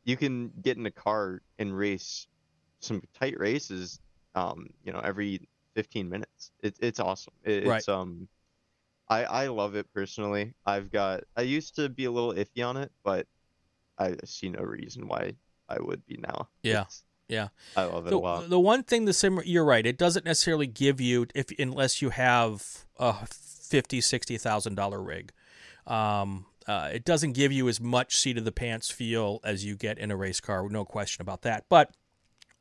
you 0.03 0.17
can 0.17 0.51
get 0.61 0.77
in 0.77 0.85
a 0.85 0.91
car 0.91 1.41
and 1.59 1.75
race 1.77 2.27
some 2.79 3.01
tight 3.19 3.39
races. 3.39 3.99
Um, 4.35 4.69
you 4.83 4.91
know, 4.93 4.99
every 4.99 5.47
15 5.75 6.09
minutes. 6.09 6.51
It, 6.63 6.75
it's 6.79 6.99
awesome. 6.99 7.33
It, 7.43 7.65
Right. 7.67 7.77
It's 7.77 7.89
um, 7.89 8.27
I 9.09 9.23
I 9.25 9.47
love 9.47 9.75
it 9.75 9.87
personally. 9.93 10.53
I've 10.65 10.91
got 10.91 11.23
I 11.35 11.41
used 11.41 11.75
to 11.75 11.89
be 11.89 12.05
a 12.05 12.11
little 12.11 12.33
iffy 12.33 12.65
on 12.65 12.77
it, 12.77 12.91
but 13.03 13.27
I 13.99 14.15
see 14.25 14.49
no 14.49 14.61
reason 14.61 15.07
why 15.07 15.33
I 15.69 15.79
would 15.81 16.05
be 16.05 16.17
now. 16.17 16.47
Yeah. 16.63 16.71
It's- 16.81 17.03
Yeah. 17.27 17.49
I 17.77 17.83
love 17.85 18.07
it 18.07 18.11
the, 18.11 18.17
a 18.17 18.19
lot. 18.19 18.49
the 18.49 18.59
one 18.59 18.83
thing 18.83 19.05
the 19.05 19.13
sim 19.13 19.39
you're 19.45 19.63
right 19.65 19.85
it 19.85 19.97
doesn't 19.97 20.25
necessarily 20.25 20.67
give 20.67 20.99
you 20.99 21.27
if 21.35 21.47
unless 21.59 22.01
you 22.01 22.09
have 22.09 22.85
a 22.97 23.13
fifty 23.27 24.01
sixty 24.01 24.37
thousand 24.37 24.75
dollar 24.75 25.01
rig 25.01 25.31
um, 25.87 26.45
uh, 26.67 26.89
it 26.93 27.05
doesn't 27.05 27.33
give 27.33 27.51
you 27.51 27.67
as 27.67 27.79
much 27.79 28.17
seat 28.17 28.37
of 28.37 28.45
the 28.45 28.51
pants 28.51 28.89
feel 28.91 29.39
as 29.43 29.65
you 29.65 29.75
get 29.75 29.97
in 29.97 30.11
a 30.11 30.15
race 30.15 30.39
car 30.39 30.67
no 30.69 30.85
question 30.85 31.21
about 31.21 31.41
that. 31.41 31.65
But 31.69 31.91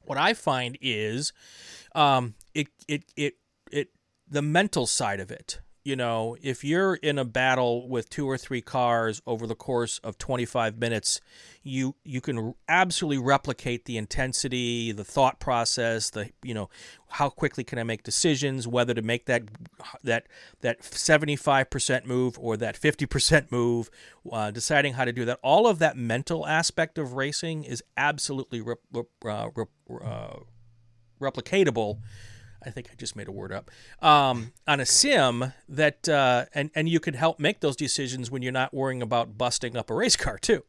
what 0.02 0.18
i 0.18 0.34
find 0.34 0.78
is 0.80 1.32
um, 1.94 2.34
it, 2.54 2.68
it 2.88 3.04
it 3.16 3.34
it 3.70 3.90
the 4.28 4.42
mental 4.42 4.86
side 4.86 5.20
of 5.20 5.30
it 5.30 5.60
you 5.84 5.96
know 5.96 6.36
if 6.42 6.62
you're 6.64 6.94
in 6.94 7.18
a 7.18 7.24
battle 7.24 7.88
with 7.88 8.08
two 8.10 8.28
or 8.28 8.36
three 8.36 8.60
cars 8.60 9.22
over 9.26 9.46
the 9.46 9.54
course 9.54 9.98
of 10.04 10.18
25 10.18 10.78
minutes 10.78 11.20
you 11.62 11.94
you 12.04 12.20
can 12.20 12.54
absolutely 12.68 13.18
replicate 13.18 13.84
the 13.84 13.96
intensity 13.96 14.92
the 14.92 15.04
thought 15.04 15.40
process 15.40 16.10
the 16.10 16.30
you 16.42 16.54
know 16.54 16.68
how 17.08 17.28
quickly 17.28 17.64
can 17.64 17.78
i 17.78 17.82
make 17.82 18.02
decisions 18.02 18.68
whether 18.68 18.94
to 18.94 19.02
make 19.02 19.26
that 19.26 19.44
that 20.02 20.26
that 20.60 20.80
75% 20.82 22.04
move 22.04 22.38
or 22.38 22.56
that 22.56 22.78
50% 22.78 23.50
move 23.50 23.90
uh, 24.30 24.50
deciding 24.50 24.94
how 24.94 25.04
to 25.04 25.12
do 25.12 25.24
that. 25.24 25.38
All 25.42 25.66
of 25.66 25.78
that 25.78 25.96
mental 25.96 26.46
aspect 26.46 26.98
of 26.98 27.14
racing 27.14 27.64
is 27.64 27.82
absolutely 27.96 28.60
uh, 28.60 29.04
uh, 29.26 29.48
replicatable 31.20 31.98
I 32.64 32.70
think 32.70 32.88
I 32.92 32.94
just 32.94 33.16
made 33.16 33.28
a 33.28 33.32
word 33.32 33.52
up 33.52 33.70
um, 34.02 34.52
on 34.66 34.80
a 34.80 34.86
sim 34.86 35.52
that 35.68 36.08
uh, 36.08 36.46
and 36.54 36.70
and 36.74 36.88
you 36.88 37.00
can 37.00 37.14
help 37.14 37.38
make 37.38 37.60
those 37.60 37.76
decisions 37.76 38.30
when 38.30 38.42
you're 38.42 38.52
not 38.52 38.74
worrying 38.74 39.02
about 39.02 39.38
busting 39.38 39.76
up 39.76 39.90
a 39.90 39.94
race 39.94 40.16
car 40.16 40.38
too. 40.38 40.64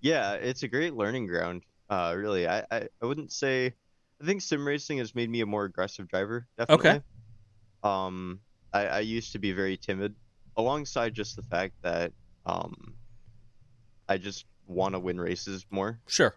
Yeah, 0.00 0.34
it's 0.34 0.62
a 0.62 0.68
great 0.68 0.94
learning 0.94 1.26
ground. 1.26 1.62
Uh, 1.90 2.14
really, 2.16 2.46
I, 2.46 2.64
I, 2.70 2.88
I 3.02 3.06
wouldn't 3.06 3.32
say. 3.32 3.74
I 4.20 4.26
think 4.26 4.42
sim 4.42 4.66
racing 4.66 4.98
has 4.98 5.14
made 5.14 5.30
me 5.30 5.40
a 5.42 5.46
more 5.46 5.64
aggressive 5.64 6.08
driver. 6.08 6.46
Definitely. 6.56 7.02
Um, 7.84 8.40
I, 8.72 8.86
I 8.86 8.98
used 9.00 9.32
to 9.32 9.38
be 9.38 9.52
very 9.52 9.76
timid, 9.76 10.14
alongside 10.56 11.14
just 11.14 11.36
the 11.36 11.42
fact 11.42 11.74
that 11.82 12.12
um, 12.44 12.94
I 14.08 14.18
just 14.18 14.44
want 14.66 14.94
to 14.94 14.98
win 14.98 15.20
races 15.20 15.64
more. 15.70 16.00
Sure. 16.06 16.34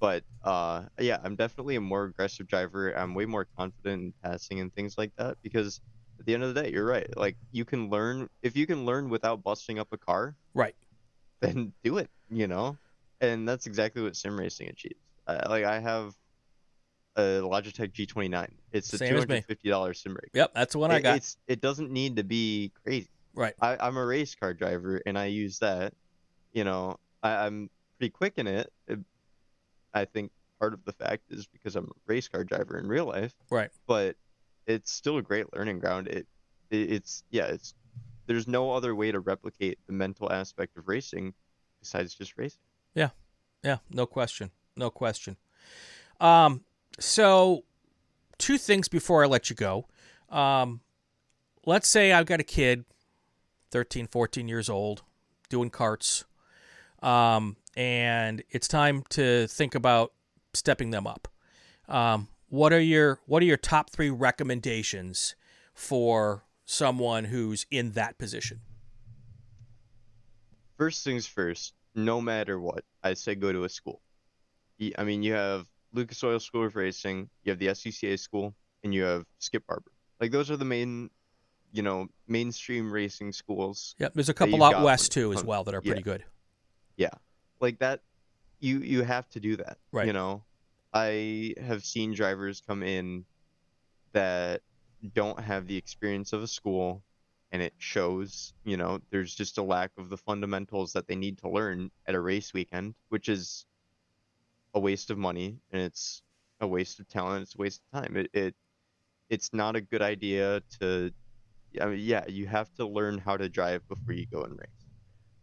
But 0.00 0.24
uh, 0.42 0.84
yeah, 0.98 1.18
I'm 1.22 1.36
definitely 1.36 1.76
a 1.76 1.80
more 1.80 2.04
aggressive 2.04 2.48
driver. 2.48 2.90
I'm 2.96 3.14
way 3.14 3.26
more 3.26 3.46
confident 3.56 4.02
in 4.02 4.14
passing 4.24 4.58
and 4.60 4.74
things 4.74 4.96
like 4.96 5.12
that 5.18 5.36
because 5.42 5.80
at 6.18 6.26
the 6.26 6.34
end 6.34 6.42
of 6.42 6.54
the 6.54 6.62
day, 6.62 6.70
you're 6.72 6.86
right. 6.86 7.14
Like 7.16 7.36
you 7.52 7.64
can 7.66 7.90
learn 7.90 8.28
if 8.42 8.56
you 8.56 8.66
can 8.66 8.86
learn 8.86 9.10
without 9.10 9.42
busting 9.42 9.78
up 9.78 9.88
a 9.92 9.98
car, 9.98 10.34
Right. 10.54 10.74
then 11.40 11.72
do 11.84 11.98
it. 11.98 12.08
You 12.30 12.46
know, 12.46 12.78
and 13.20 13.46
that's 13.46 13.66
exactly 13.66 14.02
what 14.02 14.16
sim 14.16 14.38
racing 14.38 14.68
achieves. 14.68 15.00
Uh, 15.26 15.46
like 15.48 15.64
I 15.64 15.80
have 15.80 16.14
a 17.16 17.40
Logitech 17.42 17.92
G29. 17.92 18.48
It's 18.72 18.92
a 18.94 18.98
two 18.98 19.18
hundred 19.18 19.44
fifty 19.44 19.68
dollars 19.68 20.00
sim 20.02 20.14
rig. 20.14 20.30
Yep, 20.32 20.52
that's 20.54 20.72
the 20.72 20.78
one 20.78 20.90
I 20.90 21.00
got. 21.00 21.16
It's 21.16 21.36
it 21.46 21.60
doesn't 21.60 21.90
need 21.90 22.16
to 22.16 22.24
be 22.24 22.72
crazy. 22.84 23.10
Right. 23.34 23.54
I, 23.60 23.76
I'm 23.78 23.96
a 23.96 24.04
race 24.04 24.34
car 24.34 24.54
driver 24.54 25.00
and 25.04 25.18
I 25.18 25.26
use 25.26 25.58
that. 25.58 25.92
You 26.52 26.64
know, 26.64 26.96
I, 27.22 27.46
I'm 27.46 27.68
pretty 27.98 28.10
quick 28.10 28.34
in 28.36 28.46
it. 28.46 28.72
I 29.94 30.04
think 30.04 30.30
part 30.58 30.74
of 30.74 30.84
the 30.84 30.92
fact 30.92 31.24
is 31.30 31.46
because 31.46 31.76
I'm 31.76 31.86
a 31.86 31.92
race 32.06 32.28
car 32.28 32.44
driver 32.44 32.78
in 32.78 32.86
real 32.86 33.06
life. 33.06 33.34
Right. 33.50 33.70
But 33.86 34.16
it's 34.66 34.92
still 34.92 35.18
a 35.18 35.22
great 35.22 35.52
learning 35.54 35.80
ground. 35.80 36.08
It, 36.08 36.26
it 36.70 36.92
it's 36.92 37.24
yeah, 37.30 37.46
it's 37.46 37.74
there's 38.26 38.46
no 38.46 38.72
other 38.72 38.94
way 38.94 39.10
to 39.10 39.20
replicate 39.20 39.78
the 39.86 39.92
mental 39.92 40.30
aspect 40.30 40.76
of 40.76 40.88
racing 40.88 41.34
besides 41.80 42.14
just 42.14 42.36
racing. 42.36 42.60
Yeah. 42.94 43.10
Yeah, 43.64 43.78
no 43.90 44.06
question. 44.06 44.50
No 44.76 44.90
question. 44.90 45.36
Um, 46.20 46.64
so 46.98 47.64
two 48.38 48.58
things 48.58 48.88
before 48.88 49.24
I 49.24 49.26
let 49.26 49.50
you 49.50 49.56
go. 49.56 49.86
Um, 50.28 50.80
let's 51.66 51.88
say 51.88 52.12
I've 52.12 52.26
got 52.26 52.40
a 52.40 52.44
kid, 52.44 52.84
13, 53.70 54.06
14 54.06 54.48
years 54.48 54.68
old, 54.68 55.02
doing 55.48 55.70
karts. 55.70 56.24
Um, 57.02 57.56
and 57.76 58.42
it's 58.50 58.68
time 58.68 59.04
to 59.10 59.46
think 59.46 59.74
about 59.74 60.12
stepping 60.54 60.90
them 60.90 61.06
up. 61.06 61.28
Um, 61.88 62.28
what 62.48 62.72
are 62.72 62.80
your 62.80 63.20
what 63.26 63.42
are 63.42 63.46
your 63.46 63.56
top 63.56 63.90
three 63.90 64.10
recommendations 64.10 65.34
for 65.72 66.44
someone 66.64 67.24
who's 67.24 67.66
in 67.70 67.92
that 67.92 68.18
position? 68.18 68.60
First 70.76 71.04
things 71.04 71.26
first, 71.26 71.74
no 71.94 72.20
matter 72.20 72.58
what, 72.58 72.84
I 73.02 73.14
say 73.14 73.34
go 73.34 73.52
to 73.52 73.64
a 73.64 73.68
school. 73.68 74.00
I 74.96 75.04
mean, 75.04 75.22
you 75.22 75.34
have 75.34 75.66
Lucas 75.92 76.24
Oil 76.24 76.40
School 76.40 76.64
of 76.64 76.74
Racing, 76.74 77.28
you 77.44 77.50
have 77.50 77.58
the 77.58 77.66
SCCA 77.66 78.18
school, 78.18 78.54
and 78.82 78.94
you 78.94 79.02
have 79.02 79.24
Skip 79.38 79.66
Barber. 79.66 79.92
Like 80.20 80.30
those 80.30 80.50
are 80.50 80.56
the 80.56 80.64
main, 80.64 81.10
you 81.72 81.82
know, 81.82 82.08
mainstream 82.26 82.90
racing 82.90 83.32
schools. 83.32 83.94
Yep, 83.98 84.14
there's 84.14 84.28
a 84.28 84.34
couple 84.34 84.62
out 84.62 84.82
west 84.82 85.12
too 85.12 85.32
as 85.32 85.44
well 85.44 85.64
that 85.64 85.74
are 85.74 85.82
yeah. 85.84 85.90
pretty 85.90 86.02
good. 86.02 86.24
Like 87.60 87.78
that, 87.80 88.02
you 88.60 88.78
you 88.80 89.02
have 89.02 89.28
to 89.30 89.40
do 89.40 89.56
that. 89.56 89.78
Right. 89.92 90.06
You 90.06 90.12
know, 90.12 90.44
I 90.92 91.54
have 91.60 91.84
seen 91.84 92.14
drivers 92.14 92.62
come 92.66 92.82
in 92.82 93.24
that 94.12 94.62
don't 95.14 95.40
have 95.40 95.66
the 95.66 95.76
experience 95.76 96.32
of 96.32 96.42
a 96.42 96.48
school, 96.48 97.02
and 97.52 97.62
it 97.62 97.74
shows. 97.78 98.54
You 98.64 98.76
know, 98.76 99.00
there's 99.10 99.34
just 99.34 99.58
a 99.58 99.62
lack 99.62 99.92
of 99.98 100.10
the 100.10 100.18
fundamentals 100.18 100.92
that 100.94 101.08
they 101.08 101.16
need 101.16 101.38
to 101.38 101.48
learn 101.50 101.90
at 102.06 102.14
a 102.14 102.20
race 102.20 102.52
weekend, 102.54 102.94
which 103.08 103.28
is 103.28 103.66
a 104.74 104.80
waste 104.80 105.10
of 105.10 105.18
money 105.18 105.58
and 105.70 105.82
it's 105.82 106.22
a 106.60 106.66
waste 106.66 107.00
of 107.00 107.08
talent. 107.08 107.42
It's 107.42 107.54
a 107.54 107.58
waste 107.58 107.82
of 107.92 108.02
time. 108.02 108.16
It, 108.16 108.30
it 108.32 108.54
it's 109.30 109.52
not 109.52 109.76
a 109.76 109.80
good 109.80 110.02
idea 110.02 110.62
to. 110.80 111.12
I 111.80 111.86
mean, 111.86 112.00
yeah, 112.00 112.26
you 112.28 112.46
have 112.46 112.72
to 112.76 112.86
learn 112.86 113.18
how 113.18 113.36
to 113.36 113.48
drive 113.48 113.86
before 113.88 114.14
you 114.14 114.26
go 114.26 114.42
and 114.42 114.52
race. 114.58 114.79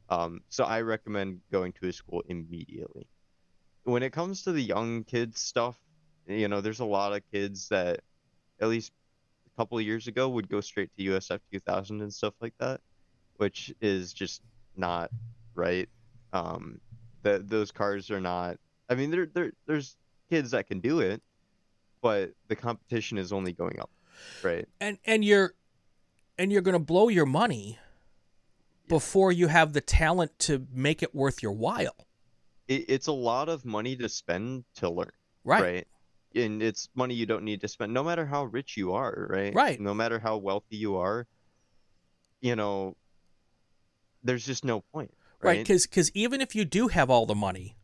Um, 0.10 0.42
so 0.50 0.64
I 0.64 0.82
recommend 0.82 1.42
going 1.52 1.74
to 1.74 1.88
a 1.88 1.94
school 1.94 2.24
immediately. 2.28 3.08
When 3.84 4.04
it 4.04 4.12
comes 4.12 4.44
to 4.44 4.52
the 4.52 4.62
young 4.62 5.04
kids 5.04 5.40
stuff, 5.40 5.78
you 6.28 6.48
know, 6.48 6.62
there's 6.62 6.80
a 6.80 6.86
lot 6.86 7.14
of 7.14 7.22
kids 7.32 7.70
that, 7.70 8.02
at 8.60 8.68
least 8.68 8.92
a 9.54 9.62
couple 9.62 9.78
of 9.78 9.84
years 9.84 10.08
ago, 10.08 10.30
would 10.30 10.50
go 10.50 10.62
straight 10.62 10.90
to 10.98 11.04
USF 11.04 11.40
2000 11.52 12.02
and 12.02 12.14
stuff 12.14 12.34
like 12.42 12.54
that, 12.60 12.82
which 13.38 13.74
is 13.82 14.14
just 14.14 14.42
not 14.76 15.10
right. 15.56 15.90
Um, 16.34 16.80
that 17.24 17.50
those 17.50 17.72
cars 17.72 18.12
are 18.12 18.22
not. 18.22 18.58
I 18.90 18.96
mean, 18.96 19.12
there 19.12 19.26
there 19.26 19.52
there's 19.66 19.98
kids 20.30 20.52
that 20.52 20.68
can 20.68 20.80
do 20.80 21.00
it, 21.00 21.22
but 22.02 22.32
the 22.48 22.56
competition 22.56 23.18
is 23.18 23.34
only 23.34 23.54
going 23.54 23.80
up, 23.80 23.90
right? 24.44 24.68
and 24.80 24.98
and 25.06 25.24
you're 25.24 25.54
and 26.38 26.52
you're 26.52 26.62
to 26.74 26.80
blow 26.80 27.08
your 27.10 27.26
money 27.26 27.80
before 28.88 29.32
you 29.32 29.48
have 29.48 29.74
the 29.74 29.82
talent 29.82 30.38
to 30.40 30.68
make 30.72 31.04
it 31.04 31.14
worth 31.14 31.42
your 31.44 31.52
while 31.52 31.96
It, 32.68 32.86
it's 32.90 33.08
a 33.08 33.12
lot 33.12 33.50
of 33.50 33.66
money 33.66 33.96
to 33.98 34.10
spend 34.10 34.64
to 34.76 34.90
learn. 34.90 35.12
right 35.44 35.62
right? 35.62 35.88
And 36.36 36.62
it's 36.62 36.90
money 36.94 37.16
you 37.16 37.26
don't 37.26 37.44
need 37.44 37.62
to 37.62 37.68
spend, 37.68 37.94
no 37.94 38.04
matter 38.04 38.26
how 38.26 38.44
rich 38.44 38.78
you 38.78 38.94
are, 38.94 39.28
right? 39.30 39.56
Right. 39.56 39.80
No 39.80 39.94
matter 39.94 40.20
how 40.20 40.38
wealthy 40.38 40.76
you 40.76 40.98
are, 40.98 41.26
you 42.42 42.56
know, 42.56 42.96
there's 44.24 44.46
just 44.46 44.64
no 44.64 44.82
point, 44.94 45.12
right 45.42 45.58
right? 45.58 45.68
because 45.68 46.12
even 46.14 46.42
if 46.42 46.54
you 46.54 46.66
do 46.66 46.90
have 46.90 47.10
all 47.10 47.26
the 47.26 47.36
money 47.36 47.76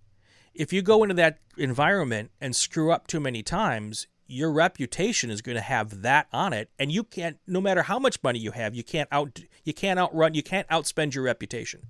if 0.53 0.71
you 0.71 0.81
go 0.81 1.01
into 1.03 1.15
that 1.15 1.39
environment 1.57 2.31
and 2.39 2.55
screw 2.55 2.91
up 2.91 3.07
too 3.07 3.19
many 3.19 3.41
times 3.41 4.07
your 4.33 4.51
reputation 4.51 5.29
is 5.29 5.41
going 5.41 5.55
to 5.55 5.61
have 5.61 6.01
that 6.01 6.27
on 6.33 6.53
it 6.53 6.69
and 6.79 6.91
you 6.91 7.03
can't 7.03 7.37
no 7.47 7.61
matter 7.61 7.83
how 7.83 7.99
much 7.99 8.21
money 8.23 8.39
you 8.39 8.51
have 8.51 8.73
you 8.75 8.83
can't 8.83 9.07
out 9.11 9.39
you 9.63 9.73
can't 9.73 9.99
outrun 9.99 10.33
you 10.33 10.43
can't 10.43 10.67
outspend 10.69 11.13
your 11.13 11.23
reputation 11.23 11.81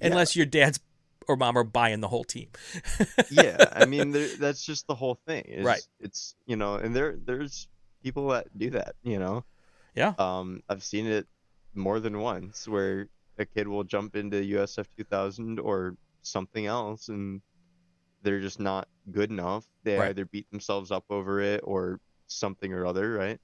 unless 0.00 0.34
your 0.34 0.46
dad's 0.46 0.80
or 1.28 1.36
mom 1.36 1.56
are 1.56 1.64
buying 1.64 2.00
the 2.00 2.08
whole 2.08 2.24
team 2.24 2.48
yeah, 3.30 3.64
I 3.72 3.86
mean, 3.86 4.12
that's 4.38 4.64
just 4.64 4.86
the 4.86 4.94
whole 4.94 5.18
thing. 5.26 5.44
Is 5.46 5.64
Right. 5.64 5.86
It's 6.00 6.34
you 6.46 6.56
know, 6.56 6.74
and 6.74 6.94
there 6.94 7.16
there's 7.22 7.68
people 8.02 8.28
that 8.28 8.46
do 8.56 8.70
that, 8.70 8.94
you 9.02 9.18
know. 9.18 9.44
Yeah. 9.94 10.14
Um, 10.18 10.62
I've 10.68 10.82
seen 10.82 11.06
it 11.06 11.26
more 11.74 12.00
than 12.00 12.18
once 12.18 12.66
where 12.66 13.08
a 13.38 13.44
kid 13.44 13.68
will 13.68 13.84
jump 13.84 14.16
into 14.16 14.36
USF 14.36 14.86
2000 14.96 15.60
or 15.60 15.96
something 16.22 16.66
else, 16.66 17.08
and 17.08 17.42
they're 18.22 18.40
just 18.40 18.60
not 18.60 18.88
good 19.10 19.30
enough. 19.30 19.66
They 19.82 19.98
Right. 19.98 20.10
either 20.10 20.24
beat 20.26 20.48
themselves 20.50 20.90
up 20.90 21.04
over 21.10 21.40
it 21.40 21.60
or 21.64 22.00
something 22.28 22.72
or 22.72 22.86
other, 22.86 23.12
right? 23.12 23.40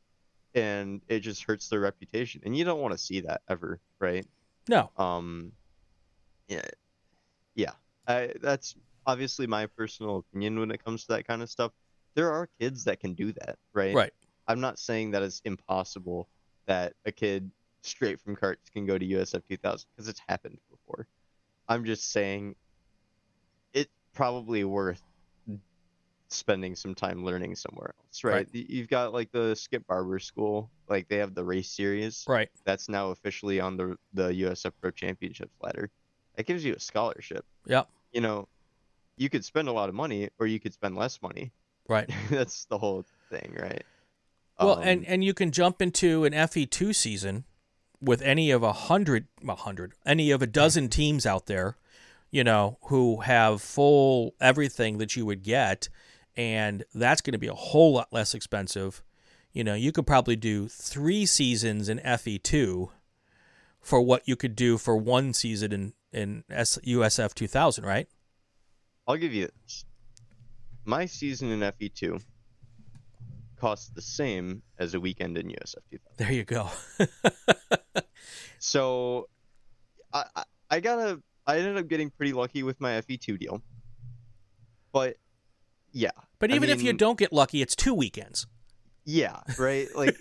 and 0.55 1.03
it 1.09 1.21
just 1.21 1.45
hurts 1.45 1.69
their 1.69 1.79
reputation. 1.79 2.41
And 2.45 2.57
you 2.57 2.65
don't 2.65 2.81
want 2.81 2.93
to 2.93 2.99
see 2.99 3.21
that 3.21 3.43
ever, 3.49 3.81
right? 4.01 4.27
No. 4.67 4.91
Um, 4.97 5.53
yeah, 6.49 6.63
yeah. 7.55 7.73
I, 8.09 8.33
that's 8.41 8.75
obviously 9.07 9.47
my 9.47 9.67
personal 9.67 10.17
opinion 10.19 10.59
when 10.59 10.71
it 10.71 10.83
comes 10.83 11.03
to 11.03 11.09
that 11.09 11.27
kind 11.29 11.43
of 11.43 11.51
stuff. 11.51 11.73
There 12.15 12.33
are 12.33 12.49
kids 12.59 12.85
that 12.85 12.99
can 12.99 13.13
do 13.13 13.31
that, 13.33 13.57
right? 13.75 13.95
Right. 13.95 14.13
I'm 14.49 14.61
not 14.61 14.79
saying 14.79 15.11
that 15.13 15.23
it's 15.23 15.41
impossible 15.45 16.29
that 16.67 16.95
a 17.05 17.13
kid 17.13 17.51
straight 17.83 18.19
from 18.19 18.35
karts 18.35 18.71
can 18.73 18.87
go 18.87 18.97
to 18.99 19.07
USF 19.07 19.43
2000 19.47 19.87
because 19.95 20.09
it's 20.09 20.21
happened 20.29 20.59
before. 20.71 21.07
I'm 21.69 21.85
just 21.85 22.11
saying 22.11 22.57
probably 24.19 24.65
worth 24.65 25.01
spending 26.31 26.75
some 26.77 26.95
time 26.95 27.25
learning 27.25 27.55
somewhere 27.55 27.95
else, 28.05 28.23
right? 28.25 28.35
Right. 28.35 28.49
You've 28.53 28.89
got 28.89 29.15
like 29.15 29.33
the 29.33 29.55
Skip 29.55 29.87
Barber 29.87 30.19
School, 30.19 30.71
like 30.89 31.09
they 31.09 31.17
have 31.19 31.35
the 31.35 31.45
race 31.45 31.71
series 31.71 32.25
Right. 32.29 32.51
that's 32.65 32.89
now 32.89 33.11
officially 33.11 33.61
on 33.61 33.77
the 33.77 33.97
the 34.13 34.29
USF 34.45 34.73
Pro 34.81 34.91
Championships 34.91 35.55
ladder. 35.63 35.89
That 36.37 36.47
gives 36.47 36.65
you 36.65 36.75
a 36.75 36.81
scholarship. 36.81 37.45
Yeah. 37.65 37.85
You 38.13 38.21
know, 38.21 38.49
you 39.17 39.31
could 39.31 39.45
spend 39.45 39.69
a 39.69 39.73
lot 39.73 39.89
of 39.89 39.95
money 39.95 40.29
or 40.39 40.47
you 40.47 40.61
could 40.61 40.75
spend 40.75 40.97
less 40.97 41.23
money. 41.23 41.51
Right. 41.89 42.11
that's 42.31 42.67
the 42.67 42.77
whole 42.79 43.05
thing, 43.31 43.57
right? 43.59 43.85
Well, 44.61 44.79
Um, 44.79 44.83
and 44.83 45.07
and 45.07 45.25
you 45.25 45.33
can 45.33 45.51
jump 45.51 45.81
into 45.81 46.25
an 46.25 46.35
FE 46.49 46.67
two 46.67 46.93
season 46.93 47.45
with 48.03 48.21
any 48.23 48.51
of 48.51 48.63
a 48.63 48.73
hundred, 48.73 49.29
a 49.49 49.55
hundred, 49.55 49.93
any 50.05 50.31
of 50.31 50.43
a 50.43 50.47
dozen 50.47 50.89
teams 50.89 51.25
out 51.25 51.47
there, 51.47 51.77
you 52.31 52.45
know, 52.45 52.79
who 52.83 53.21
have 53.21 53.63
full 53.63 54.35
everything 54.41 54.99
that 54.99 55.17
you 55.17 55.25
would 55.27 55.43
get, 55.43 55.89
and 56.37 56.85
that's 56.95 57.21
going 57.21 57.33
to 57.33 57.39
be 57.39 57.47
a 57.49 57.55
whole 57.55 57.93
lot 57.93 58.13
less 58.13 58.35
expensive. 58.35 59.03
You 59.53 59.65
know, 59.65 59.75
you 59.75 59.93
could 59.93 60.07
probably 60.07 60.37
do 60.37 60.69
three 60.69 61.27
seasons 61.27 61.89
in 61.89 61.99
FE 62.19 62.39
two 62.39 62.91
for 63.81 64.01
what 64.01 64.27
you 64.27 64.37
could 64.37 64.55
do 64.55 64.79
for 64.79 64.97
one 64.97 65.33
season 65.33 65.73
in 65.73 65.93
in 66.13 66.45
S- 66.51 66.79
USF 66.87 67.35
two 67.35 67.49
thousand, 67.49 67.85
right? 67.85 68.09
I'll 69.07 69.17
give 69.17 69.33
you 69.33 69.49
this. 69.65 69.85
My 70.85 71.07
season 71.07 71.51
in 71.51 71.61
FE2 71.61 72.23
costs 73.57 73.89
the 73.89 74.01
same 74.03 74.63
as 74.79 74.95
a 74.95 75.01
weekend 75.01 75.37
in 75.37 75.49
USF 75.49 75.83
2000. 75.91 76.01
There 76.17 76.33
you 76.33 76.45
go. 76.45 76.69
So 78.59 79.29
I, 80.13 80.25
I 80.35 80.45
I 80.71 80.81
gotta 80.81 81.23
I 81.49 81.57
ended 81.59 81.79
up 81.79 81.89
getting 81.89 82.11
pretty 82.11 82.35
lucky 82.35 82.63
with 82.63 82.79
my 82.79 82.91
FE2 83.01 83.39
deal. 83.39 83.63
But 84.93 85.17
yeah. 85.93 86.11
But 86.39 86.53
I 86.53 86.55
even 86.55 86.69
if 86.69 86.83
you 86.83 86.93
don't 86.93 87.19
get 87.19 87.33
lucky, 87.33 87.63
it's 87.63 87.75
two 87.75 87.95
weekends. 87.95 88.47
Yeah, 89.05 89.41
right? 89.59 89.89
Like 89.97 90.21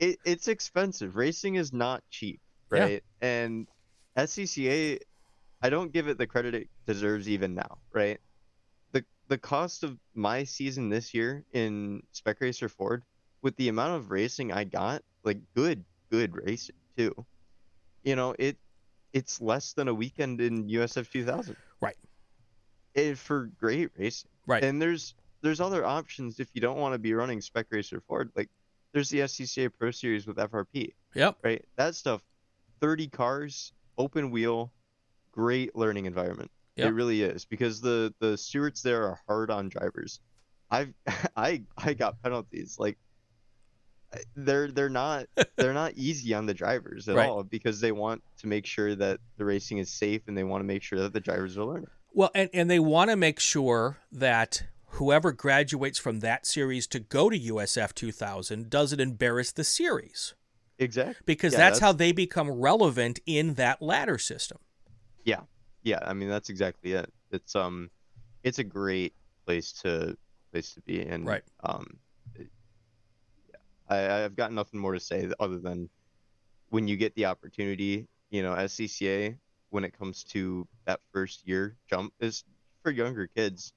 it, 0.00 0.18
it's 0.24 0.48
expensive. 0.48 1.14
Racing 1.14 1.54
is 1.54 1.72
not 1.72 2.02
cheap, 2.10 2.40
Yeah. 2.72 2.80
right? 2.80 3.04
And 3.22 3.68
SCCA, 4.16 4.98
I 5.62 5.70
don't 5.70 5.92
give 5.92 6.08
it 6.08 6.18
the 6.18 6.26
credit 6.26 6.54
it 6.54 6.68
deserves 6.84 7.28
even 7.28 7.54
now, 7.54 7.78
right? 7.92 8.18
The 8.90 9.04
the 9.28 9.38
cost 9.38 9.84
of 9.84 9.96
my 10.14 10.42
season 10.42 10.88
this 10.88 11.14
year 11.14 11.44
in 11.52 12.02
Spec 12.10 12.40
Racer 12.40 12.68
Ford, 12.68 13.04
with 13.40 13.54
the 13.56 13.68
amount 13.68 13.94
of 13.94 14.10
racing 14.10 14.52
I 14.52 14.64
got, 14.64 15.02
like 15.22 15.38
good, 15.54 15.84
good 16.10 16.34
racing 16.34 16.76
too. 16.96 17.24
You 18.02 18.16
know, 18.16 18.34
it 18.38 18.56
it's 19.14 19.40
less 19.40 19.72
than 19.72 19.88
a 19.88 19.94
weekend 19.94 20.40
in 20.42 20.68
USF 20.68 21.10
2000. 21.10 21.56
Right. 21.80 21.96
It, 22.94 23.16
for 23.16 23.50
great 23.58 23.90
racing. 23.96 24.28
Right. 24.46 24.62
And 24.62 24.82
there's 24.82 25.14
there's 25.40 25.60
other 25.60 25.84
options 25.86 26.38
if 26.40 26.48
you 26.52 26.60
don't 26.60 26.78
want 26.78 26.92
to 26.94 26.98
be 26.98 27.14
running 27.14 27.40
Spec 27.40 27.66
Racer 27.70 28.02
Ford. 28.06 28.30
Like 28.36 28.50
there's 28.92 29.08
the 29.08 29.20
SCCA 29.20 29.70
Pro 29.78 29.90
Series 29.90 30.26
with 30.26 30.36
FRP, 30.36 30.92
Yep. 31.14 31.38
right? 31.42 31.64
That 31.76 31.94
stuff, 31.94 32.22
30 32.80 33.08
cars, 33.08 33.72
open 33.98 34.30
wheel, 34.30 34.72
great 35.32 35.74
learning 35.74 36.06
environment. 36.06 36.50
Yep. 36.76 36.88
It 36.88 36.92
really 36.92 37.22
is 37.22 37.44
because 37.44 37.80
the 37.80 38.12
the 38.20 38.36
stewards 38.36 38.82
there 38.82 39.04
are 39.04 39.20
hard 39.28 39.50
on 39.50 39.68
drivers. 39.68 40.20
I've 40.70 40.92
I 41.36 41.62
I 41.78 41.94
got 41.94 42.20
penalties 42.22 42.76
like 42.78 42.98
they're 44.36 44.70
they're 44.70 44.88
not 44.88 45.26
they're 45.56 45.72
not 45.74 45.92
easy 45.94 46.34
on 46.34 46.46
the 46.46 46.54
drivers 46.54 47.08
at 47.08 47.16
Right. 47.16 47.28
all 47.28 47.42
because 47.42 47.80
they 47.80 47.92
want 47.92 48.22
to 48.38 48.46
make 48.46 48.66
sure 48.66 48.94
that 48.94 49.20
the 49.36 49.44
racing 49.44 49.78
is 49.78 49.90
safe 49.90 50.22
and 50.26 50.36
they 50.36 50.44
want 50.44 50.60
to 50.62 50.66
make 50.66 50.82
sure 50.82 50.98
that 51.00 51.12
the 51.12 51.20
drivers 51.20 51.56
are 51.58 51.64
learning. 51.64 51.88
Well, 52.12 52.30
and, 52.34 52.48
and 52.54 52.70
they 52.70 52.78
want 52.78 53.10
to 53.10 53.16
make 53.16 53.40
sure 53.40 53.98
that 54.12 54.64
whoever 54.90 55.32
graduates 55.32 55.98
from 55.98 56.20
that 56.20 56.46
series 56.46 56.86
to 56.88 57.00
go 57.00 57.28
to 57.28 57.38
USF 57.38 57.92
2000 57.94 58.70
doesn't 58.70 59.00
embarrass 59.00 59.50
the 59.50 59.64
series 59.64 60.34
Exactly. 60.78 61.22
because 61.26 61.52
Yeah, 61.52 61.58
that's, 61.58 61.78
that's- 61.80 61.80
how 61.80 61.92
they 61.92 62.12
become 62.12 62.50
relevant 62.50 63.18
in 63.26 63.54
that 63.54 63.82
ladder 63.82 64.18
system. 64.18 64.58
Yeah, 65.24 65.40
Yeah, 65.82 65.98
I 66.02 66.12
mean 66.14 66.28
that's 66.28 66.50
exactly 66.50 66.92
it. 66.92 67.12
It's 67.32 67.56
um, 67.56 67.90
it's 68.44 68.58
a 68.60 68.64
great 68.64 69.14
place 69.46 69.72
to 69.82 70.16
place 70.52 70.72
to 70.74 70.80
be, 70.82 71.00
and 71.02 71.26
Right. 71.26 71.42
um, 71.64 71.98
I 73.88 74.24
I've 74.24 74.36
got 74.36 74.52
nothing 74.52 74.80
more 74.80 74.92
to 74.94 75.00
say 75.00 75.30
other 75.40 75.58
than 75.58 75.88
when 76.70 76.88
you 76.88 76.96
get 76.96 77.14
the 77.14 77.26
opportunity, 77.26 78.06
you 78.30 78.42
know, 78.42 78.54
SCCA, 78.54 79.36
when 79.70 79.84
it 79.84 79.96
comes 79.98 80.24
to 80.24 80.66
that 80.86 81.00
first 81.12 81.46
year 81.46 81.76
jump 81.88 82.12
is 82.20 82.44
for 82.82 82.90
younger 82.90 83.26
kids. 83.26 83.72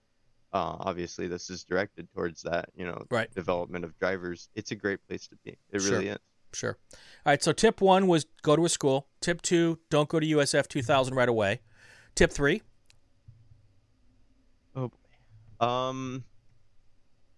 Uh, 0.53 0.77
obviously, 0.79 1.27
this 1.27 1.49
is 1.49 1.63
directed 1.65 2.07
towards 2.13 2.41
that, 2.43 2.69
you 2.75 2.85
know, 2.85 3.05
Right. 3.11 3.31
development 3.33 3.83
of 3.83 3.97
drivers. 3.99 4.49
It's 4.55 4.71
a 4.71 4.75
great 4.75 5.05
place 5.07 5.27
to 5.27 5.35
be. 5.43 5.57
It 5.71 5.81
Sure. 5.81 5.91
really 5.91 6.07
is. 6.07 6.17
Sure. 6.53 6.77
All 6.93 6.99
right. 7.25 7.43
So 7.43 7.51
tip 7.51 7.81
one 7.81 8.07
was 8.07 8.25
go 8.41 8.55
to 8.55 8.63
a 8.65 8.69
school. 8.69 9.07
Tip 9.19 9.41
two, 9.41 9.79
don't 9.89 10.07
go 10.07 10.19
to 10.19 10.25
USF 10.25 10.67
2000 10.67 11.13
right 11.15 11.27
away. 11.29 11.59
Tip 12.15 12.31
three, 12.31 12.61
Um, 15.59 16.23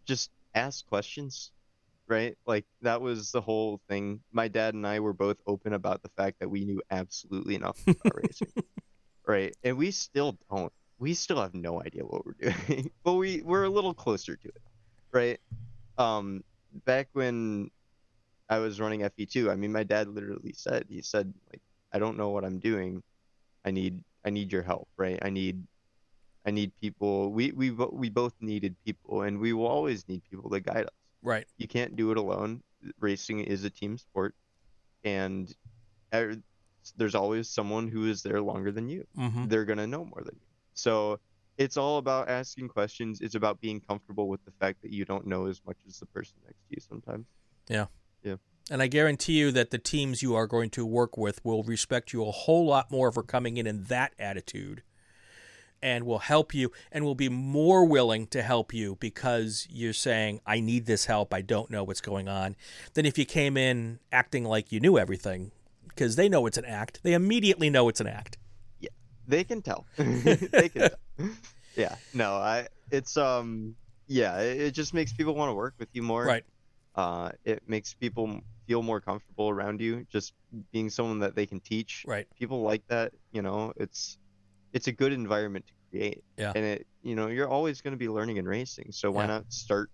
just 0.06 0.30
ask 0.54 0.86
questions, 0.88 1.52
right? 2.10 2.36
Like 2.46 2.66
that 2.82 3.02
was 3.02 3.32
the 3.32 3.40
whole 3.40 3.80
thing. 3.88 4.20
My 4.34 4.48
dad 4.48 4.74
and 4.74 4.86
I 4.86 5.00
were 5.00 5.14
both 5.14 5.38
open 5.48 5.74
about 5.74 6.02
the 6.02 6.10
fact 6.18 6.40
that 6.40 6.50
we 6.50 6.66
knew 6.66 6.82
absolutely 6.92 7.58
nothing 7.58 7.96
about 8.06 8.22
racing, 8.24 8.52
right? 9.26 9.56
And 9.64 9.78
we 9.78 9.92
still 9.92 10.38
don't. 10.52 10.74
We 10.98 11.14
still 11.14 11.42
have 11.42 11.54
no 11.54 11.82
idea 11.82 12.04
what 12.04 12.26
we're 12.26 12.52
doing, 12.52 12.92
but 13.04 13.14
we 13.14 13.42
we're 13.44 13.64
a 13.64 13.70
little 13.70 13.94
closer 13.94 14.36
to 14.36 14.48
it, 14.48 14.62
right? 15.14 15.40
Um, 15.98 16.44
back 16.86 17.08
when 17.14 17.70
I 18.50 18.58
was 18.58 18.82
running 18.82 19.02
FE2, 19.02 19.50
I 19.50 19.56
mean, 19.56 19.72
my 19.72 19.84
dad 19.84 20.10
literally 20.10 20.54
said, 20.54 20.86
he 20.90 21.02
said, 21.02 21.32
like, 21.52 21.62
I 21.94 22.00
don't 22.00 22.18
know 22.18 22.30
what 22.30 22.44
I'm 22.44 22.60
doing. 22.60 23.04
I 23.64 23.72
need 23.72 24.04
I 24.26 24.32
need 24.32 24.52
your 24.52 24.64
help, 24.64 24.90
right? 24.98 25.20
I 25.22 25.30
need 25.30 25.64
I 26.46 26.52
need 26.52 26.72
people. 26.82 27.32
We 27.32 27.52
we 27.52 27.70
we 27.72 28.10
both 28.10 28.34
needed 28.42 28.76
people, 28.84 29.22
and 29.22 29.40
we 29.40 29.54
will 29.54 29.68
always 29.68 30.08
need 30.08 30.24
people 30.30 30.50
to 30.50 30.60
guide 30.60 30.86
us. 30.86 30.99
Right? 31.22 31.46
You 31.58 31.68
can't 31.68 31.96
do 31.96 32.12
it 32.12 32.18
alone. 32.18 32.62
Racing 33.00 33.42
is 33.42 33.64
a 33.64 33.70
team 33.70 33.98
sport, 33.98 34.36
and 35.04 35.54
er- 36.14 36.42
there's 36.96 37.16
always 37.16 37.50
someone 37.50 37.88
who 37.88 38.06
is 38.06 38.24
there 38.24 38.42
longer 38.42 38.72
than 38.72 38.90
you. 38.90 39.06
Mm-hmm. 39.18 39.48
They're 39.48 39.66
gonna 39.66 39.88
know 39.88 40.06
more 40.06 40.22
than 40.24 40.36
you. 40.36 40.48
So 40.74 41.20
it's 41.58 41.76
all 41.76 41.98
about 41.98 42.30
asking 42.30 42.70
questions. 42.70 43.20
It's 43.20 43.36
about 43.36 43.60
being 43.60 43.82
comfortable 43.82 44.30
with 44.30 44.44
the 44.46 44.52
fact 44.60 44.82
that 44.82 44.92
you 44.92 45.04
don't 45.04 45.28
know 45.28 45.46
as 45.48 45.62
much 45.68 45.78
as 45.88 46.00
the 46.00 46.06
person 46.06 46.36
next 46.46 46.60
to 46.70 46.76
you 46.76 46.80
sometimes. 46.80 47.26
Yeah. 47.68 47.88
Yeah. 48.24 48.36
And 48.72 48.82
I 48.82 48.88
guarantee 48.88 49.34
you 49.34 49.52
that 49.52 49.72
the 49.72 49.78
teams 49.78 50.22
you 50.22 50.36
are 50.36 50.48
going 50.48 50.70
to 50.72 50.86
work 50.86 51.18
with 51.18 51.44
will 51.44 51.64
respect 51.64 52.14
you 52.14 52.26
a 52.26 52.32
whole 52.32 52.66
lot 52.66 52.92
more 52.92 53.12
for 53.12 53.24
coming 53.24 53.58
in 53.58 53.68
in 53.68 53.84
that 53.86 54.14
attitude 54.18 54.84
and 55.82 56.06
will 56.06 56.20
help 56.20 56.54
you 56.54 56.72
and 56.92 57.04
will 57.04 57.16
be 57.16 57.30
more 57.30 57.86
willing 57.86 58.28
to 58.28 58.42
help 58.42 58.74
you 58.74 58.98
because 59.00 59.68
you're 59.70 59.94
saying, 59.94 60.42
I 60.46 60.60
need 60.60 60.86
this 60.86 61.06
help. 61.06 61.34
I 61.34 61.42
don't 61.42 61.70
know 61.70 61.84
what's 61.84 62.02
going 62.02 62.28
on. 62.28 62.56
Than 62.94 63.06
if 63.06 63.18
you 63.18 63.26
came 63.26 63.58
in 63.58 64.00
acting 64.12 64.44
like 64.44 64.72
you 64.72 64.80
knew 64.80 64.98
everything 64.98 65.52
because 65.88 66.16
they 66.16 66.30
know 66.30 66.46
it's 66.46 66.58
an 66.58 66.66
act. 66.66 67.02
They 67.04 67.14
immediately 67.14 67.70
know 67.70 67.90
it's 67.90 68.00
an 68.00 68.08
act. 68.08 68.38
Yeah, 68.80 68.90
they 69.28 69.44
can 69.44 69.62
tell. 69.62 69.86
they 69.98 70.70
can 70.70 70.90
tell. 70.90 71.30
Yeah. 71.76 71.96
No, 72.14 72.34
I. 72.34 72.68
It's 72.92 73.18
um. 73.18 73.76
Yeah. 74.08 74.40
It, 74.40 74.62
it 74.62 74.72
just 74.72 74.94
makes 74.94 75.14
people 75.14 75.36
want 75.36 75.50
to 75.50 75.54
work 75.54 75.76
with 75.78 75.90
you 75.94 76.02
more. 76.02 76.26
Right. 76.26 76.44
Uh, 76.96 77.32
it 77.46 77.64
makes 77.68 77.94
people 77.94 78.42
feel 78.68 78.82
more 78.82 79.00
comfortable 79.00 79.50
around 79.50 79.82
you. 79.82 80.06
Just 80.12 80.34
being 80.72 80.90
someone 80.90 81.20
that 81.20 81.36
they 81.36 81.46
can 81.46 81.60
teach. 81.60 82.06
Right. 82.08 82.28
People 82.38 82.62
like 82.62 82.88
that. 82.88 83.14
You 83.32 83.42
know, 83.42 83.74
it's 83.78 84.18
it's 84.74 84.88
a 84.88 84.92
good 84.92 85.14
environment 85.14 85.66
to 85.68 85.74
create. 85.90 86.24
Yeah. 86.38 86.54
And 86.56 86.66
it, 86.66 86.88
you 87.02 87.16
know, 87.16 87.28
you're 87.28 87.50
always 87.50 87.82
going 87.82 87.94
to 87.94 87.98
be 87.98 88.10
learning 88.10 88.38
and 88.38 88.48
racing. 88.48 88.92
So 88.92 89.12
why 89.12 89.24
Yeah. 89.24 89.28
not 89.28 89.54
start, 89.54 89.90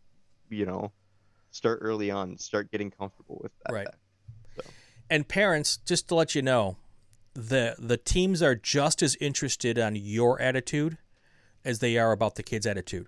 you 0.50 0.66
know, 0.66 0.92
start 1.52 1.80
early 1.82 2.12
on, 2.12 2.38
start 2.38 2.72
getting 2.72 2.92
comfortable 2.92 3.40
with 3.42 3.52
that. 3.66 3.74
Right. 3.74 3.88
fact. 3.88 3.98
And 5.10 5.28
parents, 5.28 5.78
just 5.86 6.08
to 6.10 6.16
let 6.16 6.34
you 6.36 6.42
know, 6.42 6.78
the 7.34 7.76
the 7.78 7.98
teams 7.98 8.42
are 8.42 8.56
just 8.56 9.04
as 9.04 9.16
interested 9.22 9.78
on 9.78 9.96
your 9.96 10.42
attitude 10.42 10.98
as 11.64 11.80
they 11.80 11.98
are 11.98 12.12
about 12.12 12.36
the 12.36 12.44
kid's 12.44 12.66
attitude. 12.66 13.08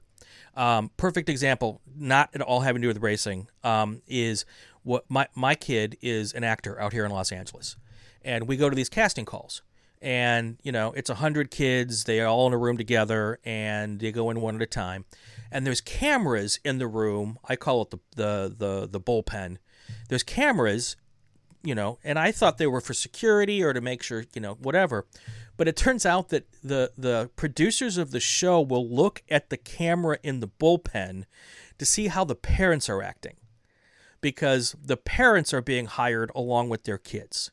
Um, 0.56 0.92
perfect 0.98 1.30
example, 1.30 1.82
not 1.96 2.30
at 2.34 2.42
all 2.42 2.62
having 2.62 2.82
to 2.82 2.86
do 2.86 2.90
with 2.90 3.02
racing, 3.02 3.48
um, 3.64 4.02
is 4.08 4.46
what 4.84 5.06
my 5.10 5.28
my 5.34 5.56
kid 5.56 5.98
is 6.02 6.34
an 6.34 6.44
actor 6.44 6.80
out 6.80 6.94
here 6.94 7.06
in 7.06 7.12
Los 7.12 7.32
Angeles, 7.32 7.78
and 8.22 8.48
we 8.48 8.58
go 8.58 8.70
to 8.70 8.76
these 8.76 8.90
casting 8.90 9.26
calls, 9.26 9.62
and 10.02 10.58
you 10.64 10.72
know 10.72 10.94
it's 10.94 11.10
a 11.10 11.16
hundred 11.16 11.52
kids, 11.52 12.04
they 12.04 12.20
are 12.20 12.28
all 12.28 12.48
in 12.48 12.54
a 12.54 12.58
room 12.58 12.78
together, 12.78 13.40
and 13.44 14.00
they 14.00 14.12
go 14.12 14.30
in 14.30 14.42
one 14.42 14.56
at 14.56 14.62
a 14.62 14.68
time, 14.68 15.06
and 15.52 15.66
there's 15.66 15.82
cameras 15.82 16.60
in 16.64 16.78
the 16.78 16.88
room. 16.88 17.40
I 17.46 17.56
call 17.56 17.84
it 17.84 17.92
the 17.92 18.00
the 18.16 18.56
the, 18.58 18.88
the 18.88 19.00
bullpen. 19.00 19.58
There's 20.10 20.24
cameras, 20.24 20.96
you 21.64 21.76
know, 21.76 22.00
and 22.04 22.20
I 22.20 22.32
thought 22.32 22.58
they 22.58 22.68
were 22.68 22.82
for 22.82 22.94
security 22.94 23.64
or 23.64 23.74
to 23.74 23.82
make 23.82 24.04
sure, 24.04 24.26
you 24.34 24.42
know, 24.42 24.56
whatever. 24.56 25.06
But 25.56 25.68
it 25.68 25.76
turns 25.76 26.06
out 26.06 26.30
that 26.30 26.48
the 26.64 26.92
the 26.98 27.30
producers 27.36 27.98
of 27.98 28.12
the 28.12 28.20
show 28.20 28.62
will 28.62 28.88
look 28.88 29.24
at 29.30 29.50
the 29.50 29.58
camera 29.58 30.20
in 30.24 30.40
the 30.40 30.48
bullpen 30.48 31.24
to 31.80 31.86
see 31.86 32.08
how 32.08 32.24
the 32.24 32.36
parents 32.36 32.90
are 32.90 33.02
acting 33.02 33.38
because 34.22 34.76
the 34.82 34.98
parents 34.98 35.54
are 35.54 35.62
being 35.62 35.86
hired 35.86 36.32
along 36.36 36.70
with 36.70 36.84
their 36.84 36.98
kids. 36.98 37.52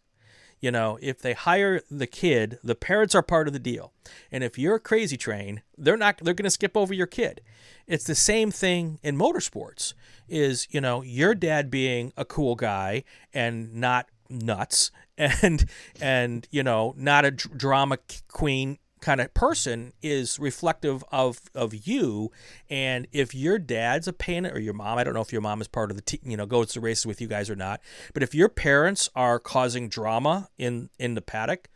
You 0.65 0.71
know, 0.71 0.99
if 1.03 1.19
they 1.19 1.35
hire 1.35 1.83
the 1.91 2.07
kid, 2.07 2.59
the 2.65 2.75
parents 2.75 3.15
are 3.15 3.21
part 3.21 3.47
of 3.49 3.53
the 3.53 3.59
deal. 3.59 3.93
And 4.33 4.43
if 4.43 4.57
you're 4.57 4.77
a 4.77 4.81
crazy 4.81 5.19
train, 5.19 5.61
they're 5.77 5.99
not 5.99 6.17
they're 6.23 6.33
going 6.33 6.45
to 6.45 6.51
skip 6.51 6.75
over 6.75 6.95
your 6.95 7.07
kid. 7.07 7.43
It's 7.87 8.05
the 8.05 8.15
same 8.15 8.51
thing 8.51 8.99
in 9.03 9.15
motorsports. 9.15 9.93
Is, 10.27 10.67
you 10.71 10.81
know, 10.81 11.03
your 11.03 11.35
dad 11.35 11.71
being 11.71 12.15
a 12.17 12.25
cool 12.25 12.55
guy 12.55 13.05
and 13.35 13.75
not 13.75 14.09
nuts 14.31 14.91
and 15.19 15.69
and 16.01 16.49
you 16.51 16.63
know, 16.63 16.95
not 16.97 17.27
a 17.27 17.31
drama 17.31 17.99
queen 18.29 18.79
kind 19.05 19.21
of 19.21 19.35
person 19.35 19.93
is 20.01 20.39
reflective 20.39 21.05
of 21.13 21.39
of 21.55 21.75
you 21.87 22.33
and 22.71 23.07
if 23.13 23.35
your 23.35 23.59
dad's 23.59 24.09
a 24.09 24.15
pain 24.15 24.47
or 24.47 24.59
your 24.59 24.73
mom 24.73 24.97
i 24.97 25.05
don't 25.05 25.13
know 25.13 25.21
if 25.21 25.31
your 25.31 25.43
mom 25.43 25.61
is 25.61 25.69
part 25.69 25.91
of 25.91 25.97
the 25.97 26.03
team 26.03 26.21
you 26.25 26.39
know 26.39 26.47
goes 26.47 26.69
to 26.69 26.81
races 26.81 27.05
with 27.05 27.21
you 27.21 27.29
guys 27.29 27.51
or 27.51 27.55
not 27.55 27.83
but 28.15 28.23
if 28.23 28.35
your 28.35 28.49
parents 28.49 29.11
are 29.15 29.39
causing 29.39 29.91
drama 29.91 30.49
in 30.57 30.89
in 30.99 31.15
the 31.15 31.21
paddock 31.21 31.69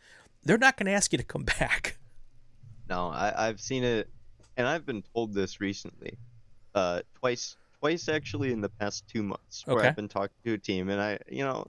they're 0.43 0.57
not 0.57 0.75
going 0.75 0.87
to 0.87 0.91
ask 0.91 1.11
you 1.11 1.19
to 1.19 1.23
come 1.23 1.43
back 1.43 1.99
no 2.89 3.09
I, 3.09 3.47
i've 3.47 3.61
seen 3.61 3.83
it 3.83 4.09
and 4.57 4.65
i've 4.65 4.87
been 4.87 5.03
told 5.13 5.31
this 5.35 5.61
recently 5.61 6.17
uh 6.73 7.01
twice 7.19 7.57
twice 7.79 8.09
actually 8.09 8.51
in 8.51 8.61
the 8.61 8.69
past 8.69 9.07
two 9.07 9.21
months 9.21 9.67
where 9.67 9.77
okay. 9.77 9.87
i've 9.89 9.95
been 9.95 10.07
talking 10.07 10.35
to 10.45 10.53
a 10.53 10.57
team 10.57 10.89
and 10.89 10.99
i 10.99 11.19
you 11.29 11.43
know 11.45 11.67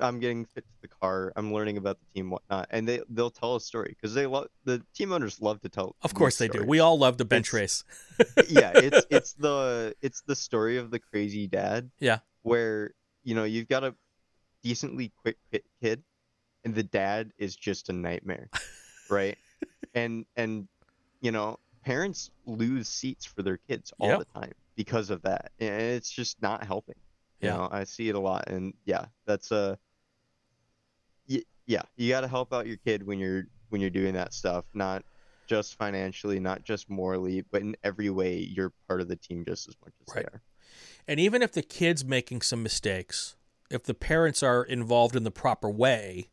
I'm 0.00 0.20
getting 0.20 0.44
fit 0.44 0.64
to 0.64 0.82
the 0.82 0.88
car. 0.88 1.32
I'm 1.36 1.52
learning 1.52 1.76
about 1.76 1.98
the 2.00 2.06
team, 2.14 2.30
whatnot, 2.30 2.68
and 2.70 2.88
they 2.88 3.00
they'll 3.08 3.30
tell 3.30 3.56
a 3.56 3.60
story 3.60 3.96
because 3.98 4.14
they 4.14 4.26
love 4.26 4.48
the 4.64 4.82
team 4.94 5.12
owners 5.12 5.40
love 5.40 5.60
to 5.62 5.68
tell. 5.68 5.96
Of 6.02 6.14
course 6.14 6.38
they 6.38 6.48
do. 6.48 6.64
We 6.64 6.80
all 6.80 6.98
love 6.98 7.18
the 7.18 7.24
bench 7.24 7.48
it's, 7.48 7.54
race. 7.54 7.84
yeah, 8.48 8.72
it's 8.74 9.06
it's 9.10 9.32
the 9.34 9.94
it's 10.02 10.22
the 10.22 10.36
story 10.36 10.76
of 10.76 10.90
the 10.90 10.98
crazy 10.98 11.46
dad. 11.46 11.90
Yeah, 11.98 12.18
where 12.42 12.92
you 13.24 13.34
know 13.34 13.44
you've 13.44 13.68
got 13.68 13.84
a 13.84 13.94
decently 14.62 15.12
quick 15.22 15.38
kid, 15.82 16.02
and 16.64 16.74
the 16.74 16.82
dad 16.82 17.32
is 17.38 17.56
just 17.56 17.88
a 17.88 17.92
nightmare, 17.92 18.50
right? 19.10 19.38
and 19.94 20.26
and 20.36 20.68
you 21.20 21.32
know 21.32 21.58
parents 21.84 22.30
lose 22.46 22.88
seats 22.88 23.24
for 23.24 23.42
their 23.42 23.56
kids 23.56 23.92
all 23.98 24.08
yep. 24.08 24.18
the 24.18 24.40
time 24.40 24.52
because 24.76 25.10
of 25.10 25.22
that, 25.22 25.52
and 25.58 25.82
it's 25.82 26.10
just 26.10 26.40
not 26.42 26.64
helping. 26.64 26.96
You 27.40 27.48
yeah. 27.48 27.56
know, 27.56 27.68
I 27.70 27.84
see 27.84 28.08
it 28.08 28.14
a 28.14 28.20
lot, 28.20 28.48
and 28.48 28.74
yeah, 28.84 29.06
that's 29.26 29.50
a 29.52 29.78
yeah, 31.68 31.82
you 31.96 32.08
got 32.08 32.22
to 32.22 32.28
help 32.28 32.52
out 32.52 32.66
your 32.66 32.78
kid 32.78 33.06
when 33.06 33.20
you're 33.20 33.44
when 33.68 33.80
you're 33.80 33.90
doing 33.90 34.14
that 34.14 34.32
stuff, 34.32 34.64
not 34.72 35.04
just 35.46 35.76
financially, 35.76 36.40
not 36.40 36.64
just 36.64 36.90
morally, 36.90 37.44
but 37.52 37.60
in 37.60 37.76
every 37.84 38.10
way 38.10 38.38
you're 38.38 38.72
part 38.88 39.02
of 39.02 39.08
the 39.08 39.16
team 39.16 39.44
just 39.46 39.68
as 39.68 39.76
much 39.84 39.92
as 40.00 40.14
right. 40.14 40.24
they 40.24 40.36
are. 40.36 40.42
And 41.06 41.20
even 41.20 41.42
if 41.42 41.52
the 41.52 41.62
kid's 41.62 42.04
making 42.04 42.40
some 42.40 42.62
mistakes, 42.62 43.36
if 43.70 43.84
the 43.84 43.94
parents 43.94 44.42
are 44.42 44.64
involved 44.64 45.14
in 45.14 45.24
the 45.24 45.30
proper 45.30 45.68
way, 45.68 46.30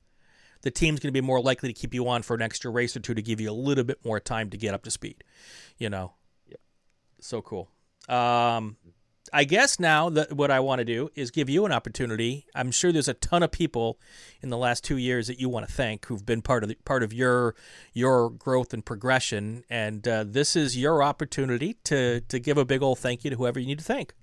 the 0.62 0.72
team's 0.72 1.02
going 1.02 1.10
to 1.10 1.14
be 1.14 1.22
more 1.22 1.42
likely 1.42 1.72
to 1.72 1.80
keep 1.80 1.94
you 1.94 2.08
on 2.08 2.24
for 2.24 2.34
an 2.34 2.42
extra 2.42 2.72
race 2.72 2.96
or 2.96 3.02
two 3.02 3.14
to 3.14 3.22
give 3.22 3.42
you 3.42 3.52
a 3.52 3.54
little 3.54 3.84
bit 3.84 4.04
more 4.06 4.22
time 4.22 4.50
to 4.50 4.58
get 4.58 4.74
up 4.74 4.84
to 4.84 4.92
speed. 4.92 5.22
You 5.78 5.90
know. 5.90 6.14
Yeah. 6.48 6.56
So 7.20 7.42
cool. 7.42 7.70
Um, 8.08 8.78
I 9.36 9.44
guess 9.44 9.82
now 9.82 10.10
that 10.12 10.32
what 10.32 10.50
I 10.50 10.62
want 10.62 10.80
to 10.80 10.86
do 10.86 11.10
is 11.14 11.30
give 11.30 11.50
you 11.50 11.66
an 11.66 11.74
opportunity. 11.74 12.46
I'm 12.56 12.72
sure 12.72 12.94
there's 12.94 13.10
a 13.10 13.14
ton 13.14 13.44
of 13.44 13.52
people 13.52 14.00
in 14.42 14.50
the 14.50 14.58
last 14.58 14.86
two 14.86 14.96
years 14.96 15.28
that 15.28 15.42
you 15.42 15.50
want 15.50 15.68
to 15.68 15.74
thank 15.74 16.06
who've 16.06 16.26
been 16.26 16.42
part 16.42 16.64
of 16.64 16.70
the, 16.70 16.76
part 16.86 17.04
of 17.04 17.12
your 17.12 17.54
your 17.92 18.30
growth 18.30 18.74
and 18.74 18.86
progression, 18.86 19.66
and 19.70 20.08
uh, 20.08 20.24
this 20.26 20.56
is 20.56 20.78
your 20.78 21.04
opportunity 21.04 21.74
to 21.84 22.22
to 22.22 22.40
give 22.40 22.58
a 22.58 22.64
big 22.64 22.82
old 22.82 23.00
thank 23.00 23.26
you 23.26 23.30
to 23.30 23.36
whoever 23.36 23.60
you 23.60 23.68
need 23.68 23.80
to 23.80 23.84
thank. 23.84 24.14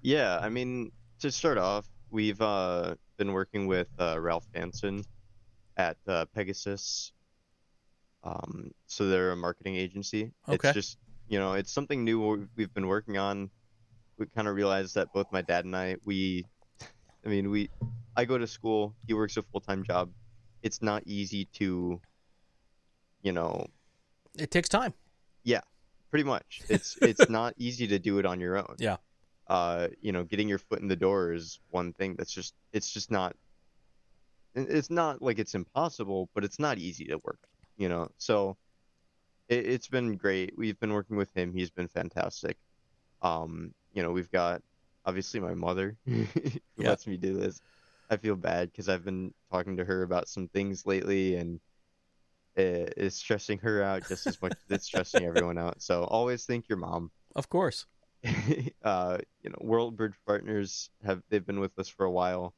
Yeah, 0.00 0.38
I 0.38 0.48
mean 0.48 0.90
to 1.20 1.30
start 1.30 1.58
off, 1.58 1.86
we've 2.10 2.40
uh, 2.40 2.94
been 3.18 3.34
working 3.34 3.66
with 3.66 3.88
uh, 3.98 4.18
Ralph 4.18 4.46
Hansen 4.54 5.04
at 5.76 5.98
uh, 6.06 6.24
Pegasus. 6.34 7.12
Um, 8.24 8.70
so 8.86 9.06
they're 9.10 9.32
a 9.32 9.36
marketing 9.36 9.76
agency. 9.76 10.32
Okay. 10.48 10.68
It's 10.70 10.74
just 10.74 10.98
you 11.28 11.38
know 11.38 11.52
it's 11.52 11.70
something 11.70 12.04
new 12.04 12.48
we've 12.56 12.72
been 12.72 12.86
working 12.86 13.18
on 13.18 13.50
we 14.18 14.26
kind 14.26 14.48
of 14.48 14.54
realized 14.54 14.94
that 14.94 15.12
both 15.12 15.26
my 15.32 15.42
dad 15.42 15.64
and 15.64 15.76
I, 15.76 15.96
we, 16.04 16.44
I 17.24 17.28
mean, 17.28 17.50
we, 17.50 17.70
I 18.16 18.24
go 18.24 18.38
to 18.38 18.46
school, 18.46 18.94
he 19.06 19.14
works 19.14 19.36
a 19.36 19.42
full 19.42 19.60
time 19.60 19.84
job. 19.84 20.10
It's 20.62 20.82
not 20.82 21.02
easy 21.06 21.44
to, 21.54 22.00
you 23.22 23.32
know, 23.32 23.66
it 24.38 24.50
takes 24.50 24.68
time. 24.68 24.94
Yeah, 25.42 25.60
pretty 26.10 26.24
much. 26.24 26.62
It's 26.68 26.96
it's 27.02 27.28
not 27.28 27.54
easy 27.58 27.86
to 27.88 27.98
do 27.98 28.18
it 28.18 28.26
on 28.26 28.40
your 28.40 28.56
own. 28.56 28.76
Yeah. 28.78 28.96
Uh, 29.46 29.88
you 30.00 30.12
know, 30.12 30.24
getting 30.24 30.48
your 30.48 30.58
foot 30.58 30.80
in 30.80 30.88
the 30.88 30.96
door 30.96 31.32
is 31.32 31.60
one 31.70 31.92
thing. 31.92 32.14
That's 32.16 32.32
just 32.32 32.54
it's 32.72 32.90
just 32.90 33.10
not. 33.10 33.36
It's 34.54 34.90
not 34.90 35.22
like 35.22 35.38
it's 35.38 35.54
impossible, 35.54 36.28
but 36.34 36.44
it's 36.44 36.58
not 36.58 36.78
easy 36.78 37.04
to 37.06 37.18
work. 37.24 37.40
You 37.76 37.88
know, 37.88 38.08
so 38.18 38.56
it, 39.48 39.66
it's 39.66 39.88
been 39.88 40.16
great. 40.16 40.54
We've 40.56 40.78
been 40.78 40.92
working 40.92 41.16
with 41.16 41.32
him. 41.34 41.52
He's 41.52 41.70
been 41.70 41.88
fantastic. 41.88 42.56
Um, 43.22 43.74
you 43.98 44.04
know, 44.04 44.12
we've 44.12 44.30
got 44.30 44.62
obviously 45.04 45.40
my 45.40 45.54
mother 45.54 45.96
who 46.06 46.24
yeah. 46.76 46.90
lets 46.90 47.04
me 47.08 47.16
do 47.16 47.36
this. 47.36 47.60
I 48.08 48.16
feel 48.16 48.36
bad 48.36 48.70
because 48.70 48.88
I've 48.88 49.04
been 49.04 49.34
talking 49.50 49.76
to 49.76 49.84
her 49.84 50.04
about 50.04 50.28
some 50.28 50.46
things 50.46 50.86
lately, 50.86 51.34
and 51.34 51.58
it's 52.54 53.16
stressing 53.16 53.58
her 53.58 53.82
out 53.82 54.06
just 54.08 54.28
as 54.28 54.40
much 54.40 54.52
as 54.52 54.76
it's 54.76 54.86
stressing 54.86 55.24
everyone 55.26 55.58
out. 55.58 55.82
So 55.82 56.04
always 56.04 56.44
think 56.44 56.68
your 56.68 56.78
mom. 56.78 57.10
Of 57.34 57.48
course. 57.48 57.86
uh, 58.84 59.18
you 59.42 59.50
know, 59.50 59.58
World 59.62 59.96
Bridge 59.96 60.14
Partners 60.24 60.90
have 61.04 61.20
they've 61.28 61.44
been 61.44 61.58
with 61.58 61.76
us 61.76 61.88
for 61.88 62.06
a 62.06 62.10
while. 62.12 62.54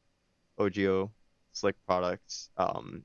OGO, 0.58 1.10
Slick 1.52 1.76
Products, 1.86 2.50
um, 2.58 3.02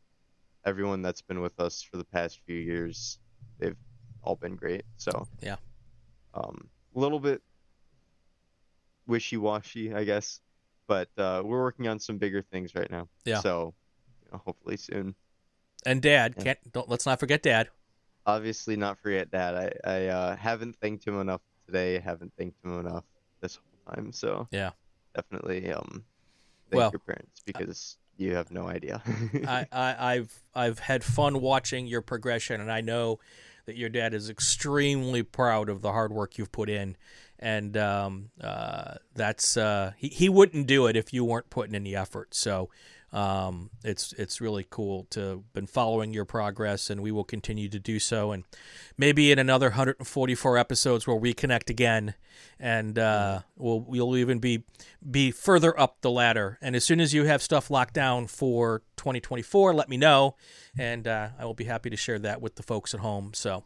everyone 0.65 1.01
that's 1.01 1.21
been 1.21 1.39
with 1.39 1.57
us 1.61 1.81
for 1.81 1.95
the 1.95 2.03
past 2.03 2.41
few 2.45 2.57
years, 2.57 3.17
they've 3.59 3.77
all 4.21 4.35
been 4.35 4.57
great. 4.57 4.83
So 4.97 5.25
yeah, 5.39 5.55
um, 6.33 6.67
a 6.93 6.99
little 6.99 7.21
bit 7.21 7.41
wishy-washy, 9.07 9.93
I 9.93 10.03
guess. 10.03 10.39
But 10.87 11.09
uh, 11.17 11.41
we're 11.43 11.61
working 11.61 11.87
on 11.87 11.99
some 11.99 12.17
bigger 12.17 12.41
things 12.41 12.75
right 12.75 12.89
now. 12.89 13.07
Yeah. 13.23 13.39
So, 13.39 13.73
you 14.23 14.31
know, 14.31 14.41
hopefully 14.45 14.77
soon. 14.77 15.15
And 15.85 16.01
Dad, 16.01 16.35
yeah. 16.37 16.43
can't 16.43 16.73
don't 16.73 16.89
let's 16.89 17.05
not 17.05 17.19
forget 17.19 17.43
Dad. 17.43 17.69
Obviously, 18.25 18.75
not 18.75 18.99
forget 18.99 19.31
Dad. 19.31 19.55
I 19.55 19.71
I 19.83 20.07
uh, 20.07 20.35
haven't 20.35 20.75
thanked 20.77 21.05
him 21.05 21.19
enough 21.19 21.41
today. 21.65 21.99
Haven't 21.99 22.33
thanked 22.37 22.63
him 22.63 22.79
enough 22.79 23.03
this 23.41 23.55
whole 23.57 23.95
time. 23.95 24.11
So 24.11 24.47
yeah, 24.51 24.71
definitely 25.15 25.71
um, 25.71 26.03
thank 26.69 26.79
well, 26.79 26.91
your 26.91 26.99
parents 26.99 27.41
because 27.45 27.97
you 28.17 28.35
have 28.35 28.51
no 28.51 28.67
idea. 28.67 29.01
I, 29.47 29.67
I 29.71 30.13
I've 30.13 30.43
I've 30.53 30.79
had 30.79 31.03
fun 31.03 31.41
watching 31.41 31.87
your 31.87 32.01
progression, 32.01 32.61
and 32.61 32.71
I 32.71 32.81
know 32.81 33.19
that 33.65 33.75
your 33.75 33.89
dad 33.89 34.13
is 34.13 34.29
extremely 34.29 35.23
proud 35.23 35.69
of 35.69 35.81
the 35.81 35.91
hard 35.91 36.11
work 36.11 36.37
you've 36.37 36.51
put 36.51 36.69
in 36.69 36.95
and 37.39 37.75
um, 37.77 38.29
uh, 38.41 38.95
that's 39.13 39.57
uh, 39.57 39.91
he, 39.97 40.07
he 40.07 40.29
wouldn't 40.29 40.67
do 40.67 40.87
it 40.87 40.95
if 40.95 41.13
you 41.13 41.23
weren't 41.23 41.49
putting 41.49 41.75
in 41.75 41.83
the 41.83 41.95
effort. 41.95 42.33
So 42.33 42.69
um, 43.15 43.69
it's 43.83 44.11
it's 44.13 44.41
really 44.41 44.65
cool 44.69 45.07
to 45.11 45.43
been 45.53 45.67
following 45.67 46.13
your 46.13 46.25
progress, 46.25 46.89
and 46.89 47.01
we 47.01 47.13
will 47.13 47.23
continue 47.23 47.69
to 47.69 47.79
do 47.79 47.97
so. 47.97 48.33
And 48.33 48.43
maybe 48.97 49.31
in 49.31 49.39
another 49.39 49.67
144 49.67 50.57
episodes, 50.57 51.07
we'll 51.07 51.21
reconnect 51.21 51.69
again, 51.69 52.15
and 52.59 52.99
uh, 52.99 53.39
we'll 53.55 53.79
we'll 53.79 54.17
even 54.17 54.39
be 54.39 54.65
be 55.09 55.31
further 55.31 55.79
up 55.79 56.01
the 56.01 56.11
ladder. 56.11 56.57
And 56.61 56.75
as 56.75 56.83
soon 56.83 56.99
as 56.99 57.13
you 57.13 57.23
have 57.23 57.41
stuff 57.41 57.71
locked 57.71 57.93
down 57.93 58.27
for 58.27 58.81
2024, 58.97 59.73
let 59.73 59.87
me 59.87 59.95
know, 59.95 60.35
and 60.77 61.07
uh, 61.07 61.29
I 61.39 61.45
will 61.45 61.53
be 61.53 61.63
happy 61.63 61.89
to 61.89 61.97
share 61.97 62.19
that 62.19 62.41
with 62.41 62.55
the 62.55 62.63
folks 62.63 62.93
at 62.93 62.99
home. 62.99 63.31
So. 63.33 63.63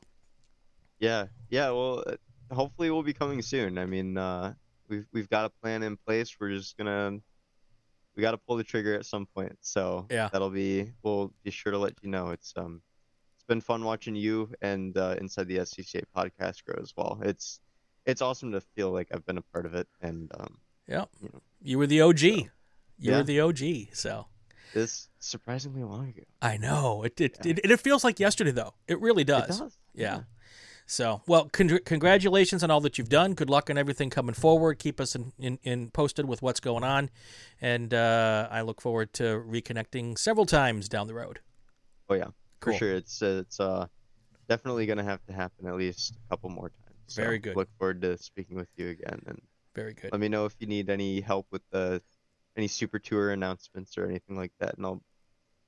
Yeah, 1.00 1.28
yeah. 1.50 1.70
Well, 1.70 2.04
hopefully 2.52 2.90
we'll 2.92 3.04
be 3.04 3.14
coming 3.14 3.42
soon. 3.42 3.78
I 3.78 3.86
mean, 3.86 4.18
uh, 4.18 4.54
we've 4.88 5.06
we've 5.14 5.30
got 5.30 5.46
a 5.46 5.50
plan 5.50 5.84
in 5.84 5.98
place. 5.98 6.36
We're 6.40 6.52
just 6.52 6.78
gonna 6.78 7.20
we 8.16 8.22
got 8.22 8.32
to 8.32 8.38
pull 8.38 8.58
the 8.58 8.64
trigger 8.64 8.96
at 8.96 9.06
some 9.06 9.26
point. 9.26 9.58
So 9.62 10.08
yeah, 10.10 10.30
that'll 10.32 10.50
be 10.50 10.92
we'll 11.04 11.34
be 11.44 11.52
sure 11.52 11.72
to 11.72 11.78
let 11.78 11.94
you 12.02 12.10
know. 12.10 12.30
It's 12.30 12.54
um 12.58 12.82
it's 13.36 13.44
been 13.46 13.62
fun 13.62 13.84
watching 13.84 14.16
you 14.16 14.52
and 14.62 14.98
uh, 14.98 15.16
inside 15.22 15.48
the 15.48 15.58
SCCA 15.60 16.04
podcast 16.16 16.64
grow 16.66 16.80
as 16.82 16.94
well. 16.98 17.20
It's 17.24 17.60
it's 18.06 18.22
awesome 18.22 18.52
to 18.54 18.62
feel 18.62 18.92
like 18.92 19.10
I've 19.14 19.26
been 19.26 19.38
a 19.38 19.42
part 19.54 19.66
of 19.66 19.76
it 19.76 19.88
and 20.02 20.32
um 20.40 20.58
yeah 20.88 21.06
You 21.22 21.30
know. 21.34 21.42
You 21.62 21.78
were 21.78 21.88
the 21.88 22.02
OG. 22.02 22.22
you 22.22 22.50
yeah. 23.00 23.18
were 23.18 23.24
the 23.24 23.42
OG. 23.42 23.94
So 23.94 24.26
this 24.74 25.08
surprisingly 25.20 25.84
long 25.84 26.10
ago. 26.10 26.24
I 26.42 26.58
know 26.58 27.04
it. 27.04 27.20
It, 27.22 27.38
Yeah. 27.44 27.52
it, 27.64 27.72
it 27.72 27.80
feels 27.80 28.04
like 28.04 28.20
yesterday 28.20 28.52
though. 28.52 28.74
It 28.88 29.00
really 29.02 29.24
does. 29.24 29.60
It 29.60 29.64
does. 29.64 29.78
Yeah. 29.94 30.22
So, 30.90 31.22
well, 31.28 31.48
con- 31.50 31.80
congratulations 31.86 32.64
on 32.64 32.72
all 32.72 32.82
that 32.82 32.98
you've 32.98 33.10
done. 33.10 33.36
Good 33.36 33.48
luck 33.50 33.70
on 33.70 33.78
everything 33.78 34.10
coming 34.10 34.34
forward. 34.34 34.80
Keep 34.80 35.00
us 35.00 35.16
in, 35.16 35.32
in, 35.38 35.60
in 35.62 35.92
posted 35.92 36.28
with 36.28 36.42
what's 36.42 36.60
going 36.60 36.84
on, 36.84 37.12
and 37.62 37.94
uh, 37.94 38.48
I 38.50 38.62
look 38.62 38.82
forward 38.82 39.14
to 39.14 39.24
reconnecting 39.48 40.18
several 40.18 40.48
times 40.48 40.90
down 40.90 41.06
the 41.06 41.14
road. 41.14 41.42
Oh 42.10 42.16
yeah, 42.16 42.30
Cool. 42.60 42.74
for 42.74 42.80
sure. 42.80 42.94
It's 42.96 43.22
uh, 43.22 43.44
it's 43.46 43.60
uh 43.60 43.86
definitely 44.48 44.88
gonna 44.88 45.04
have 45.04 45.24
to 45.28 45.34
happen 45.34 45.68
at 45.68 45.76
least 45.76 46.16
a 46.26 46.30
couple 46.32 46.50
more 46.50 46.70
times. 46.70 46.98
So 47.06 47.22
Very 47.22 47.38
good. 47.38 47.56
Look 47.56 47.70
forward 47.78 48.02
to 48.02 48.18
speaking 48.18 48.56
with 48.58 48.70
you 48.76 48.88
again, 48.90 49.22
and 49.28 49.40
Very 49.76 49.94
good. 49.94 50.12
let 50.12 50.20
me 50.20 50.28
know 50.28 50.46
if 50.46 50.56
you 50.60 50.66
need 50.66 50.90
any 50.90 51.22
help 51.22 51.46
with 51.52 51.62
the 51.70 52.02
any 52.58 52.68
super 52.68 52.98
tour 52.98 53.30
announcements 53.30 53.96
or 53.96 54.06
anything 54.06 54.36
like 54.36 54.54
that, 54.60 54.76
and 54.78 54.86
I'll 54.88 55.04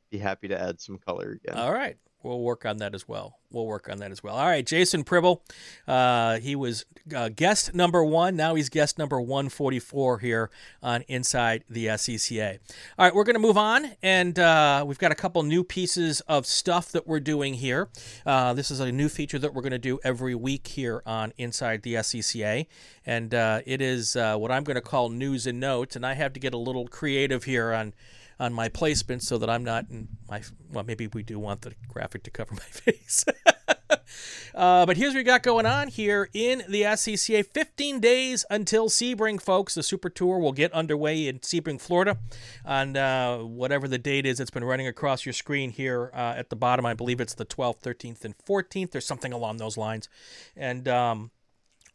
be 0.09 0.17
happy 0.17 0.47
to 0.47 0.59
add 0.59 0.81
some 0.81 0.97
color 0.97 1.39
again. 1.43 1.59
All 1.59 1.71
right. 1.71 1.97
We'll 2.23 2.41
work 2.41 2.65
on 2.65 2.77
that 2.77 2.93
as 2.93 3.07
well. 3.07 3.37
We'll 3.51 3.65
work 3.65 3.89
on 3.89 3.97
that 3.97 4.11
as 4.11 4.23
well. 4.23 4.35
All 4.35 4.45
right, 4.45 4.65
Jason 4.65 5.03
Pribyl. 5.03 5.41
Uh, 5.87 6.39
he 6.39 6.55
was 6.55 6.85
uh, 7.15 7.29
guest 7.29 7.73
number 7.73 8.03
one. 8.03 8.35
Now 8.35 8.55
he's 8.55 8.69
guest 8.69 8.97
number 8.97 9.19
144 9.19 10.19
here 10.19 10.49
on 10.81 11.03
Inside 11.07 11.63
the 11.69 11.87
SCCA. 11.87 12.59
All 12.97 13.05
right, 13.05 13.13
we're 13.13 13.23
going 13.23 13.35
to 13.35 13.39
move 13.39 13.57
on, 13.57 13.91
and 14.01 14.37
uh, 14.39 14.85
we've 14.87 14.99
got 14.99 15.11
a 15.11 15.15
couple 15.15 15.43
new 15.43 15.63
pieces 15.63 16.21
of 16.21 16.45
stuff 16.45 16.91
that 16.91 17.07
we're 17.07 17.19
doing 17.19 17.55
here. 17.55 17.89
Uh, 18.25 18.53
this 18.53 18.71
is 18.71 18.79
a 18.79 18.91
new 18.91 19.09
feature 19.09 19.39
that 19.39 19.53
we're 19.53 19.63
going 19.63 19.71
to 19.71 19.79
do 19.79 19.99
every 20.03 20.35
week 20.35 20.67
here 20.67 21.01
on 21.05 21.33
Inside 21.37 21.81
the 21.81 21.95
SCCA, 21.95 22.67
and 23.05 23.33
uh, 23.33 23.61
it 23.65 23.81
is 23.81 24.15
uh, 24.15 24.37
what 24.37 24.51
I'm 24.51 24.63
going 24.63 24.75
to 24.75 24.81
call 24.81 25.09
news 25.09 25.47
and 25.47 25.59
notes. 25.59 25.95
And 25.95 26.05
I 26.05 26.13
have 26.13 26.33
to 26.33 26.39
get 26.39 26.53
a 26.53 26.57
little 26.57 26.87
creative 26.87 27.43
here 27.43 27.73
on 27.73 27.93
on 28.41 28.51
my 28.51 28.67
placement 28.67 29.21
so 29.21 29.37
that 29.37 29.49
I'm 29.49 29.63
not 29.63 29.85
in 29.91 30.07
my. 30.27 30.41
Well, 30.73 30.83
maybe 30.83 31.07
we 31.07 31.21
do 31.21 31.37
want 31.37 31.61
the 31.61 31.73
graphic 31.87 32.23
to 32.23 32.31
cover 32.31 32.53
my 32.55 32.59
face. 32.59 33.23
uh, 34.55 34.85
but 34.85 34.97
here's 34.97 35.13
what 35.13 35.19
we 35.19 35.23
got 35.23 35.43
going 35.43 35.67
on 35.67 35.87
here 35.87 36.27
in 36.33 36.63
the 36.67 36.81
SCCA. 36.81 37.45
15 37.45 37.99
days 37.99 38.43
until 38.49 38.89
Sebring, 38.89 39.39
folks. 39.39 39.75
The 39.75 39.83
Super 39.83 40.09
Tour 40.09 40.39
will 40.39 40.53
get 40.53 40.73
underway 40.73 41.27
in 41.27 41.39
Sebring, 41.39 41.79
Florida, 41.79 42.17
on 42.65 42.97
uh, 42.97 43.37
whatever 43.37 43.87
the 43.87 43.99
date 43.99 44.25
is. 44.25 44.39
It's 44.39 44.51
been 44.51 44.63
running 44.63 44.87
across 44.87 45.23
your 45.23 45.33
screen 45.33 45.69
here 45.69 46.09
uh, 46.13 46.33
at 46.35 46.49
the 46.49 46.55
bottom. 46.55 46.85
I 46.85 46.95
believe 46.95 47.21
it's 47.21 47.35
the 47.35 47.45
12th, 47.45 47.81
13th, 47.81 48.25
and 48.25 48.35
14th, 48.39 48.95
or 48.95 49.01
something 49.01 49.31
along 49.31 49.57
those 49.57 49.77
lines. 49.77 50.09
And 50.57 50.87
um, 50.87 51.29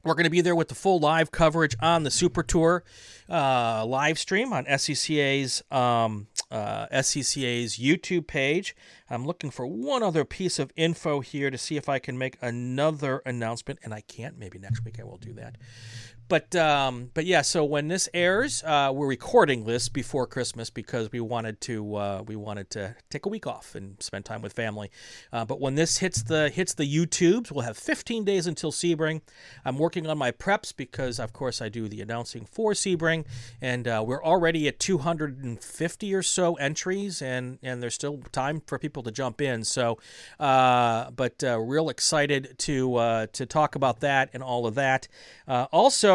we're 0.07 0.15
going 0.15 0.25
to 0.25 0.31
be 0.31 0.41
there 0.41 0.55
with 0.55 0.69
the 0.69 0.77
full 0.77 1.01
live 1.01 1.33
coverage 1.33 1.75
on 1.81 2.05
the 2.05 2.11
Super 2.13 2.45
Tour 2.45 2.85
uh, 3.29 3.85
live 3.85 4.21
stream 4.21 4.53
on 4.53 4.65
SCCA's 4.67 5.65
um, 5.73 6.29
uh, 6.51 6.87
SCCA's 6.93 7.79
YouTube 7.79 8.27
page. 8.27 8.75
I'm 9.11 9.25
looking 9.25 9.51
for 9.51 9.67
one 9.67 10.03
other 10.03 10.25
piece 10.25 10.59
of 10.59 10.73
info 10.77 11.21
here 11.21 11.51
to 11.51 11.59
see 11.59 11.77
if 11.77 11.89
I 11.89 11.99
can 11.99 12.17
make 12.19 12.37
another 12.41 13.23
announcement, 13.27 13.81
and 13.83 13.93
I 13.93 14.01
can't. 14.03 14.39
Maybe 14.39 14.59
next 14.59 14.85
week 14.85 15.01
I 15.01 15.05
will 15.05 15.19
do 15.19 15.33
that. 15.35 15.57
But 16.29 16.57
um, 16.57 17.11
but 17.15 17.25
yeah, 17.25 17.43
so 17.43 17.65
when 17.65 17.87
this 17.87 18.09
airs, 18.13 18.63
uh, 18.65 18.91
we're 18.93 19.07
recording 19.07 19.65
this 19.65 19.89
before 19.89 20.27
Christmas 20.27 20.71
because 20.71 21.13
we 21.13 21.21
wanted 21.21 21.61
to 21.63 21.95
uh, 21.95 22.23
we 22.27 22.35
wanted 22.35 22.69
to 22.71 22.97
take 23.11 23.27
a 23.27 23.29
week 23.29 23.47
off 23.47 23.77
and 23.77 24.03
spend 24.03 24.25
time 24.25 24.43
with 24.43 24.53
family. 24.53 24.91
Uh, 25.33 25.45
but 25.45 25.61
when 25.61 25.77
this 25.77 25.99
hits 25.99 26.25
the 26.25 26.49
hits 26.49 26.75
the 26.75 26.85
YouTubes, 26.85 27.53
we'll 27.53 27.63
have 27.63 27.77
15 27.77 28.25
days 28.25 28.49
until 28.49 28.73
Sebring. 28.73 29.21
I'm 29.65 29.79
working 29.79 30.09
on 30.09 30.19
my 30.19 30.33
preps 30.33 30.75
because 30.77 31.21
of 31.21 31.33
course 31.33 31.63
I 31.63 31.69
do 31.69 31.87
the 31.87 32.01
announcing 32.01 32.45
for 32.45 32.73
Sebring, 32.73 33.25
and 33.61 33.87
uh, 33.87 34.03
we're 34.05 34.25
already 34.25 34.67
at 34.67 34.81
250 34.81 36.15
or 36.15 36.23
so 36.23 36.55
entries, 36.55 37.23
and 37.23 37.61
and 37.63 37.81
there's 37.81 37.95
still 37.95 38.19
time 38.33 38.63
for 38.67 38.81
people 38.81 39.05
to 39.05 39.13
jump 39.13 39.41
in. 39.41 39.63
So, 39.63 39.99
uh, 40.41 41.13
but 41.13 41.45
uh, 41.45 41.61
real 41.61 41.89
excited 41.89 42.59
to 42.59 43.29
to 43.33 43.47
talk 43.47 43.77
about 43.77 44.01
that 44.01 44.31
and 44.33 44.43
all 44.43 44.67
of 44.67 44.75
that. 44.75 45.07
Uh, 45.47 45.67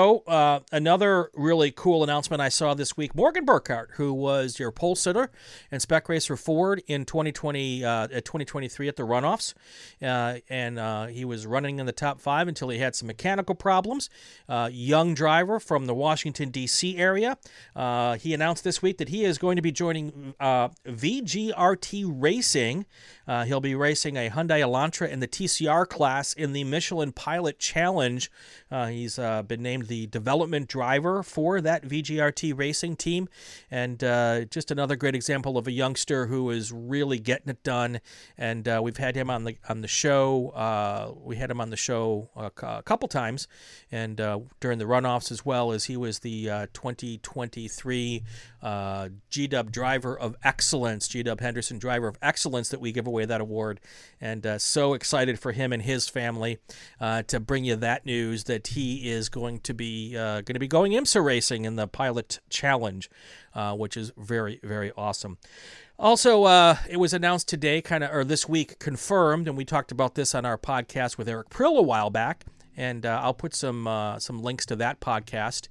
also, 0.02 0.24
uh, 0.30 0.60
another 0.72 1.30
really 1.34 1.72
cool 1.72 2.04
announcement 2.04 2.41
I 2.41 2.49
saw 2.49 2.74
this 2.74 2.97
week: 2.97 3.16
Morgan 3.16 3.45
Burkhardt, 3.45 3.91
who 3.95 4.14
was 4.14 4.60
your 4.60 4.72
pole 4.72 4.95
sitter 4.95 5.30
and 5.72 5.82
spec 5.82 6.10
racer 6.10 6.36
Ford 6.36 6.82
in 6.88 7.06
2020 7.06 7.86
uh, 7.86 8.08
at 8.12 8.26
2023 8.26 8.88
at 8.88 8.95
the 8.95 9.04
runoffs, 9.04 9.54
uh, 10.02 10.39
and 10.49 10.80
uh, 10.80 11.08
he 11.08 11.26
was 11.26 11.45
running 11.45 11.80
in 11.80 11.86
the 11.86 11.91
top 11.91 12.20
five 12.20 12.47
until 12.47 12.70
he 12.70 12.80
had 12.80 12.95
some 12.95 13.08
mechanical 13.08 13.56
problems. 13.56 14.10
Uh, 14.49 14.70
young 14.72 15.14
driver 15.14 15.60
from 15.60 15.86
the 15.86 15.93
Washington 15.93 16.49
D.C. 16.49 16.97
area. 16.97 17.38
Uh, 17.76 18.16
he 18.16 18.34
announced 18.34 18.64
this 18.64 18.82
week 18.82 18.97
that 18.97 19.10
he 19.10 19.24
is 19.24 19.38
going 19.38 19.56
to 19.56 19.62
be 19.62 19.72
joining 19.72 20.34
VGRT 20.41 22.06
Racing. 22.08 22.86
He'll 23.45 23.62
be 23.62 23.76
racing 23.76 24.18
a 24.18 24.30
Hyundai 24.30 24.60
Elantra 24.60 25.10
in 25.10 25.22
the 25.22 25.28
TCR 25.28 25.88
class 25.88 26.34
in 26.34 26.52
the 26.52 26.66
Michelin 26.66 27.14
Pilot 27.14 27.60
Challenge. 27.60 28.30
He's 28.70 29.16
been 29.16 29.62
named 29.62 29.88
the 29.92 30.08
development 30.08 30.70
driver 30.70 31.22
for 31.22 31.60
that 31.60 31.84
VGRT 31.84 32.58
racing 32.58 32.96
team, 32.96 33.28
and 33.70 34.02
uh, 34.02 34.46
just 34.46 34.72
another 34.72 34.96
great 34.96 35.16
example 35.16 35.58
of 35.58 35.68
a 35.68 35.72
youngster 35.74 36.28
who 36.28 36.50
is 36.50 36.72
really 36.72 37.20
getting 37.20 37.50
it 37.50 37.62
done. 37.62 38.00
And 38.38 38.70
uh, 38.70 38.80
we've 38.82 38.96
had 38.96 39.18
him 39.18 39.30
on 39.30 39.44
the 39.44 39.58
on 39.68 39.82
the 39.82 39.89
show. 39.89 40.52
Uh, 40.52 41.12
we 41.22 41.36
had 41.36 41.52
him 41.52 41.60
on 41.60 41.72
the 41.72 41.76
show 41.76 42.30
a, 42.38 42.50
a 42.66 42.84
couple 42.84 43.10
times, 43.10 43.50
and 43.92 44.22
uh, 44.22 44.39
during 44.62 44.80
the 44.80 44.86
runoffs 44.86 45.30
as 45.30 45.46
well 45.46 45.74
as 45.74 45.84
he 45.84 45.98
was 45.98 46.20
the 46.20 46.50
uh, 46.50 46.68
2023 46.72 48.24
uh, 48.62 49.09
GW 49.32 49.72
Driver 49.72 50.18
of 50.18 50.36
Excellence, 50.43 51.07
GW 51.07 51.39
Henderson 51.39 51.80
Driver 51.80 52.07
of 52.07 52.18
Excellence 52.22 52.70
that 52.70 52.80
we 52.80 52.91
give 52.91 53.07
away 53.07 53.26
that 53.26 53.41
award, 53.41 53.80
and 54.20 54.45
uh, 54.45 54.59
so 54.59 54.93
excited 54.93 55.39
for 55.39 55.51
him 55.51 55.74
and 55.74 55.82
his 55.82 56.07
family 56.07 56.59
uh, 56.99 57.24
to 57.24 57.39
bring 57.39 57.66
you 57.66 57.76
that 57.76 58.05
news 58.05 58.45
that 58.45 58.68
he 58.68 59.09
is 59.09 59.30
going 59.30 59.59
to 59.59 59.74
be 59.74 60.16
uh, 60.18 60.41
going 60.41 60.53
to 60.53 60.59
be 60.59 60.68
going 60.68 60.91
IMSA 60.91 61.24
racing 61.24 61.66
in 61.66 61.76
the 61.76 61.88
Pilot 61.88 62.39
Challenge, 62.49 63.09
uh, 63.55 63.76
which 63.76 63.97
is 63.97 64.12
very 64.18 64.59
very 64.64 64.91
awesome. 64.97 65.38
Also, 66.01 66.45
uh, 66.45 66.78
it 66.89 66.97
was 66.97 67.14
announced 67.14 67.47
today, 67.47 67.80
kind 67.80 68.03
of, 68.03 68.12
or 68.12 68.24
this 68.24 68.49
week, 68.49 68.80
confirmed, 68.80 69.47
and 69.47 69.55
we 69.55 69.64
talked 69.64 69.91
about 69.91 70.16
this 70.16 70.34
on 70.34 70.45
our 70.45 70.57
podcast 70.57 71.16
with 71.16 71.30
Eric 71.30 71.51
Prill 71.51 71.78
a 71.78 71.82
while 71.84 72.09
back, 72.09 72.45
and 72.78 73.05
uh, 73.05 73.19
I'll 73.22 73.34
put 73.34 73.53
some 73.53 73.88
uh, 73.88 74.19
some 74.19 74.41
links 74.41 74.65
to 74.67 74.76
that 74.78 74.99
podcast 74.99 75.67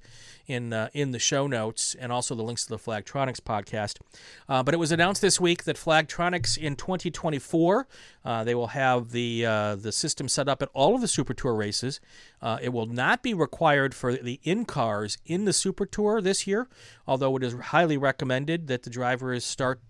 in 0.47 0.73
uh, 0.73 0.89
in 0.93 1.11
the 1.11 1.19
show 1.19 1.47
notes, 1.47 1.95
and 1.99 2.11
also 2.11 2.35
the 2.35 2.43
links 2.43 2.63
to 2.65 2.69
the 2.69 2.77
Flagtronics 2.77 3.39
podcast. 3.39 3.97
Uh, 4.47 4.61
but 4.63 4.73
it 4.73 4.77
was 4.77 4.91
announced 4.91 5.21
this 5.21 5.39
week 5.39 5.63
that 5.63 5.77
Flagtronics 5.77 6.57
in 6.57 6.75
2024 6.75 7.87
uh, 8.23 8.43
they 8.43 8.53
will 8.53 8.67
have 8.67 9.11
the 9.11 9.41
the 9.41 9.91
system 9.91 10.27
set 10.27 10.47
up 10.47 10.61
at 10.61 10.69
all 10.73 10.95
of 10.95 11.01
the 11.01 11.07
Super 11.07 11.33
Tour 11.33 11.55
races. 11.55 11.99
It 12.61 12.73
will 12.73 12.87
not 12.87 13.23
be 13.23 13.33
required 13.33 13.95
for 13.95 14.13
the 14.13 14.39
in 14.43 14.65
cars 14.65 15.17
in 15.25 15.45
the 15.45 15.53
Super 15.53 15.85
Tour 15.85 16.21
this 16.21 16.45
year, 16.45 16.67
although 17.07 17.35
it 17.37 17.43
is 17.43 17.53
highly 17.53 17.97
recommended 17.97 18.67
that 18.67 18.83
the 18.83 18.89
drivers 18.89 19.43
start 19.43 19.81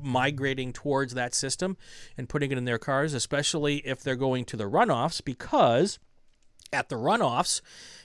migrating 0.00 0.72
towards 0.72 1.14
that 1.14 1.34
system 1.34 1.76
and 2.16 2.28
putting 2.28 2.50
it 2.52 2.58
in 2.58 2.64
their 2.64 2.78
cars, 2.78 3.14
especially 3.14 3.76
if 3.78 4.02
they're 4.02 4.16
going 4.16 4.44
to 4.46 4.56
the 4.56 4.64
runoffs, 4.64 5.22
because 5.22 5.98
at 6.74 6.88
the 6.88 6.96
runoffs 6.96 7.62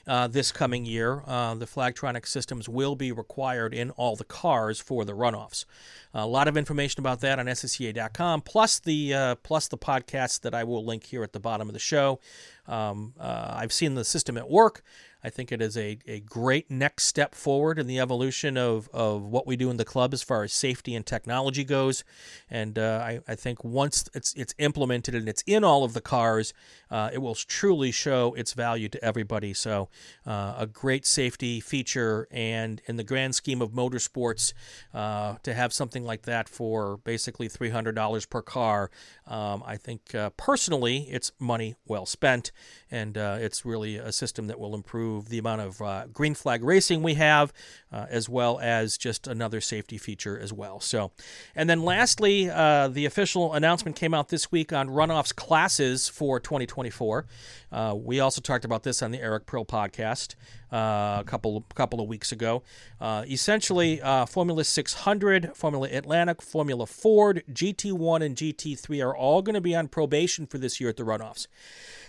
uh, 0.08 0.28
this 0.28 0.52
coming 0.52 0.86
year, 0.86 1.24
uh, 1.28 1.54
the 1.56 1.66
Flagtronic 1.66 2.26
systems 2.26 2.70
will 2.70 2.96
be 2.96 3.12
required 3.12 3.74
in 3.74 3.92
all 3.92 4.16
the 4.16 4.24
cars 4.24 4.80
for 4.80 5.06
the 5.06 5.14
runoffs. 5.14 5.66
a 6.14 6.26
lot 6.26 6.48
of 6.48 6.58
information 6.58 7.00
about 7.00 7.22
that 7.22 7.38
on 7.38 7.46
SCCA.com, 7.46 8.42
plus 8.42 8.80
the 8.80 9.14
uh, 9.14 9.36
plus 9.36 9.68
the 9.68 9.78
podcasts 9.78 10.40
that 10.42 10.56
I 10.56 10.64
will 10.64 10.84
link 10.84 11.04
here 11.06 11.24
at 11.24 11.34
the 11.34 11.40
bottom 11.40 11.68
of 11.68 11.74
the 11.74 11.80
show. 11.80 12.20
Um, 12.68 13.14
uh, 13.20 13.56
I've 13.58 13.74
seen 13.74 13.96
the 13.96 14.06
system 14.06 14.38
at 14.38 14.50
work. 14.50 14.84
I 15.24 15.30
think 15.30 15.52
it 15.52 15.62
is 15.62 15.76
a, 15.76 15.98
a 16.08 16.22
great 16.22 16.72
next 16.72 17.06
step 17.06 17.36
forward 17.36 17.78
in 17.78 17.88
the 17.88 18.00
evolution 18.00 18.58
of, 18.58 18.90
of 18.94 19.24
what 19.24 19.46
we 19.46 19.58
do 19.58 19.70
in 19.70 19.78
the 19.78 19.84
club 19.84 20.14
as 20.14 20.24
far 20.24 20.44
as 20.44 20.54
safety 20.54 20.96
and 20.96 21.06
technology 21.06 21.66
goes. 21.66 22.06
And 22.50 22.80
uh, 22.80 23.04
I, 23.04 23.20
I 23.28 23.36
think 23.36 23.64
once 23.64 24.08
it's 24.14 24.34
it's 24.36 24.56
implemented 24.60 25.16
and 25.16 25.28
it's 25.28 25.44
in 25.46 25.64
all 25.64 25.84
of 25.84 25.94
the 25.94 26.02
cars, 26.02 26.54
uh, 26.92 27.10
it 27.14 27.20
will 27.20 27.36
truly 27.36 27.92
show 27.92 28.34
its 28.34 28.54
value 28.54 28.90
to 28.90 29.04
everybody. 29.04 29.54
So 29.54 29.90
uh, 30.26 30.56
a 30.58 30.68
great 30.68 31.06
safety 31.06 31.60
feature, 31.60 32.28
and 32.32 32.82
in 32.86 32.96
the 32.96 33.04
grand 33.04 33.36
scheme 33.36 33.62
of 33.62 33.72
motorsports, 33.72 34.54
uh, 34.94 35.36
to 35.44 35.54
have 35.54 35.74
something 35.74 36.04
like 36.04 36.24
that 36.24 36.50
for 36.50 36.98
basically 36.98 37.48
three 37.48 37.70
hundred 37.70 37.96
dollars 37.96 38.26
per 38.26 38.42
car, 38.42 38.90
um, 39.28 39.64
I 39.66 39.78
think 39.78 40.16
uh, 40.16 40.32
personally 40.32 41.08
it's 41.10 41.32
money 41.40 41.76
well 41.86 42.06
spent, 42.06 42.52
and 42.90 43.18
uh, 43.18 43.38
it's 43.40 43.66
really 43.66 43.98
a 43.98 44.12
system 44.12 44.48
that 44.48 44.60
will 44.60 44.74
improve 44.74 45.30
the 45.30 45.38
amount 45.38 45.62
of 45.62 45.82
uh, 45.82 46.06
green 46.08 46.34
flag 46.36 46.64
racing 46.64 47.04
we 47.04 47.16
have, 47.16 47.54
as 47.92 48.30
well 48.30 48.60
as 48.60 48.98
just 48.98 49.28
another 49.28 49.62
safety 49.62 49.98
feature 49.98 50.40
as 50.40 50.54
well. 50.54 50.80
So, 50.80 51.12
and 51.56 51.70
then 51.70 51.84
lastly, 51.84 52.48
the 52.48 53.06
official 53.06 53.54
announcement 53.54 53.96
came 53.96 54.14
out 54.14 54.30
this 54.30 54.52
week 54.52 54.74
on 54.74 54.90
runoffs 54.90 55.36
classes 55.36 56.08
for 56.08 56.40
2024. 56.84 57.26
Uh, 57.72 57.96
we 57.96 58.20
also 58.20 58.42
talked 58.42 58.66
about 58.66 58.84
this 58.84 59.02
on 59.02 59.12
the 59.12 59.20
Eric 59.20 59.46
Prill 59.46 59.66
podcast 59.66 60.36
uh, 60.72 61.20
a 61.20 61.24
couple 61.26 61.66
couple 61.76 62.00
of 62.00 62.08
weeks 62.08 62.32
ago. 62.32 62.64
Uh, 63.00 63.24
essentially, 63.30 64.02
uh, 64.02 64.26
Formula 64.26 64.64
600, 64.64 65.56
Formula 65.56 65.88
Atlantic, 65.90 66.42
Formula 66.42 66.86
Ford, 66.86 67.44
GT1, 67.52 68.24
and 68.24 68.36
GT3 68.36 69.06
are 69.06 69.16
all 69.16 69.42
going 69.42 69.56
to 69.56 69.62
be 69.62 69.76
on 69.76 69.88
probation 69.88 70.46
for 70.46 70.58
this 70.58 70.80
year 70.80 70.90
at 70.90 70.98
the 70.98 71.04
runoffs. 71.04 71.48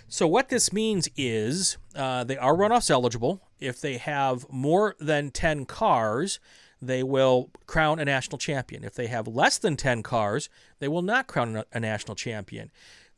So 0.08 0.26
what 0.26 0.48
this 0.48 0.72
means 0.72 1.08
is 1.16 1.78
uh, 1.94 2.24
they 2.24 2.36
are 2.36 2.54
runoffs 2.54 2.90
eligible 2.90 3.40
if 3.60 3.80
they 3.80 3.96
have 3.96 4.44
more 4.50 4.96
than 4.98 5.30
10 5.30 5.66
cars. 5.66 6.40
They 6.82 7.02
will 7.02 7.50
crown 7.66 8.00
a 8.00 8.04
national 8.04 8.38
champion. 8.38 8.82
If 8.82 8.94
they 8.94 9.06
have 9.06 9.28
less 9.28 9.58
than 9.58 9.76
10 9.76 10.02
cars, 10.02 10.48
they 10.78 10.88
will 10.88 11.02
not 11.02 11.26
crown 11.26 11.62
a 11.72 11.78
national 11.80 12.16
champion. 12.16 12.70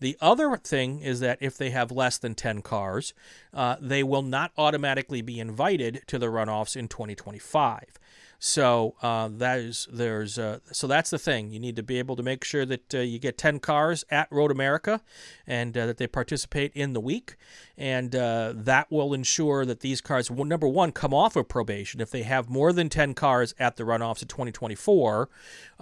The 0.03 0.19
other 0.21 0.57
thing 0.57 0.99
is 0.99 1.21
that 1.21 1.39
if 1.41 1.57
they 1.57 1.71
have 1.71 1.93
less 1.93 2.19
than 2.19 2.35
10 2.35 2.63
cars, 2.63 3.15
uh, 3.55 3.77
they 3.81 4.03
will 4.03 4.23
not 4.23 4.51
automatically 4.59 5.23
be 5.23 5.39
invited 5.39 6.03
to 6.09 6.19
the 6.19 6.27
runoffs 6.27 6.75
in 6.75 6.89
2025. 6.89 8.01
So 8.45 8.97
uh, 9.01 9.29
that 9.35 9.61
is 9.61 9.87
there's 9.93 10.37
uh, 10.37 10.59
so 10.73 10.89
that's 10.89 11.11
the 11.11 11.19
thing. 11.19 11.53
You 11.53 11.61
need 11.61 11.77
to 11.77 11.83
be 11.85 12.01
able 12.01 12.17
to 12.17 12.25
make 12.25 12.43
sure 12.43 12.67
that 12.67 12.93
uh, 12.93 12.99
you 12.99 13.21
get 13.21 13.39
10 13.39 13.61
cars 13.61 14.05
at 14.11 14.27
Road 14.33 14.51
America, 14.51 15.01
and 15.47 15.79
uh, 15.79 15.87
that 15.87 15.99
they 15.99 16.09
participate 16.09 16.73
in 16.75 16.93
the 16.93 17.01
week, 17.01 17.37
and 17.79 18.17
uh, 18.17 18.53
that 18.57 18.91
will 18.91 19.15
ensure 19.15 19.65
that 19.65 19.79
these 19.79 20.01
cars, 20.01 20.29
will, 20.29 20.45
number 20.45 20.67
one, 20.67 20.91
come 20.91 21.15
off 21.15 21.37
of 21.37 21.47
probation. 21.47 22.01
If 22.01 22.11
they 22.11 22.25
have 22.25 22.51
more 22.51 22.73
than 22.73 22.89
10 22.89 23.15
cars 23.15 23.55
at 23.61 23.77
the 23.77 23.85
runoffs 23.85 24.23
of 24.23 24.29
2024, 24.29 25.29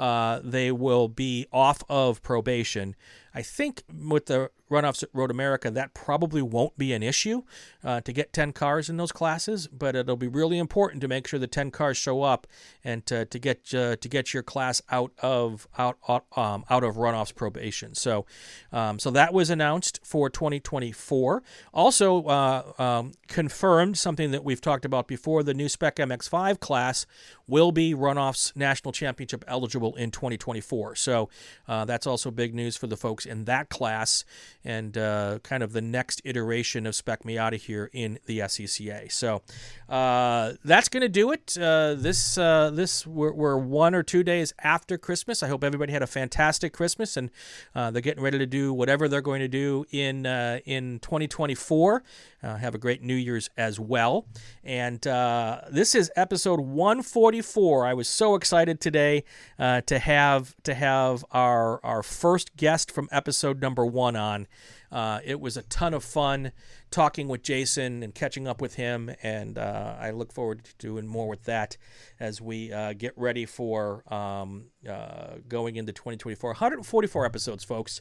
uh, 0.00 0.40
they 0.42 0.72
will 0.72 1.08
be 1.08 1.46
off 1.52 1.84
of 1.90 2.22
probation. 2.22 2.96
I 3.32 3.42
think 3.42 3.84
with 3.92 4.26
the 4.26 4.50
runoffs 4.70 5.02
at 5.02 5.08
Road 5.12 5.30
America, 5.30 5.70
that 5.70 5.94
probably 5.94 6.42
won't 6.42 6.78
be 6.78 6.92
an 6.92 7.02
issue 7.02 7.42
uh, 7.84 8.00
to 8.00 8.12
get 8.12 8.32
10 8.32 8.52
cars 8.52 8.88
in 8.88 8.96
those 8.96 9.12
classes, 9.12 9.66
but 9.68 9.94
it'll 9.94 10.16
be 10.16 10.28
really 10.28 10.58
important 10.58 11.00
to 11.02 11.08
make 11.08 11.26
sure 11.26 11.38
the 11.38 11.46
10 11.46 11.70
cars 11.70 11.96
show 11.96 12.22
up 12.22 12.46
and 12.82 13.04
to, 13.06 13.24
to 13.26 13.38
get 13.38 13.74
uh, 13.74 13.96
to 13.96 14.08
get 14.08 14.32
your 14.32 14.42
class 14.42 14.80
out 14.90 15.12
of 15.22 15.68
out 15.78 15.98
um, 16.36 16.64
out 16.70 16.82
of 16.82 16.96
runoffs 16.96 17.34
probation. 17.34 17.94
So, 17.94 18.26
um, 18.72 18.98
so 18.98 19.10
that 19.10 19.32
was 19.32 19.50
announced 19.50 20.00
for 20.02 20.30
2024. 20.30 21.42
Also 21.74 22.24
uh, 22.24 22.72
um, 22.78 23.12
confirmed 23.28 23.98
something 23.98 24.30
that 24.30 24.44
we've 24.44 24.60
talked 24.60 24.84
about 24.84 25.06
before: 25.08 25.42
the 25.42 25.54
new 25.54 25.68
Spec 25.68 25.96
MX5 25.96 26.58
class 26.60 27.06
will 27.46 27.72
be 27.72 27.94
runoffs 27.94 28.54
national 28.56 28.92
championship 28.92 29.44
eligible 29.48 29.89
in 29.94 30.10
2024. 30.10 30.94
So 30.96 31.28
uh, 31.68 31.84
that's 31.84 32.06
also 32.06 32.30
big 32.30 32.54
news 32.54 32.76
for 32.76 32.86
the 32.86 32.96
folks 32.96 33.26
in 33.26 33.44
that 33.44 33.68
class 33.68 34.24
and 34.64 34.96
uh, 34.96 35.38
kind 35.42 35.62
of 35.62 35.72
the 35.72 35.80
next 35.80 36.20
iteration 36.24 36.86
of 36.86 36.94
Spec 36.94 37.22
Miata 37.22 37.56
here 37.56 37.90
in 37.92 38.18
the 38.26 38.40
SCCA. 38.40 39.10
So 39.10 39.42
uh, 39.88 40.52
that's 40.64 40.88
going 40.88 41.02
to 41.02 41.08
do 41.08 41.32
it. 41.32 41.56
Uh, 41.58 41.94
this 41.94 42.38
uh, 42.38 42.70
this 42.70 43.06
we're, 43.06 43.32
we're, 43.32 43.56
one 43.56 43.94
or 43.94 44.02
two 44.02 44.22
days 44.22 44.52
after 44.62 44.96
Christmas. 44.96 45.42
I 45.42 45.48
hope 45.48 45.62
everybody 45.64 45.92
had 45.92 46.02
a 46.02 46.06
fantastic 46.06 46.72
Christmas 46.72 47.16
and 47.16 47.30
uh, 47.74 47.90
they're 47.90 48.02
getting 48.02 48.22
ready 48.22 48.38
to 48.38 48.46
do 48.46 48.72
whatever 48.72 49.08
they're 49.08 49.20
going 49.20 49.40
to 49.40 49.48
do 49.48 49.84
in 49.90 50.26
in 50.64 50.98
2024. 51.00 52.02
Have 52.42 52.74
a 52.74 52.78
great 52.78 53.02
New 53.02 53.14
Year's 53.14 53.50
as 53.56 53.78
well. 53.78 54.26
And 54.64 55.00
this 55.00 55.94
is 55.94 56.10
episode 56.16 56.60
144. 56.60 57.86
I 57.86 57.94
was 57.94 58.08
so 58.08 58.34
excited 58.34 58.80
today 58.80 59.24
to 59.58 59.98
have 59.98 60.54
to 60.64 60.74
have 60.74 61.24
our 61.30 61.84
our 61.84 62.02
first 62.02 62.56
guest 62.56 62.90
from 62.90 63.08
episode 63.10 63.60
number 63.60 63.84
one 63.84 64.16
on. 64.16 64.46
Uh, 64.90 65.20
it 65.24 65.40
was 65.40 65.56
a 65.56 65.62
ton 65.62 65.94
of 65.94 66.02
fun 66.02 66.52
talking 66.90 67.28
with 67.28 67.42
Jason 67.42 68.02
and 68.02 68.14
catching 68.14 68.48
up 68.48 68.60
with 68.60 68.74
him, 68.74 69.10
and 69.22 69.56
uh, 69.56 69.96
I 69.98 70.10
look 70.10 70.32
forward 70.32 70.64
to 70.64 70.74
doing 70.78 71.06
more 71.06 71.28
with 71.28 71.44
that 71.44 71.76
as 72.18 72.40
we 72.40 72.72
uh, 72.72 72.94
get 72.94 73.12
ready 73.16 73.46
for 73.46 74.02
um, 74.12 74.66
uh, 74.88 75.36
going 75.46 75.76
into 75.76 75.92
2024. 75.92 76.50
144 76.50 77.24
episodes, 77.24 77.62
folks 77.62 78.00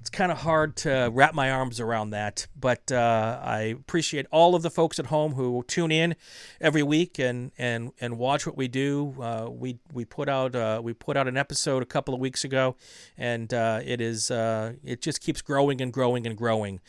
it's 0.00 0.10
kind 0.10 0.30
of 0.30 0.38
hard 0.38 0.76
to 0.76 1.10
wrap 1.12 1.34
my 1.34 1.50
arms 1.50 1.80
around 1.80 2.10
that. 2.10 2.46
But 2.58 2.92
uh, 2.92 3.40
I 3.42 3.60
appreciate 3.60 4.26
all 4.30 4.54
of 4.54 4.62
the 4.62 4.70
folks 4.70 4.98
at 4.98 5.06
home 5.06 5.32
who 5.32 5.64
tune 5.66 5.90
in 5.90 6.14
every 6.60 6.82
week 6.82 7.18
and 7.18 7.52
and 7.56 7.92
and 8.00 8.18
watch 8.18 8.46
what 8.46 8.56
we 8.56 8.68
do. 8.68 9.14
Uh, 9.20 9.48
we 9.50 9.78
we 9.92 10.04
put 10.04 10.28
out 10.28 10.54
uh, 10.54 10.80
we 10.82 10.92
put 10.92 11.16
out 11.16 11.26
an 11.26 11.36
episode 11.36 11.82
a 11.82 11.86
couple 11.86 12.12
of 12.12 12.20
weeks 12.20 12.44
ago, 12.44 12.76
and 13.16 13.54
uh, 13.54 13.80
it 13.84 14.00
is 14.00 14.30
uh, 14.30 14.74
it 14.84 15.00
just 15.00 15.20
keeps 15.20 15.40
growing 15.40 15.80
and 15.80 15.92
growing 15.92 16.26
and 16.26 16.36
growing. 16.36 16.80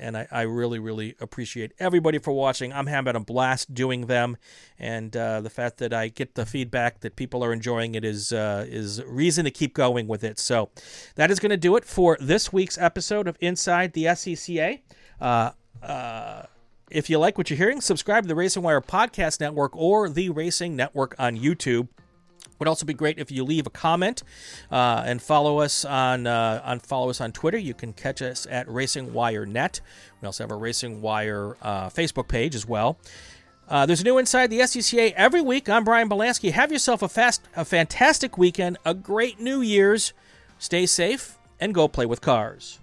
And 0.00 0.16
I, 0.16 0.26
I, 0.30 0.42
really, 0.42 0.78
really 0.78 1.14
appreciate 1.20 1.72
everybody 1.78 2.18
for 2.18 2.32
watching. 2.32 2.72
I'm 2.72 2.86
having 2.86 3.14
a 3.14 3.20
blast 3.20 3.74
doing 3.74 4.06
them, 4.06 4.36
and 4.78 5.14
uh, 5.16 5.42
the 5.42 5.50
fact 5.50 5.78
that 5.78 5.92
I 5.92 6.08
get 6.08 6.34
the 6.34 6.46
feedback 6.46 7.00
that 7.00 7.16
people 7.16 7.44
are 7.44 7.52
enjoying 7.52 7.94
it 7.94 8.04
is 8.04 8.32
uh, 8.32 8.64
is 8.66 9.02
reason 9.04 9.44
to 9.44 9.50
keep 9.50 9.74
going 9.74 10.08
with 10.08 10.24
it. 10.24 10.38
So 10.38 10.70
that 11.16 11.30
is 11.30 11.38
going 11.38 11.50
to 11.50 11.56
do 11.56 11.76
it 11.76 11.84
for 11.84 12.16
this 12.20 12.52
week's 12.52 12.78
episode 12.78 13.28
of 13.28 13.36
Inside 13.40 13.92
the 13.92 14.04
SCCA. 14.04 14.80
Uh, 15.20 15.50
uh, 15.82 16.42
if 16.90 17.08
you 17.08 17.18
like 17.18 17.38
what 17.38 17.50
you're 17.50 17.56
hearing, 17.56 17.80
subscribe 17.80 18.24
to 18.24 18.28
the 18.28 18.34
Racing 18.34 18.62
Wire 18.62 18.80
Podcast 18.80 19.40
Network 19.40 19.76
or 19.76 20.08
the 20.08 20.30
Racing 20.30 20.74
Network 20.74 21.14
on 21.18 21.36
YouTube. 21.36 21.88
Would 22.60 22.68
also 22.68 22.84
be 22.84 22.92
great 22.92 23.18
if 23.18 23.30
you 23.30 23.42
leave 23.42 23.66
a 23.66 23.70
comment 23.70 24.22
uh, 24.70 25.02
and 25.06 25.22
follow 25.22 25.60
us 25.60 25.86
on 25.86 26.26
uh, 26.26 26.60
on 26.62 26.78
follow 26.80 27.08
us 27.08 27.18
on 27.18 27.32
Twitter. 27.32 27.56
You 27.56 27.72
can 27.72 27.94
catch 27.94 28.20
us 28.20 28.46
at 28.50 28.68
Racing 28.70 29.14
Wire 29.14 29.46
Net. 29.46 29.80
We 30.20 30.26
also 30.26 30.44
have 30.44 30.50
a 30.50 30.56
Racing 30.56 31.00
Wire 31.00 31.56
uh, 31.62 31.88
Facebook 31.88 32.28
page 32.28 32.54
as 32.54 32.66
well. 32.66 32.98
Uh, 33.66 33.86
there's 33.86 34.02
a 34.02 34.04
new 34.04 34.18
Inside 34.18 34.50
the 34.50 34.58
SCCA 34.58 35.14
every 35.14 35.40
week. 35.40 35.70
I'm 35.70 35.84
Brian 35.84 36.10
Bielanski. 36.10 36.52
Have 36.52 36.70
yourself 36.70 37.00
a 37.00 37.08
fast, 37.08 37.40
a 37.56 37.64
fantastic 37.64 38.36
weekend, 38.36 38.76
a 38.84 38.92
great 38.92 39.40
New 39.40 39.62
Year's. 39.62 40.12
Stay 40.58 40.84
safe 40.84 41.38
and 41.60 41.72
go 41.72 41.88
play 41.88 42.04
with 42.04 42.20
cars. 42.20 42.78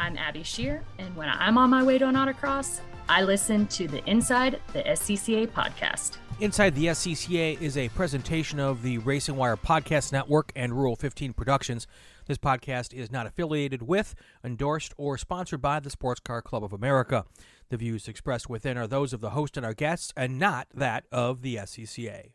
I'm 0.00 0.16
Abby 0.16 0.42
Shear, 0.42 0.82
and 0.98 1.14
when 1.14 1.28
I'm 1.28 1.56
on 1.56 1.70
my 1.70 1.84
way 1.84 1.98
to 1.98 2.08
an 2.08 2.16
autocross, 2.16 2.80
I 3.08 3.22
listen 3.22 3.66
to 3.68 3.86
the 3.86 4.04
Inside 4.10 4.60
the 4.72 4.82
SCCA 4.82 5.46
podcast. 5.46 6.16
Inside 6.40 6.74
the 6.74 6.86
SCCA 6.86 7.60
is 7.60 7.76
a 7.76 7.88
presentation 7.90 8.58
of 8.58 8.82
the 8.82 8.98
Racing 8.98 9.36
Wire 9.36 9.56
Podcast 9.56 10.10
Network 10.10 10.50
and 10.56 10.72
Rule 10.72 10.96
15 10.96 11.32
Productions. 11.32 11.86
This 12.26 12.38
podcast 12.38 12.92
is 12.92 13.12
not 13.12 13.26
affiliated 13.26 13.82
with, 13.82 14.16
endorsed, 14.42 14.92
or 14.96 15.16
sponsored 15.16 15.62
by 15.62 15.78
the 15.78 15.90
Sports 15.90 16.18
Car 16.18 16.42
Club 16.42 16.64
of 16.64 16.72
America. 16.72 17.24
The 17.68 17.76
views 17.76 18.08
expressed 18.08 18.50
within 18.50 18.76
are 18.76 18.88
those 18.88 19.12
of 19.12 19.20
the 19.20 19.30
host 19.30 19.56
and 19.56 19.64
our 19.64 19.74
guests, 19.74 20.12
and 20.16 20.36
not 20.36 20.66
that 20.74 21.04
of 21.12 21.42
the 21.42 21.54
SCCA. 21.54 22.32